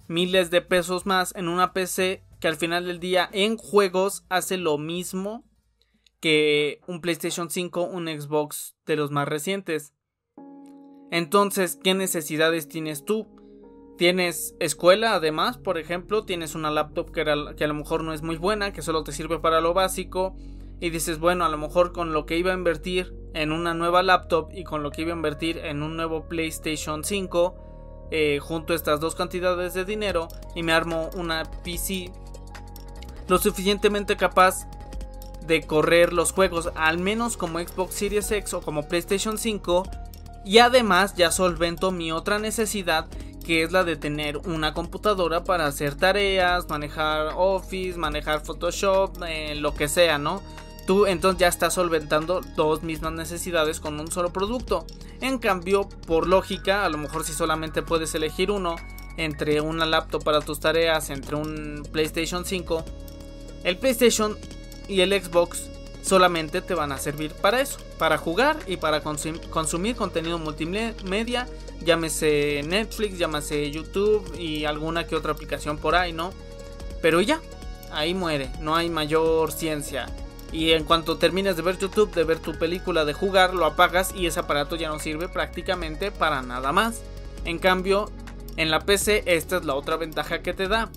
miles 0.08 0.52
de 0.52 0.62
pesos 0.62 1.06
más 1.06 1.34
en 1.36 1.48
una 1.48 1.74
PC 1.74 2.24
que 2.40 2.48
al 2.48 2.56
final 2.56 2.86
del 2.86 3.00
día 3.00 3.30
en 3.32 3.58
juegos 3.58 4.26
hace 4.30 4.58
lo 4.58 4.78
mismo 4.78 5.44
que 6.20 6.82
un 6.88 7.02
PlayStation 7.02 7.50
5, 7.50 7.84
un 7.84 8.08
Xbox 8.08 8.76
de 8.86 8.96
los 8.96 9.12
más 9.12 9.28
recientes. 9.28 9.94
Entonces, 11.12 11.80
¿qué 11.84 11.94
necesidades 11.94 12.68
tienes 12.68 13.06
tú? 13.06 13.28
Tienes 13.98 14.56
escuela, 14.60 15.14
además, 15.14 15.58
por 15.58 15.78
ejemplo, 15.78 16.26
tienes 16.26 16.56
una 16.56 16.72
laptop 16.72 17.12
que, 17.12 17.22
a 17.22 17.68
lo 17.68 17.74
mejor 17.74 18.04
no 18.04 18.12
es 18.12 18.22
muy 18.22 18.38
buena, 18.38 18.74
que 18.74 18.82
solo 18.82 19.04
te 19.04 19.12
sirve 19.12 19.40
para 19.40 19.62
lo 19.62 19.74
básico. 19.74 20.36
y 20.82 20.90
dices, 20.90 21.20
bueno, 21.20 21.46
a 21.46 21.50
lo 21.50 21.58
mejor 21.58 21.94
con 21.94 22.12
lo 22.12 22.26
que 22.26 22.38
iba 22.38 22.52
a 22.52 22.56
invertir 22.56 23.14
en 23.34 23.54
una 23.54 23.74
nueva 23.74 24.04
laptop 24.04 24.50
y 24.52 24.66
con 24.66 24.84
lo 24.84 24.92
que 24.92 25.04
iba 25.04 25.14
a 25.14 25.16
invertir 25.16 25.60
en 25.60 25.84
un 25.84 25.96
nuevo 25.96 26.28
PlayStation 26.28 27.06
5, 27.06 27.65
eh, 28.12 28.40
junto 28.42 28.74
a 28.74 28.76
estas 28.76 29.00
dos 29.00 29.16
cantidades 29.16 29.74
de 29.74 29.86
dinero 29.86 30.28
y 30.54 30.64
me 30.64 30.74
armo 30.74 31.10
una 31.16 31.44
PC 31.64 32.12
lo 33.28 33.38
suficientemente 33.40 34.18
capaz 34.18 34.68
de 35.48 35.62
correr 35.62 36.14
los 36.14 36.32
juegos, 36.32 36.70
al 36.76 36.98
menos 36.98 37.38
como 37.38 37.60
Xbox 37.60 37.96
Series 37.96 38.32
X 38.32 38.54
o 38.54 38.62
como 38.62 38.88
PlayStation 38.88 39.38
5, 39.38 39.84
y 40.44 40.60
además 40.60 41.16
ya 41.16 41.32
solvento 41.32 41.92
mi 41.92 42.12
otra 42.12 42.40
necesidad 42.40 43.08
que 43.46 43.62
es 43.62 43.72
la 43.72 43.84
de 43.84 43.96
tener 43.96 44.38
una 44.38 44.74
computadora 44.74 45.44
para 45.44 45.68
hacer 45.68 45.96
tareas, 45.96 46.68
manejar 46.68 47.34
Office, 47.36 47.98
manejar 47.98 48.44
Photoshop, 48.44 49.24
eh, 49.28 49.54
lo 49.54 49.76
que 49.76 49.88
sea, 49.88 50.18
¿no? 50.18 50.42
Tú 50.86 51.08
entonces 51.08 51.40
ya 51.40 51.48
estás 51.48 51.74
solventando 51.74 52.42
dos 52.56 52.84
mismas 52.84 53.14
necesidades 53.14 53.80
con 53.80 54.00
un 54.00 54.12
solo 54.12 54.32
producto. 54.32 54.86
En 55.22 55.40
cambio, 55.40 55.90
por 56.06 56.28
lógica, 56.28 56.86
a 56.86 56.90
lo 56.90 56.98
mejor 56.98 57.24
si 57.24 57.34
solamente 57.34 57.82
puedes 57.82 58.14
elegir 58.14 58.52
uno 58.52 58.76
entre 59.18 59.62
una 59.62 59.86
laptop 59.86 60.24
para 60.24 60.42
tus 60.42 60.60
tareas, 60.60 61.10
entre 61.10 61.36
un 61.36 61.88
PlayStation 61.92 62.46
5, 62.46 62.84
el 63.64 63.78
PlayStation 63.78 64.38
y 64.88 65.02
el 65.02 65.12
Xbox 65.20 65.70
solamente 66.04 66.62
te 66.62 66.76
van 66.76 66.92
a 66.92 67.00
servir 67.00 67.32
para 67.32 67.62
eso, 67.62 67.80
para 67.98 68.18
jugar 68.18 68.58
y 68.68 68.78
para 68.78 69.02
consumir 69.02 69.96
contenido 69.96 70.38
multimedia, 70.38 71.48
llámese 71.84 72.62
Netflix, 72.64 73.18
llámese 73.18 73.72
YouTube 73.72 74.36
y 74.38 74.66
alguna 74.66 75.08
que 75.08 75.16
otra 75.16 75.32
aplicación 75.32 75.78
por 75.80 75.96
ahí, 75.96 76.14
¿no? 76.14 76.32
Pero 77.02 77.22
ya, 77.22 77.42
ahí 77.92 78.14
muere, 78.14 78.52
no 78.60 78.76
hay 78.76 78.90
mayor 78.90 79.52
ciencia. 79.52 80.08
Y 80.52 80.72
en 80.72 80.84
cuanto 80.84 81.18
termines 81.18 81.58
de 81.58 81.64
ver 81.64 81.78
YouTube, 81.78 82.14
de 82.14 82.24
ver 82.24 82.40
tu 82.40 82.58
película, 82.58 83.06
de 83.06 83.14
jugar, 83.14 83.54
lo 83.54 83.66
apagas 83.66 84.14
y 84.16 84.28
ese 84.28 84.40
aparato 84.40 84.76
ya 84.76 84.90
no 84.90 85.00
sirve 85.00 85.28
prácticamente 85.28 86.12
para 86.12 86.42
nada 86.42 86.72
más. 86.72 87.02
En 87.44 87.60
cambio, 87.60 88.10
en 88.58 88.72
la 88.72 88.80
PC 88.80 89.24
esta 89.26 89.58
es 89.58 89.66
la 89.66 89.76
otra 89.76 89.98
ventaja 89.98 90.42
que 90.42 90.54
te 90.54 90.68
da. 90.68 90.90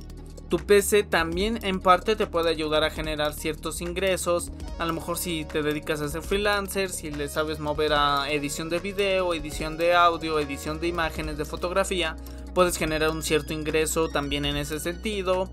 Tu 0.48 0.56
PC 0.58 1.02
también 1.02 1.58
en 1.62 1.80
parte 1.80 2.16
te 2.16 2.26
puede 2.26 2.48
ayudar 2.48 2.82
a 2.82 2.90
generar 2.90 3.34
ciertos 3.34 3.82
ingresos. 3.82 4.50
A 4.78 4.86
lo 4.86 4.94
mejor 4.94 5.18
si 5.18 5.44
te 5.44 5.62
dedicas 5.62 6.00
a 6.00 6.08
ser 6.08 6.22
freelancer, 6.22 6.88
si 6.88 7.10
le 7.10 7.28
sabes 7.28 7.58
mover 7.58 7.92
a 7.92 8.30
edición 8.30 8.70
de 8.70 8.78
video, 8.78 9.34
edición 9.34 9.76
de 9.76 9.94
audio, 9.94 10.38
edición 10.38 10.80
de 10.80 10.88
imágenes, 10.88 11.36
de 11.36 11.44
fotografía, 11.44 12.16
puedes 12.54 12.78
generar 12.78 13.10
un 13.10 13.22
cierto 13.22 13.52
ingreso 13.52 14.08
también 14.08 14.46
en 14.46 14.56
ese 14.56 14.80
sentido. 14.80 15.50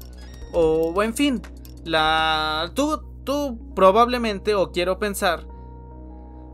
O 0.54 1.04
en 1.04 1.14
fin, 1.14 1.42
la 1.84 2.72
tú 2.74 3.15
tú 3.26 3.60
probablemente 3.76 4.56
o 4.56 4.72
quiero 4.72 5.00
pensar 5.00 5.48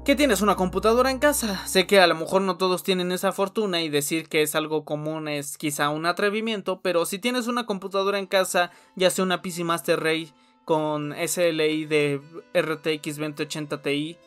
que 0.04 0.16
tienes 0.16 0.42
una 0.42 0.56
computadora 0.56 1.12
en 1.12 1.20
casa. 1.20 1.68
Sé 1.68 1.86
que 1.86 2.00
a 2.00 2.08
lo 2.08 2.16
mejor 2.16 2.42
no 2.42 2.58
todos 2.58 2.82
tienen 2.82 3.12
esa 3.12 3.32
fortuna 3.32 3.82
y 3.82 3.90
decir 3.90 4.28
que 4.30 4.42
es 4.42 4.56
algo 4.56 4.84
común 4.84 5.28
es 5.28 5.58
quizá 5.58 5.90
un 5.90 6.08
atrevimiento, 6.08 6.82
pero 6.82 7.06
si 7.06 7.20
tienes 7.20 7.48
una 7.48 7.66
computadora 7.66 8.18
en 8.18 8.26
casa, 8.26 8.72
ya 8.96 9.12
sea 9.12 9.24
una 9.24 9.42
PC 9.42 9.64
Master 9.64 10.00
Race 10.00 10.34
con 10.66 11.14
SLI 11.14 11.86
de 11.86 12.22
RTX 12.56 13.18
2080 13.18 13.82
Ti, 13.82 14.18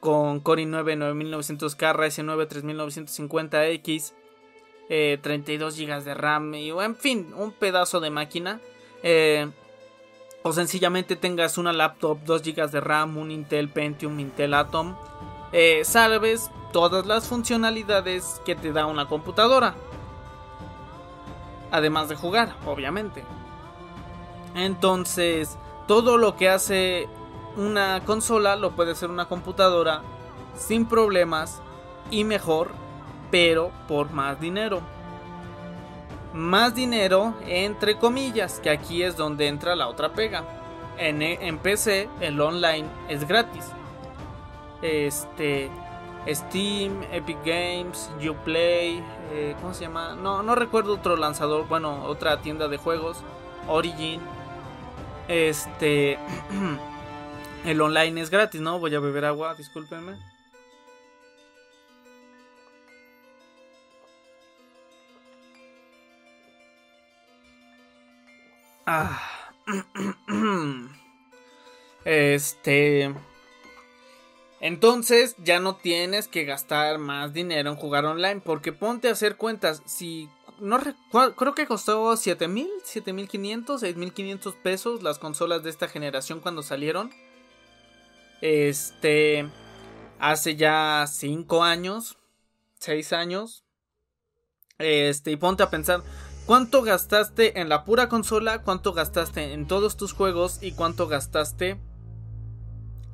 con 0.00 0.40
Core 0.40 0.64
i9 0.64 0.98
9900K, 0.98 1.94
RS9 1.94 2.48
3950X, 2.48 4.12
32 5.22 5.78
GB 5.78 6.04
de 6.04 6.14
RAM 6.14 6.54
y 6.54 6.70
en 6.70 6.96
fin, 6.96 7.32
un 7.36 7.52
pedazo 7.52 8.00
de 8.00 8.10
máquina. 8.10 8.60
Eh, 9.02 9.50
o 10.46 10.52
sencillamente 10.52 11.16
tengas 11.16 11.56
una 11.56 11.72
laptop, 11.72 12.18
2 12.26 12.42
GB 12.42 12.70
de 12.70 12.80
RAM, 12.80 13.16
un 13.16 13.30
Intel 13.30 13.70
Pentium, 13.70 14.20
Intel 14.20 14.52
Atom, 14.52 14.94
eh, 15.52 15.86
salves 15.86 16.50
todas 16.70 17.06
las 17.06 17.26
funcionalidades 17.26 18.42
que 18.44 18.54
te 18.54 18.70
da 18.70 18.84
una 18.84 19.08
computadora. 19.08 19.74
Además 21.70 22.10
de 22.10 22.16
jugar, 22.16 22.54
obviamente. 22.66 23.24
Entonces, 24.54 25.56
todo 25.88 26.18
lo 26.18 26.36
que 26.36 26.50
hace 26.50 27.08
una 27.56 28.02
consola 28.04 28.54
lo 28.56 28.72
puede 28.72 28.92
hacer 28.92 29.08
una 29.08 29.28
computadora 29.28 30.02
sin 30.54 30.84
problemas 30.84 31.62
y 32.10 32.24
mejor, 32.24 32.70
pero 33.30 33.70
por 33.88 34.10
más 34.12 34.38
dinero 34.38 34.82
más 36.34 36.74
dinero, 36.74 37.34
entre 37.46 37.96
comillas, 37.96 38.60
que 38.60 38.68
aquí 38.68 39.02
es 39.02 39.16
donde 39.16 39.48
entra 39.48 39.76
la 39.76 39.88
otra 39.88 40.12
pega. 40.12 40.44
En, 40.98 41.22
en 41.22 41.58
PC, 41.58 42.08
el 42.20 42.40
online 42.40 42.86
es 43.08 43.26
gratis. 43.26 43.64
Este. 44.82 45.70
Steam, 46.26 47.02
Epic 47.12 47.36
Games, 47.44 48.10
Uplay, 48.26 49.02
eh, 49.30 49.54
¿cómo 49.60 49.74
se 49.74 49.82
llama? 49.82 50.14
No, 50.14 50.42
no 50.42 50.54
recuerdo 50.54 50.94
otro 50.94 51.16
lanzador, 51.16 51.68
bueno, 51.68 52.04
otra 52.04 52.40
tienda 52.40 52.66
de 52.66 52.78
juegos, 52.78 53.18
Origin. 53.68 54.22
Este, 55.28 56.18
el 57.66 57.80
online 57.80 58.22
es 58.22 58.30
gratis, 58.30 58.62
¿no? 58.62 58.78
Voy 58.78 58.94
a 58.94 59.00
beber 59.00 59.26
agua, 59.26 59.54
discúlpenme. 59.54 60.14
Ah. 68.86 69.20
Este. 72.04 73.14
Entonces 74.60 75.36
ya 75.38 75.58
no 75.58 75.76
tienes 75.76 76.28
que 76.28 76.44
gastar 76.44 76.98
más 76.98 77.32
dinero 77.32 77.70
en 77.70 77.76
jugar 77.76 78.04
online. 78.04 78.40
Porque 78.40 78.72
ponte 78.72 79.08
a 79.08 79.12
hacer 79.12 79.36
cuentas. 79.36 79.82
Si. 79.86 80.28
No 80.60 80.78
creo 81.36 81.54
que 81.54 81.66
costó 81.66 82.16
7000, 82.16 82.68
7500, 82.84 83.80
6500 83.80 84.54
pesos 84.56 85.02
las 85.02 85.18
consolas 85.18 85.64
de 85.64 85.70
esta 85.70 85.88
generación 85.88 86.40
cuando 86.40 86.62
salieron. 86.62 87.10
Este. 88.40 89.48
Hace 90.18 90.56
ya 90.56 91.06
5 91.08 91.64
años. 91.64 92.18
6 92.80 93.12
años. 93.14 93.64
Este. 94.78 95.30
Y 95.30 95.36
ponte 95.36 95.62
a 95.62 95.70
pensar. 95.70 96.02
¿Cuánto 96.46 96.82
gastaste 96.82 97.58
en 97.58 97.70
la 97.70 97.84
pura 97.84 98.10
consola? 98.10 98.60
¿Cuánto 98.60 98.92
gastaste 98.92 99.54
en 99.54 99.66
todos 99.66 99.96
tus 99.96 100.12
juegos? 100.12 100.58
¿Y 100.60 100.72
cuánto 100.72 101.08
gastaste 101.08 101.80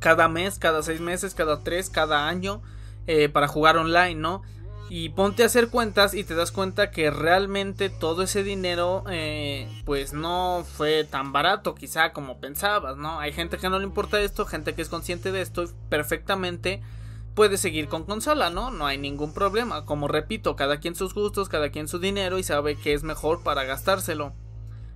cada 0.00 0.28
mes, 0.28 0.58
cada 0.58 0.82
seis 0.82 1.00
meses, 1.00 1.34
cada 1.34 1.62
tres, 1.62 1.90
cada 1.90 2.26
año 2.26 2.60
eh, 3.06 3.28
para 3.28 3.46
jugar 3.46 3.76
online, 3.76 4.16
¿no? 4.16 4.42
Y 4.88 5.10
ponte 5.10 5.44
a 5.44 5.46
hacer 5.46 5.68
cuentas 5.68 6.14
y 6.14 6.24
te 6.24 6.34
das 6.34 6.50
cuenta 6.50 6.90
que 6.90 7.12
realmente 7.12 7.88
todo 7.88 8.22
ese 8.22 8.42
dinero 8.42 9.04
eh, 9.08 9.68
pues 9.84 10.12
no 10.12 10.66
fue 10.76 11.04
tan 11.04 11.32
barato 11.32 11.76
quizá 11.76 12.12
como 12.12 12.40
pensabas, 12.40 12.96
¿no? 12.96 13.20
Hay 13.20 13.32
gente 13.32 13.58
que 13.58 13.68
no 13.68 13.78
le 13.78 13.84
importa 13.84 14.20
esto, 14.20 14.44
gente 14.44 14.74
que 14.74 14.82
es 14.82 14.88
consciente 14.88 15.30
de 15.30 15.42
esto 15.42 15.66
perfectamente 15.88 16.82
puede 17.40 17.56
seguir 17.56 17.88
con 17.88 18.04
consola, 18.04 18.50
¿no? 18.50 18.70
No 18.70 18.84
hay 18.84 18.98
ningún 18.98 19.32
problema. 19.32 19.86
Como 19.86 20.08
repito, 20.08 20.56
cada 20.56 20.78
quien 20.78 20.94
sus 20.94 21.14
gustos, 21.14 21.48
cada 21.48 21.70
quien 21.70 21.88
su 21.88 21.98
dinero 21.98 22.36
y 22.36 22.42
sabe 22.42 22.76
que 22.76 22.92
es 22.92 23.02
mejor 23.02 23.42
para 23.42 23.64
gastárselo. 23.64 24.34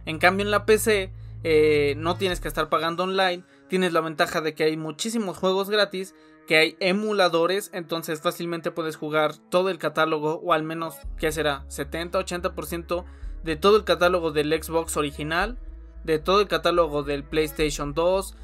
En 0.05 0.19
cambio 0.19 0.45
en 0.45 0.51
la 0.51 0.67
PC 0.67 1.11
eh, 1.43 1.95
no 1.97 2.19
tienes 2.19 2.41
que 2.41 2.49
estar 2.49 2.69
pagando 2.69 3.05
online, 3.05 3.45
tienes 3.71 3.95
la 3.95 4.03
ventaja 4.03 4.43
de 4.43 4.53
que 4.53 4.65
hay 4.65 4.77
muchísimos 4.77 5.39
juegos 5.39 5.71
gratis, 5.71 6.15
que 6.47 6.59
hay 6.59 6.77
emuladores, 6.81 7.71
entonces 7.73 8.21
fácilmente 8.21 8.71
puedes 8.71 8.97
jugar 8.97 9.39
todo 9.49 9.71
el 9.71 9.79
catálogo 9.79 10.43
o 10.45 10.53
al 10.53 10.65
menos, 10.65 10.97
¿qué 11.17 11.33
será? 11.33 11.65
70-80% 11.69 13.07
de 13.43 13.57
todo 13.57 13.79
el 13.79 13.85
catálogo 13.85 14.33
del 14.33 14.53
Xbox 14.63 14.99
original, 14.99 15.57
de 16.05 16.19
todo 16.19 16.43
el 16.43 16.49
catálogo 16.49 17.05
del 17.05 17.25
PlayStation 17.25 17.95
2, 17.95 18.37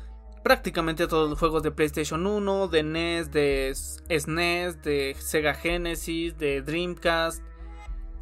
prácticamente 0.42 1.06
todos 1.06 1.28
los 1.28 1.38
juegos 1.38 1.62
de 1.62 1.70
PlayStation 1.70 2.26
1, 2.26 2.68
de 2.68 2.82
NES, 2.82 3.30
de 3.30 3.72
SNES, 3.74 4.82
de 4.82 5.16
Sega 5.18 5.54
Genesis, 5.54 6.36
de 6.38 6.62
Dreamcast. 6.62 7.42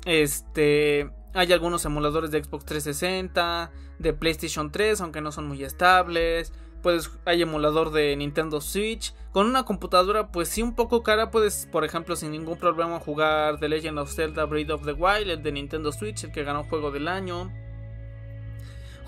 Este, 0.05 1.11
hay 1.35 1.53
algunos 1.53 1.85
emuladores 1.85 2.31
de 2.31 2.43
Xbox 2.43 2.65
360, 2.65 3.71
de 3.99 4.13
PlayStation 4.13 4.71
3, 4.73 5.01
aunque 5.01 5.21
no 5.21 5.33
son 5.33 5.47
muy 5.49 5.63
estables. 5.63 6.53
Puedes, 6.83 7.11
hay 7.25 7.43
emulador 7.43 7.91
de 7.91 8.15
Nintendo 8.17 8.61
Switch. 8.61 9.15
Con 9.33 9.47
una 9.47 9.65
computadora, 9.65 10.31
pues 10.33 10.49
sí, 10.49 10.63
un 10.63 10.75
poco 10.75 11.03
cara, 11.03 11.31
puedes, 11.31 11.67
por 11.71 11.85
ejemplo, 11.85 12.17
sin 12.17 12.31
ningún 12.31 12.59
problema 12.59 13.01
jugar 13.01 13.59
The 13.59 13.69
Legend 13.69 13.99
of 13.99 14.13
Zelda 14.13 14.45
Breath 14.45 14.71
of 14.71 14.85
the 14.85 14.93
Wild, 14.93 15.31
el 15.31 15.43
de 15.43 15.53
Nintendo 15.53 15.93
Switch, 15.93 16.25
el 16.25 16.33
que 16.33 16.45
ganó 16.45 16.65
juego 16.65 16.91
del 16.91 17.09
año 17.09 17.51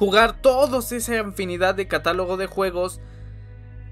jugar 0.00 0.40
todos 0.40 0.92
esa 0.92 1.18
infinidad 1.18 1.74
de 1.74 1.86
catálogo 1.86 2.38
de 2.38 2.46
juegos 2.46 3.02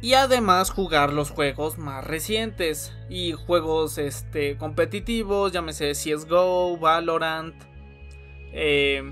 y 0.00 0.14
además 0.14 0.70
jugar 0.70 1.12
los 1.12 1.30
juegos 1.30 1.76
más 1.76 2.02
recientes 2.02 2.94
y 3.10 3.32
juegos 3.32 3.98
este, 3.98 4.56
competitivos, 4.56 5.52
llámese 5.52 5.92
CSGO, 5.92 6.78
Valorant, 6.78 7.54
eh, 8.54 9.02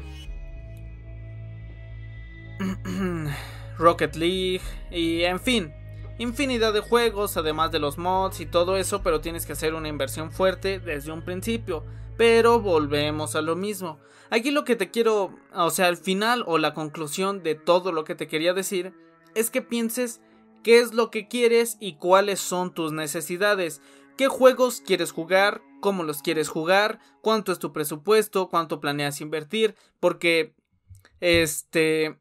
Rocket 3.78 4.16
League 4.16 4.62
y 4.90 5.24
en 5.24 5.38
fin, 5.38 5.74
infinidad 6.16 6.72
de 6.72 6.80
juegos, 6.80 7.36
además 7.36 7.72
de 7.72 7.78
los 7.78 7.98
mods 7.98 8.40
y 8.40 8.46
todo 8.46 8.78
eso, 8.78 9.02
pero 9.02 9.20
tienes 9.20 9.44
que 9.44 9.52
hacer 9.52 9.74
una 9.74 9.88
inversión 9.88 10.32
fuerte 10.32 10.78
desde 10.78 11.12
un 11.12 11.20
principio. 11.20 11.84
Pero 12.16 12.60
volvemos 12.60 13.36
a 13.36 13.42
lo 13.42 13.56
mismo. 13.56 13.98
Aquí 14.30 14.50
lo 14.50 14.64
que 14.64 14.76
te 14.76 14.90
quiero, 14.90 15.34
o 15.54 15.70
sea, 15.70 15.86
al 15.86 15.96
final 15.96 16.42
o 16.46 16.58
la 16.58 16.74
conclusión 16.74 17.42
de 17.42 17.54
todo 17.54 17.92
lo 17.92 18.04
que 18.04 18.14
te 18.14 18.26
quería 18.26 18.54
decir, 18.54 18.92
es 19.34 19.50
que 19.50 19.62
pienses 19.62 20.20
qué 20.62 20.80
es 20.80 20.94
lo 20.94 21.10
que 21.10 21.28
quieres 21.28 21.76
y 21.78 21.94
cuáles 21.94 22.40
son 22.40 22.74
tus 22.74 22.92
necesidades. 22.92 23.80
¿Qué 24.16 24.28
juegos 24.28 24.80
quieres 24.80 25.12
jugar? 25.12 25.62
¿Cómo 25.80 26.02
los 26.02 26.22
quieres 26.22 26.48
jugar? 26.48 26.98
¿Cuánto 27.20 27.52
es 27.52 27.58
tu 27.58 27.72
presupuesto? 27.72 28.48
¿Cuánto 28.48 28.80
planeas 28.80 29.20
invertir? 29.20 29.76
Porque, 30.00 30.54
este... 31.20 32.18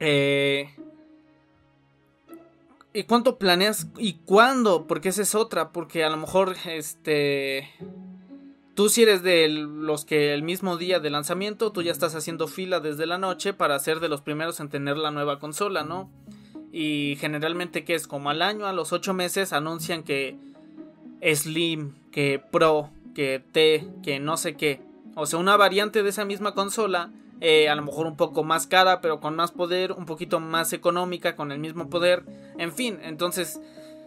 Eh, 0.00 0.74
¿Y 2.92 3.04
cuánto 3.04 3.38
planeas 3.38 3.86
y 3.98 4.14
cuándo? 4.24 4.86
Porque 4.86 5.10
esa 5.10 5.22
es 5.22 5.34
otra, 5.36 5.70
porque 5.70 6.02
a 6.02 6.10
lo 6.10 6.16
mejor 6.16 6.56
este 6.66 7.70
tú 8.80 8.88
si 8.88 9.02
eres 9.02 9.22
de 9.22 9.46
los 9.46 10.06
que 10.06 10.32
el 10.32 10.42
mismo 10.42 10.78
día 10.78 11.00
de 11.00 11.10
lanzamiento 11.10 11.70
tú 11.70 11.82
ya 11.82 11.92
estás 11.92 12.14
haciendo 12.14 12.48
fila 12.48 12.80
desde 12.80 13.04
la 13.04 13.18
noche 13.18 13.52
para 13.52 13.78
ser 13.78 14.00
de 14.00 14.08
los 14.08 14.22
primeros 14.22 14.58
en 14.58 14.70
tener 14.70 14.96
la 14.96 15.10
nueva 15.10 15.38
consola, 15.38 15.84
¿no? 15.84 16.10
Y 16.72 17.18
generalmente 17.20 17.84
que 17.84 17.94
es 17.94 18.06
como 18.06 18.30
al 18.30 18.40
año, 18.40 18.64
a 18.64 18.72
los 18.72 18.94
ocho 18.94 19.12
meses 19.12 19.52
anuncian 19.52 20.02
que 20.02 20.38
Slim, 21.20 21.92
que 22.10 22.42
Pro, 22.50 22.88
que 23.14 23.44
T, 23.52 23.86
que 24.02 24.18
no 24.18 24.38
sé 24.38 24.56
qué. 24.56 24.80
O 25.14 25.26
sea, 25.26 25.38
una 25.38 25.58
variante 25.58 26.02
de 26.02 26.08
esa 26.08 26.24
misma 26.24 26.54
consola 26.54 27.10
eh, 27.42 27.68
a 27.68 27.74
lo 27.74 27.82
mejor 27.82 28.06
un 28.06 28.16
poco 28.16 28.44
más 28.44 28.66
cara, 28.66 29.02
pero 29.02 29.20
con 29.20 29.36
más 29.36 29.50
poder, 29.50 29.92
un 29.92 30.06
poquito 30.06 30.40
más 30.40 30.72
económica, 30.72 31.36
con 31.36 31.52
el 31.52 31.58
mismo 31.58 31.90
poder, 31.90 32.24
en 32.56 32.72
fin, 32.72 32.98
entonces 33.02 33.60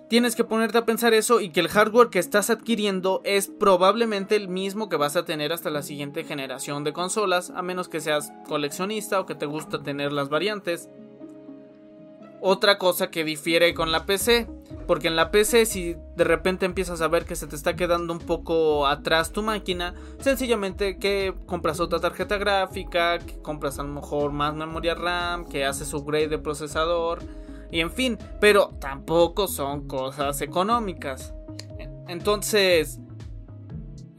tienes 0.09 0.35
que 0.35 0.43
ponerte 0.43 0.77
a 0.77 0.85
pensar 0.85 1.13
eso 1.13 1.41
y 1.41 1.49
que 1.49 1.59
el 1.59 1.69
hardware 1.69 2.09
que 2.09 2.19
estás 2.19 2.49
adquiriendo 2.49 3.21
es 3.23 3.47
probablemente 3.47 4.35
el 4.35 4.47
mismo 4.47 4.89
que 4.89 4.97
vas 4.97 5.15
a 5.15 5.25
tener 5.25 5.51
hasta 5.51 5.69
la 5.69 5.81
siguiente 5.81 6.23
generación 6.23 6.83
de 6.83 6.93
consolas, 6.93 7.51
a 7.55 7.61
menos 7.61 7.89
que 7.89 8.01
seas 8.01 8.31
coleccionista 8.47 9.19
o 9.19 9.25
que 9.25 9.35
te 9.35 9.45
gusta 9.45 9.81
tener 9.81 10.11
las 10.11 10.29
variantes. 10.29 10.89
Otra 12.45 12.77
cosa 12.77 13.09
que 13.09 13.23
difiere 13.23 13.73
con 13.73 13.93
la 13.93 14.05
PC, 14.05 14.47
porque 14.85 15.07
en 15.07 15.15
la 15.15 15.31
PC 15.31 15.65
si 15.65 15.95
de 16.17 16.23
repente 16.25 16.65
empiezas 16.65 16.99
a 17.01 17.07
ver 17.07 17.23
que 17.23 17.37
se 17.37 17.47
te 17.47 17.55
está 17.55 17.77
quedando 17.77 18.11
un 18.11 18.19
poco 18.19 18.85
atrás 18.85 19.31
tu 19.31 19.41
máquina, 19.41 19.93
sencillamente 20.19 20.97
que 20.97 21.33
compras 21.45 21.79
otra 21.79 22.01
tarjeta 22.01 22.37
gráfica, 22.37 23.19
que 23.19 23.37
compras 23.41 23.79
a 23.79 23.83
lo 23.83 23.89
mejor 23.89 24.33
más 24.33 24.53
memoria 24.55 24.93
RAM, 24.93 25.45
que 25.47 25.63
haces 25.63 25.93
upgrade 25.93 26.27
de 26.27 26.37
procesador, 26.37 27.19
y 27.73 27.79
en 27.79 27.89
fin, 27.89 28.19
pero 28.39 28.69
tampoco 28.79 29.47
son 29.47 29.87
cosas 29.87 30.41
económicas. 30.41 31.33
Entonces, 32.07 32.99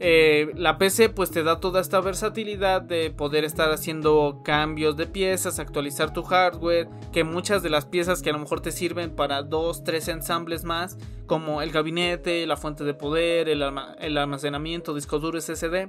eh, 0.01 0.51
la 0.55 0.77
PC 0.77 1.07
pues 1.07 1.31
te 1.31 1.41
da 1.41 1.61
toda 1.61 1.79
esta 1.79 2.01
versatilidad 2.01 2.81
de 2.81 3.11
poder 3.11 3.45
estar 3.45 3.71
haciendo 3.71 4.41
cambios 4.43 4.97
de 4.97 5.07
piezas, 5.07 5.57
actualizar 5.59 6.11
tu 6.11 6.23
hardware, 6.23 6.89
que 7.13 7.23
muchas 7.23 7.63
de 7.63 7.69
las 7.69 7.85
piezas 7.85 8.21
que 8.21 8.29
a 8.29 8.33
lo 8.33 8.39
mejor 8.39 8.59
te 8.59 8.73
sirven 8.73 9.15
para 9.15 9.41
dos, 9.41 9.85
tres 9.85 10.09
ensambles 10.09 10.65
más, 10.65 10.97
como 11.25 11.61
el 11.61 11.71
gabinete, 11.71 12.45
la 12.45 12.57
fuente 12.57 12.83
de 12.83 12.93
poder, 12.93 13.47
el, 13.47 13.63
el 13.99 14.17
almacenamiento, 14.17 14.93
disco 14.93 15.19
duro 15.19 15.39
SSD. 15.39 15.87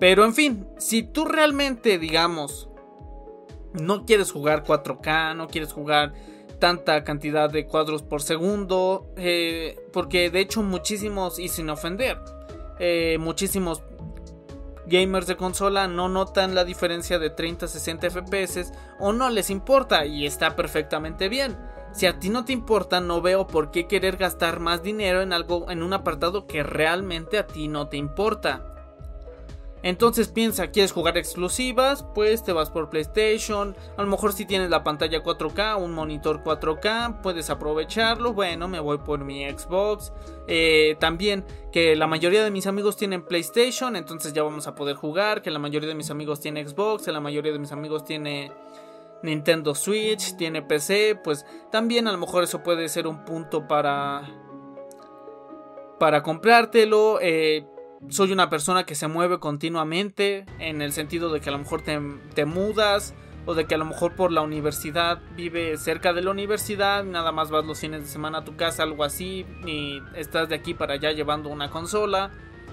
Pero 0.00 0.24
en 0.24 0.34
fin, 0.34 0.66
si 0.78 1.04
tú 1.04 1.26
realmente, 1.26 1.96
digamos, 1.96 2.71
no 3.74 4.04
quieres 4.04 4.32
jugar 4.32 4.64
4K, 4.64 5.36
no 5.36 5.48
quieres 5.48 5.72
jugar 5.72 6.12
tanta 6.58 7.02
cantidad 7.04 7.50
de 7.50 7.66
cuadros 7.66 8.02
por 8.02 8.22
segundo, 8.22 9.12
eh, 9.16 9.80
porque 9.92 10.30
de 10.30 10.40
hecho 10.40 10.62
muchísimos, 10.62 11.38
y 11.38 11.48
sin 11.48 11.70
ofender, 11.70 12.18
eh, 12.78 13.16
muchísimos 13.18 13.82
gamers 14.86 15.26
de 15.26 15.36
consola 15.36 15.88
no 15.88 16.08
notan 16.08 16.54
la 16.54 16.64
diferencia 16.64 17.18
de 17.18 17.30
30 17.30 17.66
a 17.66 17.68
60 17.68 18.10
FPS 18.10 18.72
o 18.98 19.12
no 19.12 19.30
les 19.30 19.50
importa 19.50 20.06
y 20.06 20.26
está 20.26 20.56
perfectamente 20.56 21.28
bien. 21.28 21.56
Si 21.92 22.06
a 22.06 22.18
ti 22.18 22.30
no 22.30 22.44
te 22.44 22.52
importa, 22.52 23.00
no 23.00 23.20
veo 23.20 23.46
por 23.46 23.70
qué 23.70 23.86
querer 23.86 24.16
gastar 24.16 24.60
más 24.60 24.82
dinero 24.82 25.20
en 25.20 25.32
algo 25.32 25.70
en 25.70 25.82
un 25.82 25.92
apartado 25.92 26.46
que 26.46 26.62
realmente 26.62 27.38
a 27.38 27.46
ti 27.46 27.68
no 27.68 27.88
te 27.88 27.98
importa. 27.98 28.71
Entonces 29.82 30.28
piensa, 30.28 30.70
¿quieres 30.70 30.92
jugar 30.92 31.16
exclusivas? 31.18 32.04
Pues 32.14 32.44
te 32.44 32.52
vas 32.52 32.70
por 32.70 32.88
PlayStation. 32.88 33.76
A 33.96 34.02
lo 34.02 34.08
mejor 34.08 34.32
si 34.32 34.46
tienes 34.46 34.70
la 34.70 34.84
pantalla 34.84 35.22
4K, 35.22 35.82
un 35.82 35.92
monitor 35.92 36.44
4K, 36.44 37.20
puedes 37.20 37.50
aprovecharlo. 37.50 38.32
Bueno, 38.32 38.68
me 38.68 38.78
voy 38.78 38.98
por 38.98 39.24
mi 39.24 39.48
Xbox. 39.50 40.12
Eh, 40.46 40.96
también 41.00 41.44
que 41.72 41.96
la 41.96 42.06
mayoría 42.06 42.44
de 42.44 42.52
mis 42.52 42.68
amigos 42.68 42.96
tienen 42.96 43.22
PlayStation, 43.22 43.96
entonces 43.96 44.32
ya 44.32 44.44
vamos 44.44 44.68
a 44.68 44.76
poder 44.76 44.94
jugar. 44.94 45.42
Que 45.42 45.50
la 45.50 45.58
mayoría 45.58 45.88
de 45.88 45.96
mis 45.96 46.10
amigos 46.10 46.38
tiene 46.38 46.66
Xbox, 46.66 47.04
que 47.04 47.12
la 47.12 47.20
mayoría 47.20 47.52
de 47.52 47.58
mis 47.58 47.72
amigos 47.72 48.04
tiene 48.04 48.52
Nintendo 49.24 49.74
Switch, 49.74 50.36
tiene 50.36 50.62
PC. 50.62 51.18
Pues 51.24 51.44
también 51.72 52.06
a 52.06 52.12
lo 52.12 52.18
mejor 52.18 52.44
eso 52.44 52.62
puede 52.62 52.88
ser 52.88 53.08
un 53.08 53.24
punto 53.24 53.66
para... 53.66 54.30
Para 55.98 56.22
comprártelo. 56.22 57.18
Eh, 57.20 57.66
soy 58.08 58.32
una 58.32 58.50
persona 58.50 58.84
que 58.84 58.94
se 58.94 59.08
mueve 59.08 59.38
continuamente 59.38 60.44
en 60.58 60.82
el 60.82 60.92
sentido 60.92 61.32
de 61.32 61.40
que 61.40 61.48
a 61.48 61.52
lo 61.52 61.58
mejor 61.58 61.82
te, 61.82 62.44
mudas 62.44 63.14
o 63.46 63.54
de 63.54 63.66
que 63.66 63.74
a 63.74 63.78
lo 63.78 63.84
mejor 63.84 64.14
por 64.14 64.32
la 64.32 64.42
universidad 64.42 65.20
vive 65.34 65.76
cerca 65.78 66.12
de 66.12 66.22
la 66.22 66.30
universidad, 66.30 67.04
nada 67.04 67.32
más 67.32 67.50
vas 67.50 67.64
los 67.64 67.80
fines 67.80 68.02
de 68.02 68.08
semana 68.08 68.38
a 68.38 68.44
tu 68.44 68.56
casa, 68.56 68.82
algo 68.82 69.04
así, 69.04 69.46
y 69.66 70.00
estás 70.14 70.48
de 70.48 70.54
aquí 70.54 70.74
para 70.74 70.94
allá 70.94 71.12
llevando 71.12 71.48
una 71.48 71.70
consola. 71.70 72.30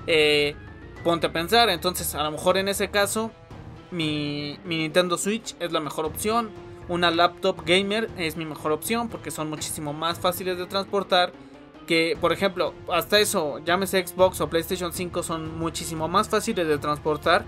Eh, 0.07 0.55
ponte 1.03 1.27
a 1.27 1.33
pensar, 1.33 1.69
entonces 1.69 2.13
a 2.15 2.23
lo 2.23 2.31
mejor 2.31 2.57
en 2.57 2.67
ese 2.67 2.89
caso 2.89 3.31
mi, 3.91 4.59
mi 4.65 4.77
Nintendo 4.77 5.17
Switch 5.17 5.55
es 5.59 5.71
la 5.71 5.79
mejor 5.79 6.05
opción. 6.05 6.49
Una 6.87 7.11
laptop 7.11 7.63
gamer 7.65 8.09
es 8.17 8.35
mi 8.35 8.45
mejor 8.45 8.71
opción 8.71 9.09
porque 9.09 9.31
son 9.31 9.49
muchísimo 9.49 9.93
más 9.93 10.19
fáciles 10.19 10.57
de 10.57 10.65
transportar 10.65 11.31
que, 11.89 12.15
por 12.21 12.31
ejemplo, 12.31 12.75
hasta 12.93 13.19
eso, 13.19 13.61
llámese 13.65 14.05
Xbox 14.05 14.39
o 14.41 14.47
PlayStation 14.47 14.93
5, 14.93 15.23
son 15.23 15.57
muchísimo 15.57 16.07
más 16.07 16.29
fáciles 16.29 16.67
de 16.67 16.77
transportar 16.77 17.45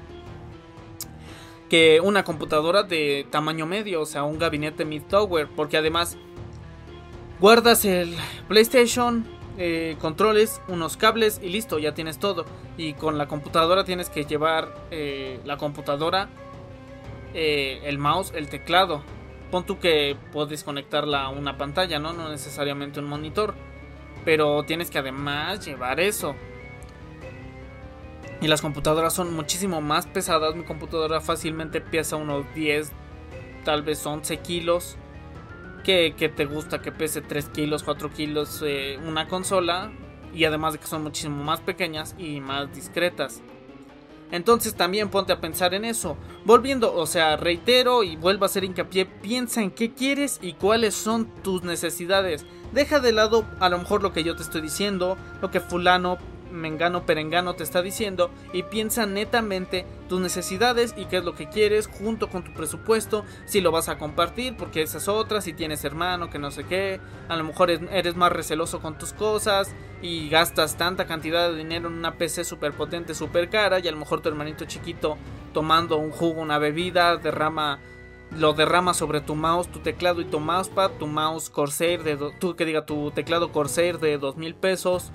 que 1.69 2.01
una 2.01 2.23
computadora 2.23 2.81
de 2.81 3.27
tamaño 3.29 3.67
medio, 3.67 4.01
o 4.01 4.05
sea, 4.07 4.23
un 4.23 4.39
gabinete 4.39 4.83
mid-tower, 4.83 5.47
porque 5.55 5.77
además 5.77 6.17
guardas 7.39 7.85
el 7.85 8.15
PlayStation, 8.47 9.27
eh, 9.59 9.95
controles, 10.01 10.59
unos 10.67 10.97
cables 10.97 11.39
y 11.43 11.49
listo, 11.49 11.77
ya 11.77 11.93
tienes 11.93 12.17
todo. 12.17 12.45
Y 12.77 12.93
con 12.93 13.19
la 13.19 13.27
computadora 13.27 13.83
tienes 13.83 14.09
que 14.09 14.25
llevar 14.25 14.73
eh, 14.89 15.39
la 15.45 15.57
computadora, 15.57 16.29
eh, 17.35 17.79
el 17.83 17.99
mouse, 17.99 18.33
el 18.35 18.49
teclado. 18.49 19.03
Pon 19.51 19.67
tú 19.67 19.77
que 19.77 20.17
puedes 20.31 20.63
conectarla 20.63 21.25
a 21.25 21.29
una 21.29 21.59
pantalla, 21.59 21.99
¿no? 21.99 22.11
No 22.13 22.27
necesariamente 22.27 22.99
un 22.99 23.05
monitor. 23.05 23.53
Pero 24.26 24.63
tienes 24.63 24.89
que 24.89 24.99
además 24.99 25.65
llevar 25.65 25.99
eso. 25.99 26.36
Y 28.41 28.47
las 28.47 28.61
computadoras 28.61 29.13
son 29.13 29.34
muchísimo 29.34 29.82
más 29.82 30.07
pesadas. 30.07 30.55
Mi 30.55 30.63
computadora 30.63 31.22
fácilmente 31.22 31.80
pesa 31.80 32.15
unos 32.15 32.45
10, 32.55 32.91
tal 33.63 33.84
vez 33.84 34.05
11 34.05 34.38
kilos. 34.38 34.97
Que, 35.84 36.13
te 36.36 36.45
gusta 36.45 36.82
que 36.82 36.91
pese 36.91 37.22
3 37.22 37.49
kilos, 37.49 37.84
4 37.84 38.11
kilos 38.11 38.63
eh, 38.65 38.99
una 39.05 39.28
consola. 39.28 39.91
Y 40.34 40.45
además 40.45 40.74
de 40.74 40.80
que 40.80 40.88
son 40.88 41.03
muchísimo 41.03 41.43
más 41.43 41.59
pequeñas 41.59 42.15
y 42.17 42.39
más 42.39 42.74
discretas. 42.74 43.41
Entonces 44.32 44.75
también 44.75 45.09
ponte 45.09 45.34
a 45.34 45.41
pensar 45.41 45.73
en 45.73 45.86
eso. 45.86 46.17
Volviendo, 46.45 46.93
o 46.93 47.05
sea, 47.05 47.38
reitero 47.38 48.03
y 48.03 48.15
vuelvo 48.15 48.45
a 48.45 48.47
hacer 48.47 48.63
hincapié, 48.63 49.05
piensa 49.05 49.61
en 49.61 49.71
qué 49.71 49.93
quieres 49.93 50.39
y 50.41 50.53
cuáles 50.53 50.95
son 50.95 51.27
tus 51.43 51.63
necesidades. 51.63 52.45
Deja 52.71 52.99
de 52.99 53.11
lado 53.11 53.45
a 53.59 53.69
lo 53.69 53.77
mejor 53.77 54.01
lo 54.01 54.13
que 54.13 54.23
yo 54.23 54.36
te 54.36 54.43
estoy 54.43 54.61
diciendo, 54.61 55.17
lo 55.41 55.51
que 55.51 55.59
fulano, 55.59 56.17
mengano, 56.52 57.06
perengano 57.06 57.56
te 57.56 57.64
está 57.64 57.82
diciendo 57.82 58.30
y 58.54 58.64
piensa 58.64 59.06
netamente 59.06 59.86
tus 60.10 60.20
necesidades 60.20 60.93
y 60.97 61.06
qué 61.06 61.18
es 61.18 61.24
lo 61.24 61.34
que 61.34 61.49
quieres 61.49 61.88
junto 61.88 62.30
con 62.30 62.43
tu 62.43 62.54
presupuesto, 62.54 63.26
si 63.45 63.62
lo 63.62 63.72
vas 63.72 63.89
a 63.89 63.97
compartir, 63.97 64.56
porque 64.58 64.82
esas 64.82 65.08
otras, 65.08 65.43
si 65.43 65.54
tienes 65.54 65.84
hermano, 65.86 66.30
que 66.30 66.39
no 66.39 66.52
sé 66.52 66.66
qué, 66.66 66.99
a 67.30 67.36
lo 67.36 67.43
mejor 67.43 67.72
eres 67.72 68.16
más 68.16 68.32
receloso 68.32 68.82
con 68.82 68.97
tus 68.97 69.14
cosas 69.14 69.74
y 70.02 70.30
gastas 70.30 70.78
tanta 70.78 71.06
cantidad 71.06 71.49
de 71.49 71.58
dinero 71.58 71.88
en 71.88 71.95
una 71.95 72.16
PC 72.16 72.43
super 72.43 72.74
potente, 72.74 73.14
super 73.14 73.49
cara 73.49 73.80
y 73.80 73.88
a 73.88 73.91
lo 73.91 73.97
mejor 73.97 74.22
tu 74.22 74.30
hermanito 74.30 74.66
chiquito 74.66 75.18
tomando 75.54 75.97
un 75.97 76.12
jugo, 76.12 76.41
una 76.41 76.58
bebida, 76.58 77.18
derrama 77.18 77.80
lo 78.38 78.54
derrama 78.54 78.93
sobre 78.93 79.20
tu 79.22 79.36
mouse, 79.36 79.70
tu 79.70 79.80
teclado 79.80 80.22
y 80.22 80.26
tu 80.26 80.39
mousepad, 80.39 80.91
tu 80.91 81.08
mouse 81.08 81.49
Corsair 81.49 82.04
de 82.04 82.18
tu 82.39 82.56
que 82.56 82.66
diga 82.66 82.86
tu 82.86 83.12
teclado 83.12 83.52
Corsair 83.52 83.99
de 83.99 84.18
dos 84.18 84.38
mil 84.38 84.56
pesos, 84.56 85.12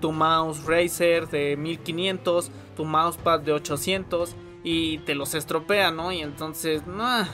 tu 0.00 0.12
mouse 0.12 0.64
Razer 0.64 1.28
de 1.28 1.56
1500, 1.56 2.50
tu 2.76 2.84
mousepad 2.84 3.40
de 3.40 3.52
800 3.52 4.34
y 4.62 4.98
te 4.98 5.14
los 5.14 5.34
estropea, 5.34 5.90
¿no? 5.90 6.12
Y 6.12 6.20
entonces, 6.20 6.86
no. 6.86 7.26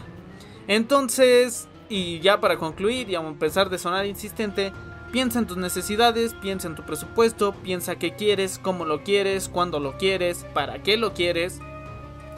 Entonces, 0.68 1.68
Y 1.88 2.18
ya 2.20 2.40
para 2.40 2.56
concluir 2.56 3.08
y 3.08 3.14
a 3.14 3.20
empezar 3.20 3.70
de 3.70 3.78
sonar 3.78 4.06
insistente, 4.06 4.72
piensa 5.12 5.38
en 5.38 5.46
tus 5.46 5.56
necesidades, 5.56 6.34
piensa 6.34 6.66
en 6.66 6.74
tu 6.74 6.82
presupuesto, 6.82 7.54
piensa 7.62 7.96
qué 7.96 8.16
quieres, 8.16 8.58
cómo 8.58 8.84
lo 8.84 9.04
quieres, 9.04 9.48
cuándo 9.48 9.78
lo 9.78 9.96
quieres, 9.96 10.44
para 10.52 10.82
qué 10.82 10.96
lo 10.96 11.14
quieres. 11.14 11.60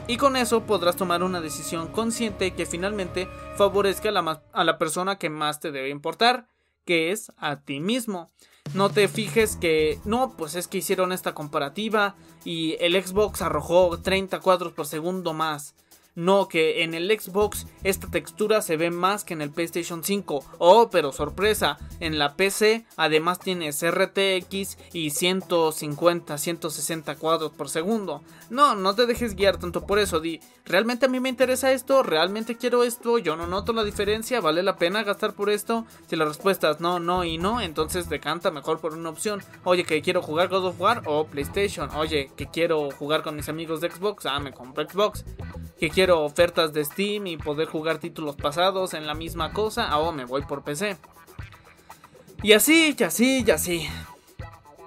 Y 0.07 0.17
con 0.17 0.35
eso 0.35 0.65
podrás 0.65 0.95
tomar 0.95 1.23
una 1.23 1.41
decisión 1.41 1.87
consciente 1.87 2.51
que 2.51 2.65
finalmente 2.65 3.27
favorezca 3.55 4.09
a 4.09 4.11
la, 4.11 4.43
a 4.53 4.63
la 4.63 4.77
persona 4.77 5.17
que 5.17 5.29
más 5.29 5.59
te 5.59 5.71
debe 5.71 5.89
importar, 5.89 6.47
que 6.85 7.11
es 7.11 7.31
a 7.37 7.61
ti 7.61 7.79
mismo. 7.79 8.31
No 8.73 8.89
te 8.89 9.07
fijes 9.07 9.55
que 9.55 9.99
no, 10.05 10.33
pues 10.37 10.55
es 10.55 10.67
que 10.67 10.77
hicieron 10.77 11.11
esta 11.11 11.33
comparativa 11.33 12.15
y 12.45 12.75
el 12.79 13.01
Xbox 13.03 13.41
arrojó 13.41 13.99
30 13.99 14.39
cuadros 14.41 14.73
por 14.73 14.85
segundo 14.85 15.33
más. 15.33 15.73
No, 16.19 16.49
que 16.49 16.83
en 16.83 16.93
el 16.93 17.07
Xbox 17.17 17.65
esta 17.85 18.11
textura 18.11 18.61
se 18.61 18.75
ve 18.75 18.91
más 18.91 19.23
que 19.23 19.33
en 19.33 19.41
el 19.41 19.51
PlayStation 19.51 20.03
5. 20.03 20.43
Oh, 20.57 20.89
pero 20.89 21.13
sorpresa, 21.13 21.77
en 22.01 22.19
la 22.19 22.35
PC 22.35 22.85
además 22.97 23.39
tienes 23.39 23.81
RTX 23.89 24.77
y 24.91 25.11
150, 25.11 26.37
160 26.37 27.15
cuadros 27.15 27.53
por 27.53 27.69
segundo. 27.69 28.21
No, 28.49 28.75
no 28.75 28.95
te 28.95 29.05
dejes 29.05 29.33
guiar 29.33 29.59
tanto 29.59 29.85
por 29.85 29.97
eso. 29.97 30.19
Di, 30.19 30.41
¿realmente 30.65 31.05
a 31.05 31.09
mí 31.09 31.21
me 31.21 31.29
interesa 31.29 31.71
esto? 31.71 32.03
¿Realmente 32.03 32.57
quiero 32.57 32.83
esto? 32.83 33.17
Yo 33.17 33.37
no 33.37 33.47
noto 33.47 33.71
la 33.71 33.85
diferencia. 33.85 34.41
¿Vale 34.41 34.61
la 34.61 34.75
pena 34.75 35.03
gastar 35.03 35.35
por 35.35 35.49
esto? 35.49 35.85
Si 36.09 36.17
la 36.17 36.25
respuesta 36.25 36.69
es 36.71 36.81
no, 36.81 36.99
no 36.99 37.23
y 37.23 37.37
no, 37.37 37.61
entonces 37.61 38.09
decanta 38.09 38.51
mejor 38.51 38.81
por 38.81 38.93
una 38.93 39.09
opción. 39.09 39.41
Oye, 39.63 39.85
que 39.85 40.01
quiero 40.01 40.21
jugar 40.21 40.49
God 40.49 40.65
of 40.65 40.81
War 40.81 41.01
o 41.05 41.27
PlayStation. 41.27 41.89
Oye, 41.95 42.29
que 42.35 42.47
quiero 42.47 42.91
jugar 42.91 43.23
con 43.23 43.37
mis 43.37 43.47
amigos 43.47 43.79
de 43.79 43.89
Xbox. 43.89 44.25
Ah, 44.25 44.41
me 44.41 44.51
compro 44.51 44.83
Xbox. 44.83 45.23
Que 45.79 45.89
quiero 45.89 46.21
ofertas 46.21 46.73
de 46.73 46.83
Steam 46.83 47.27
y 47.27 47.37
poder 47.37 47.67
jugar 47.67 47.99
títulos 47.99 48.35
pasados 48.35 48.93
en 48.93 49.07
la 49.07 49.13
misma 49.13 49.53
cosa, 49.53 49.97
o 49.97 50.11
me 50.11 50.25
voy 50.25 50.43
por 50.43 50.63
PC. 50.63 50.97
Y 52.43 52.53
así, 52.53 52.95
y 52.97 53.03
así, 53.03 53.43
y 53.45 53.51
así. 53.51 53.89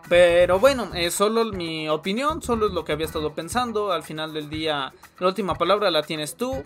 Pero 0.09 0.59
bueno, 0.59 0.91
es 0.95 1.15
solo 1.15 1.45
mi 1.47 1.89
opinión, 1.89 2.43
solo 2.43 2.67
es 2.67 2.73
lo 2.73 2.85
que 2.85 2.93
había 2.93 3.07
estado 3.07 3.35
pensando. 3.35 3.93
Al 3.93 4.03
final 4.03 4.35
del 4.35 4.51
día, 4.51 4.93
la 5.19 5.27
última 5.27 5.55
palabra 5.55 5.91
la 5.91 6.03
tienes 6.03 6.37
tú. 6.37 6.63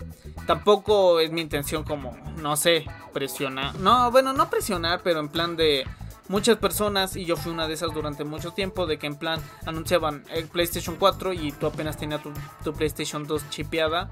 Tampoco 0.47 1.21
es 1.21 1.31
mi 1.31 1.43
intención 1.43 1.85
como, 1.85 2.17
no 2.39 2.57
sé, 2.57 2.87
presionar. 3.13 3.77
No, 3.77 4.11
bueno, 4.11 4.33
no 4.33 4.51
presionar, 4.51 5.03
pero 5.05 5.21
en 5.21 5.29
plan 5.29 5.57
de 5.57 5.87
muchas 6.29 6.59
personas, 6.59 7.17
y 7.17 7.25
yo 7.25 7.37
fui 7.37 7.53
una 7.53 7.69
de 7.69 7.75
esas 7.75 7.93
durante 7.93 8.25
mucho 8.25 8.53
tiempo, 8.53 8.87
de 8.87 8.99
que 8.99 9.07
en 9.07 9.17
plan 9.17 9.41
anunciaban 9.65 10.25
el 10.33 10.47
PlayStation 10.49 10.97
4 10.97 11.33
y 11.33 11.53
tú 11.53 11.67
apenas 11.67 11.97
tenías 11.97 12.21
tu, 12.63 12.73
PlayStation 12.73 13.27
2 13.27 13.51
chipeada. 13.51 14.09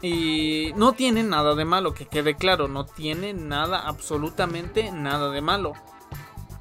Y 0.00 0.72
no 0.74 0.94
tiene 0.94 1.22
nada 1.22 1.54
de 1.54 1.64
malo, 1.64 1.94
que 1.94 2.06
quede 2.06 2.34
claro, 2.34 2.66
no 2.66 2.84
tiene 2.84 3.34
nada, 3.34 3.86
absolutamente 3.86 4.90
nada 4.90 5.30
de 5.30 5.40
malo. 5.40 5.74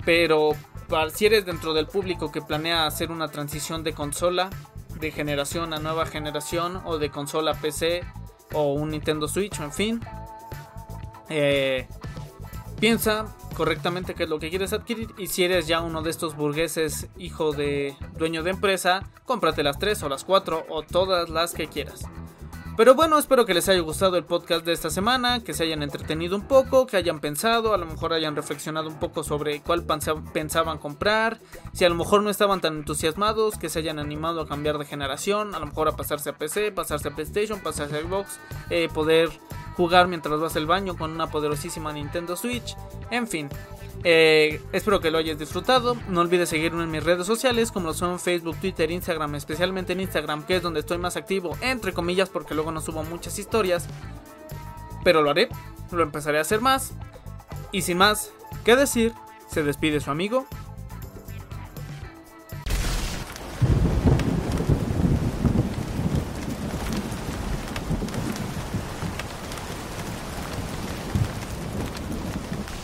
Pero 0.05 0.51
si 1.13 1.25
eres 1.25 1.45
dentro 1.45 1.73
del 1.73 1.87
público 1.87 2.31
que 2.31 2.41
planea 2.41 2.85
hacer 2.85 3.11
una 3.11 3.29
transición 3.29 3.83
de 3.83 3.93
consola, 3.93 4.49
de 4.99 5.11
generación 5.11 5.73
a 5.73 5.79
nueva 5.79 6.05
generación, 6.05 6.81
o 6.85 6.99
de 6.99 7.09
consola 7.09 7.55
PC, 7.55 8.03
o 8.53 8.73
un 8.73 8.91
Nintendo 8.91 9.27
Switch, 9.27 9.59
en 9.59 9.71
fin, 9.71 10.01
eh, 11.29 11.87
piensa 12.79 13.25
correctamente 13.55 14.15
qué 14.15 14.23
es 14.23 14.29
lo 14.29 14.39
que 14.39 14.49
quieres 14.49 14.73
adquirir 14.73 15.09
y 15.17 15.27
si 15.27 15.43
eres 15.43 15.67
ya 15.67 15.81
uno 15.81 16.01
de 16.01 16.09
estos 16.09 16.35
burgueses 16.35 17.07
hijo 17.17 17.51
de 17.51 17.95
dueño 18.17 18.43
de 18.43 18.51
empresa, 18.51 19.09
cómprate 19.25 19.63
las 19.63 19.79
3 19.79 20.03
o 20.03 20.09
las 20.09 20.23
4 20.23 20.65
o 20.69 20.83
todas 20.83 21.29
las 21.29 21.53
que 21.53 21.67
quieras. 21.67 22.05
Pero 22.77 22.95
bueno, 22.95 23.17
espero 23.17 23.45
que 23.45 23.53
les 23.53 23.67
haya 23.67 23.81
gustado 23.81 24.15
el 24.15 24.23
podcast 24.23 24.65
de 24.65 24.71
esta 24.71 24.89
semana, 24.89 25.43
que 25.43 25.53
se 25.53 25.63
hayan 25.63 25.83
entretenido 25.83 26.37
un 26.37 26.47
poco, 26.47 26.87
que 26.87 26.95
hayan 26.95 27.19
pensado, 27.19 27.73
a 27.73 27.77
lo 27.77 27.85
mejor 27.85 28.13
hayan 28.13 28.35
reflexionado 28.35 28.87
un 28.87 28.97
poco 28.97 29.23
sobre 29.23 29.61
cuál 29.61 29.83
pensaban 30.33 30.77
comprar, 30.77 31.39
si 31.73 31.83
a 31.83 31.89
lo 31.89 31.95
mejor 31.95 32.23
no 32.23 32.29
estaban 32.29 32.61
tan 32.61 32.77
entusiasmados, 32.77 33.57
que 33.57 33.69
se 33.69 33.79
hayan 33.79 33.99
animado 33.99 34.41
a 34.41 34.47
cambiar 34.47 34.77
de 34.77 34.85
generación, 34.85 35.53
a 35.53 35.59
lo 35.59 35.65
mejor 35.65 35.89
a 35.89 35.97
pasarse 35.97 36.29
a 36.29 36.37
PC, 36.37 36.71
pasarse 36.71 37.09
a 37.09 37.15
PlayStation, 37.15 37.59
pasarse 37.59 37.97
a 37.97 38.01
Xbox, 38.01 38.39
eh, 38.69 38.87
poder 38.93 39.29
jugar 39.75 40.07
mientras 40.07 40.39
vas 40.39 40.55
al 40.55 40.65
baño 40.65 40.95
con 40.95 41.11
una 41.11 41.27
poderosísima 41.29 41.91
Nintendo 41.91 42.37
Switch, 42.37 42.75
en 43.09 43.27
fin. 43.27 43.49
Eh, 44.03 44.61
espero 44.71 44.99
que 44.99 45.11
lo 45.11 45.17
hayas 45.17 45.37
disfrutado. 45.37 45.95
No 46.09 46.21
olvides 46.21 46.49
seguirme 46.49 46.83
en 46.83 46.91
mis 46.91 47.03
redes 47.03 47.27
sociales, 47.27 47.71
como 47.71 47.87
lo 47.87 47.93
son 47.93 48.19
Facebook, 48.19 48.57
Twitter, 48.57 48.91
Instagram, 48.91 49.35
especialmente 49.35 49.93
en 49.93 50.01
Instagram, 50.01 50.43
que 50.43 50.57
es 50.57 50.61
donde 50.61 50.79
estoy 50.79 50.97
más 50.97 51.17
activo, 51.17 51.57
entre 51.61 51.93
comillas, 51.93 52.29
porque 52.29 52.55
luego 52.55 52.71
no 52.71 52.81
subo 52.81 53.03
muchas 53.03 53.37
historias. 53.37 53.87
Pero 55.03 55.21
lo 55.21 55.31
haré, 55.31 55.49
lo 55.91 56.03
empezaré 56.03 56.37
a 56.37 56.41
hacer 56.41 56.61
más. 56.61 56.93
Y 57.71 57.83
sin 57.83 57.97
más 57.97 58.31
que 58.63 58.75
decir, 58.75 59.13
se 59.47 59.63
despide 59.63 59.99
su 59.99 60.11
amigo 60.11 60.45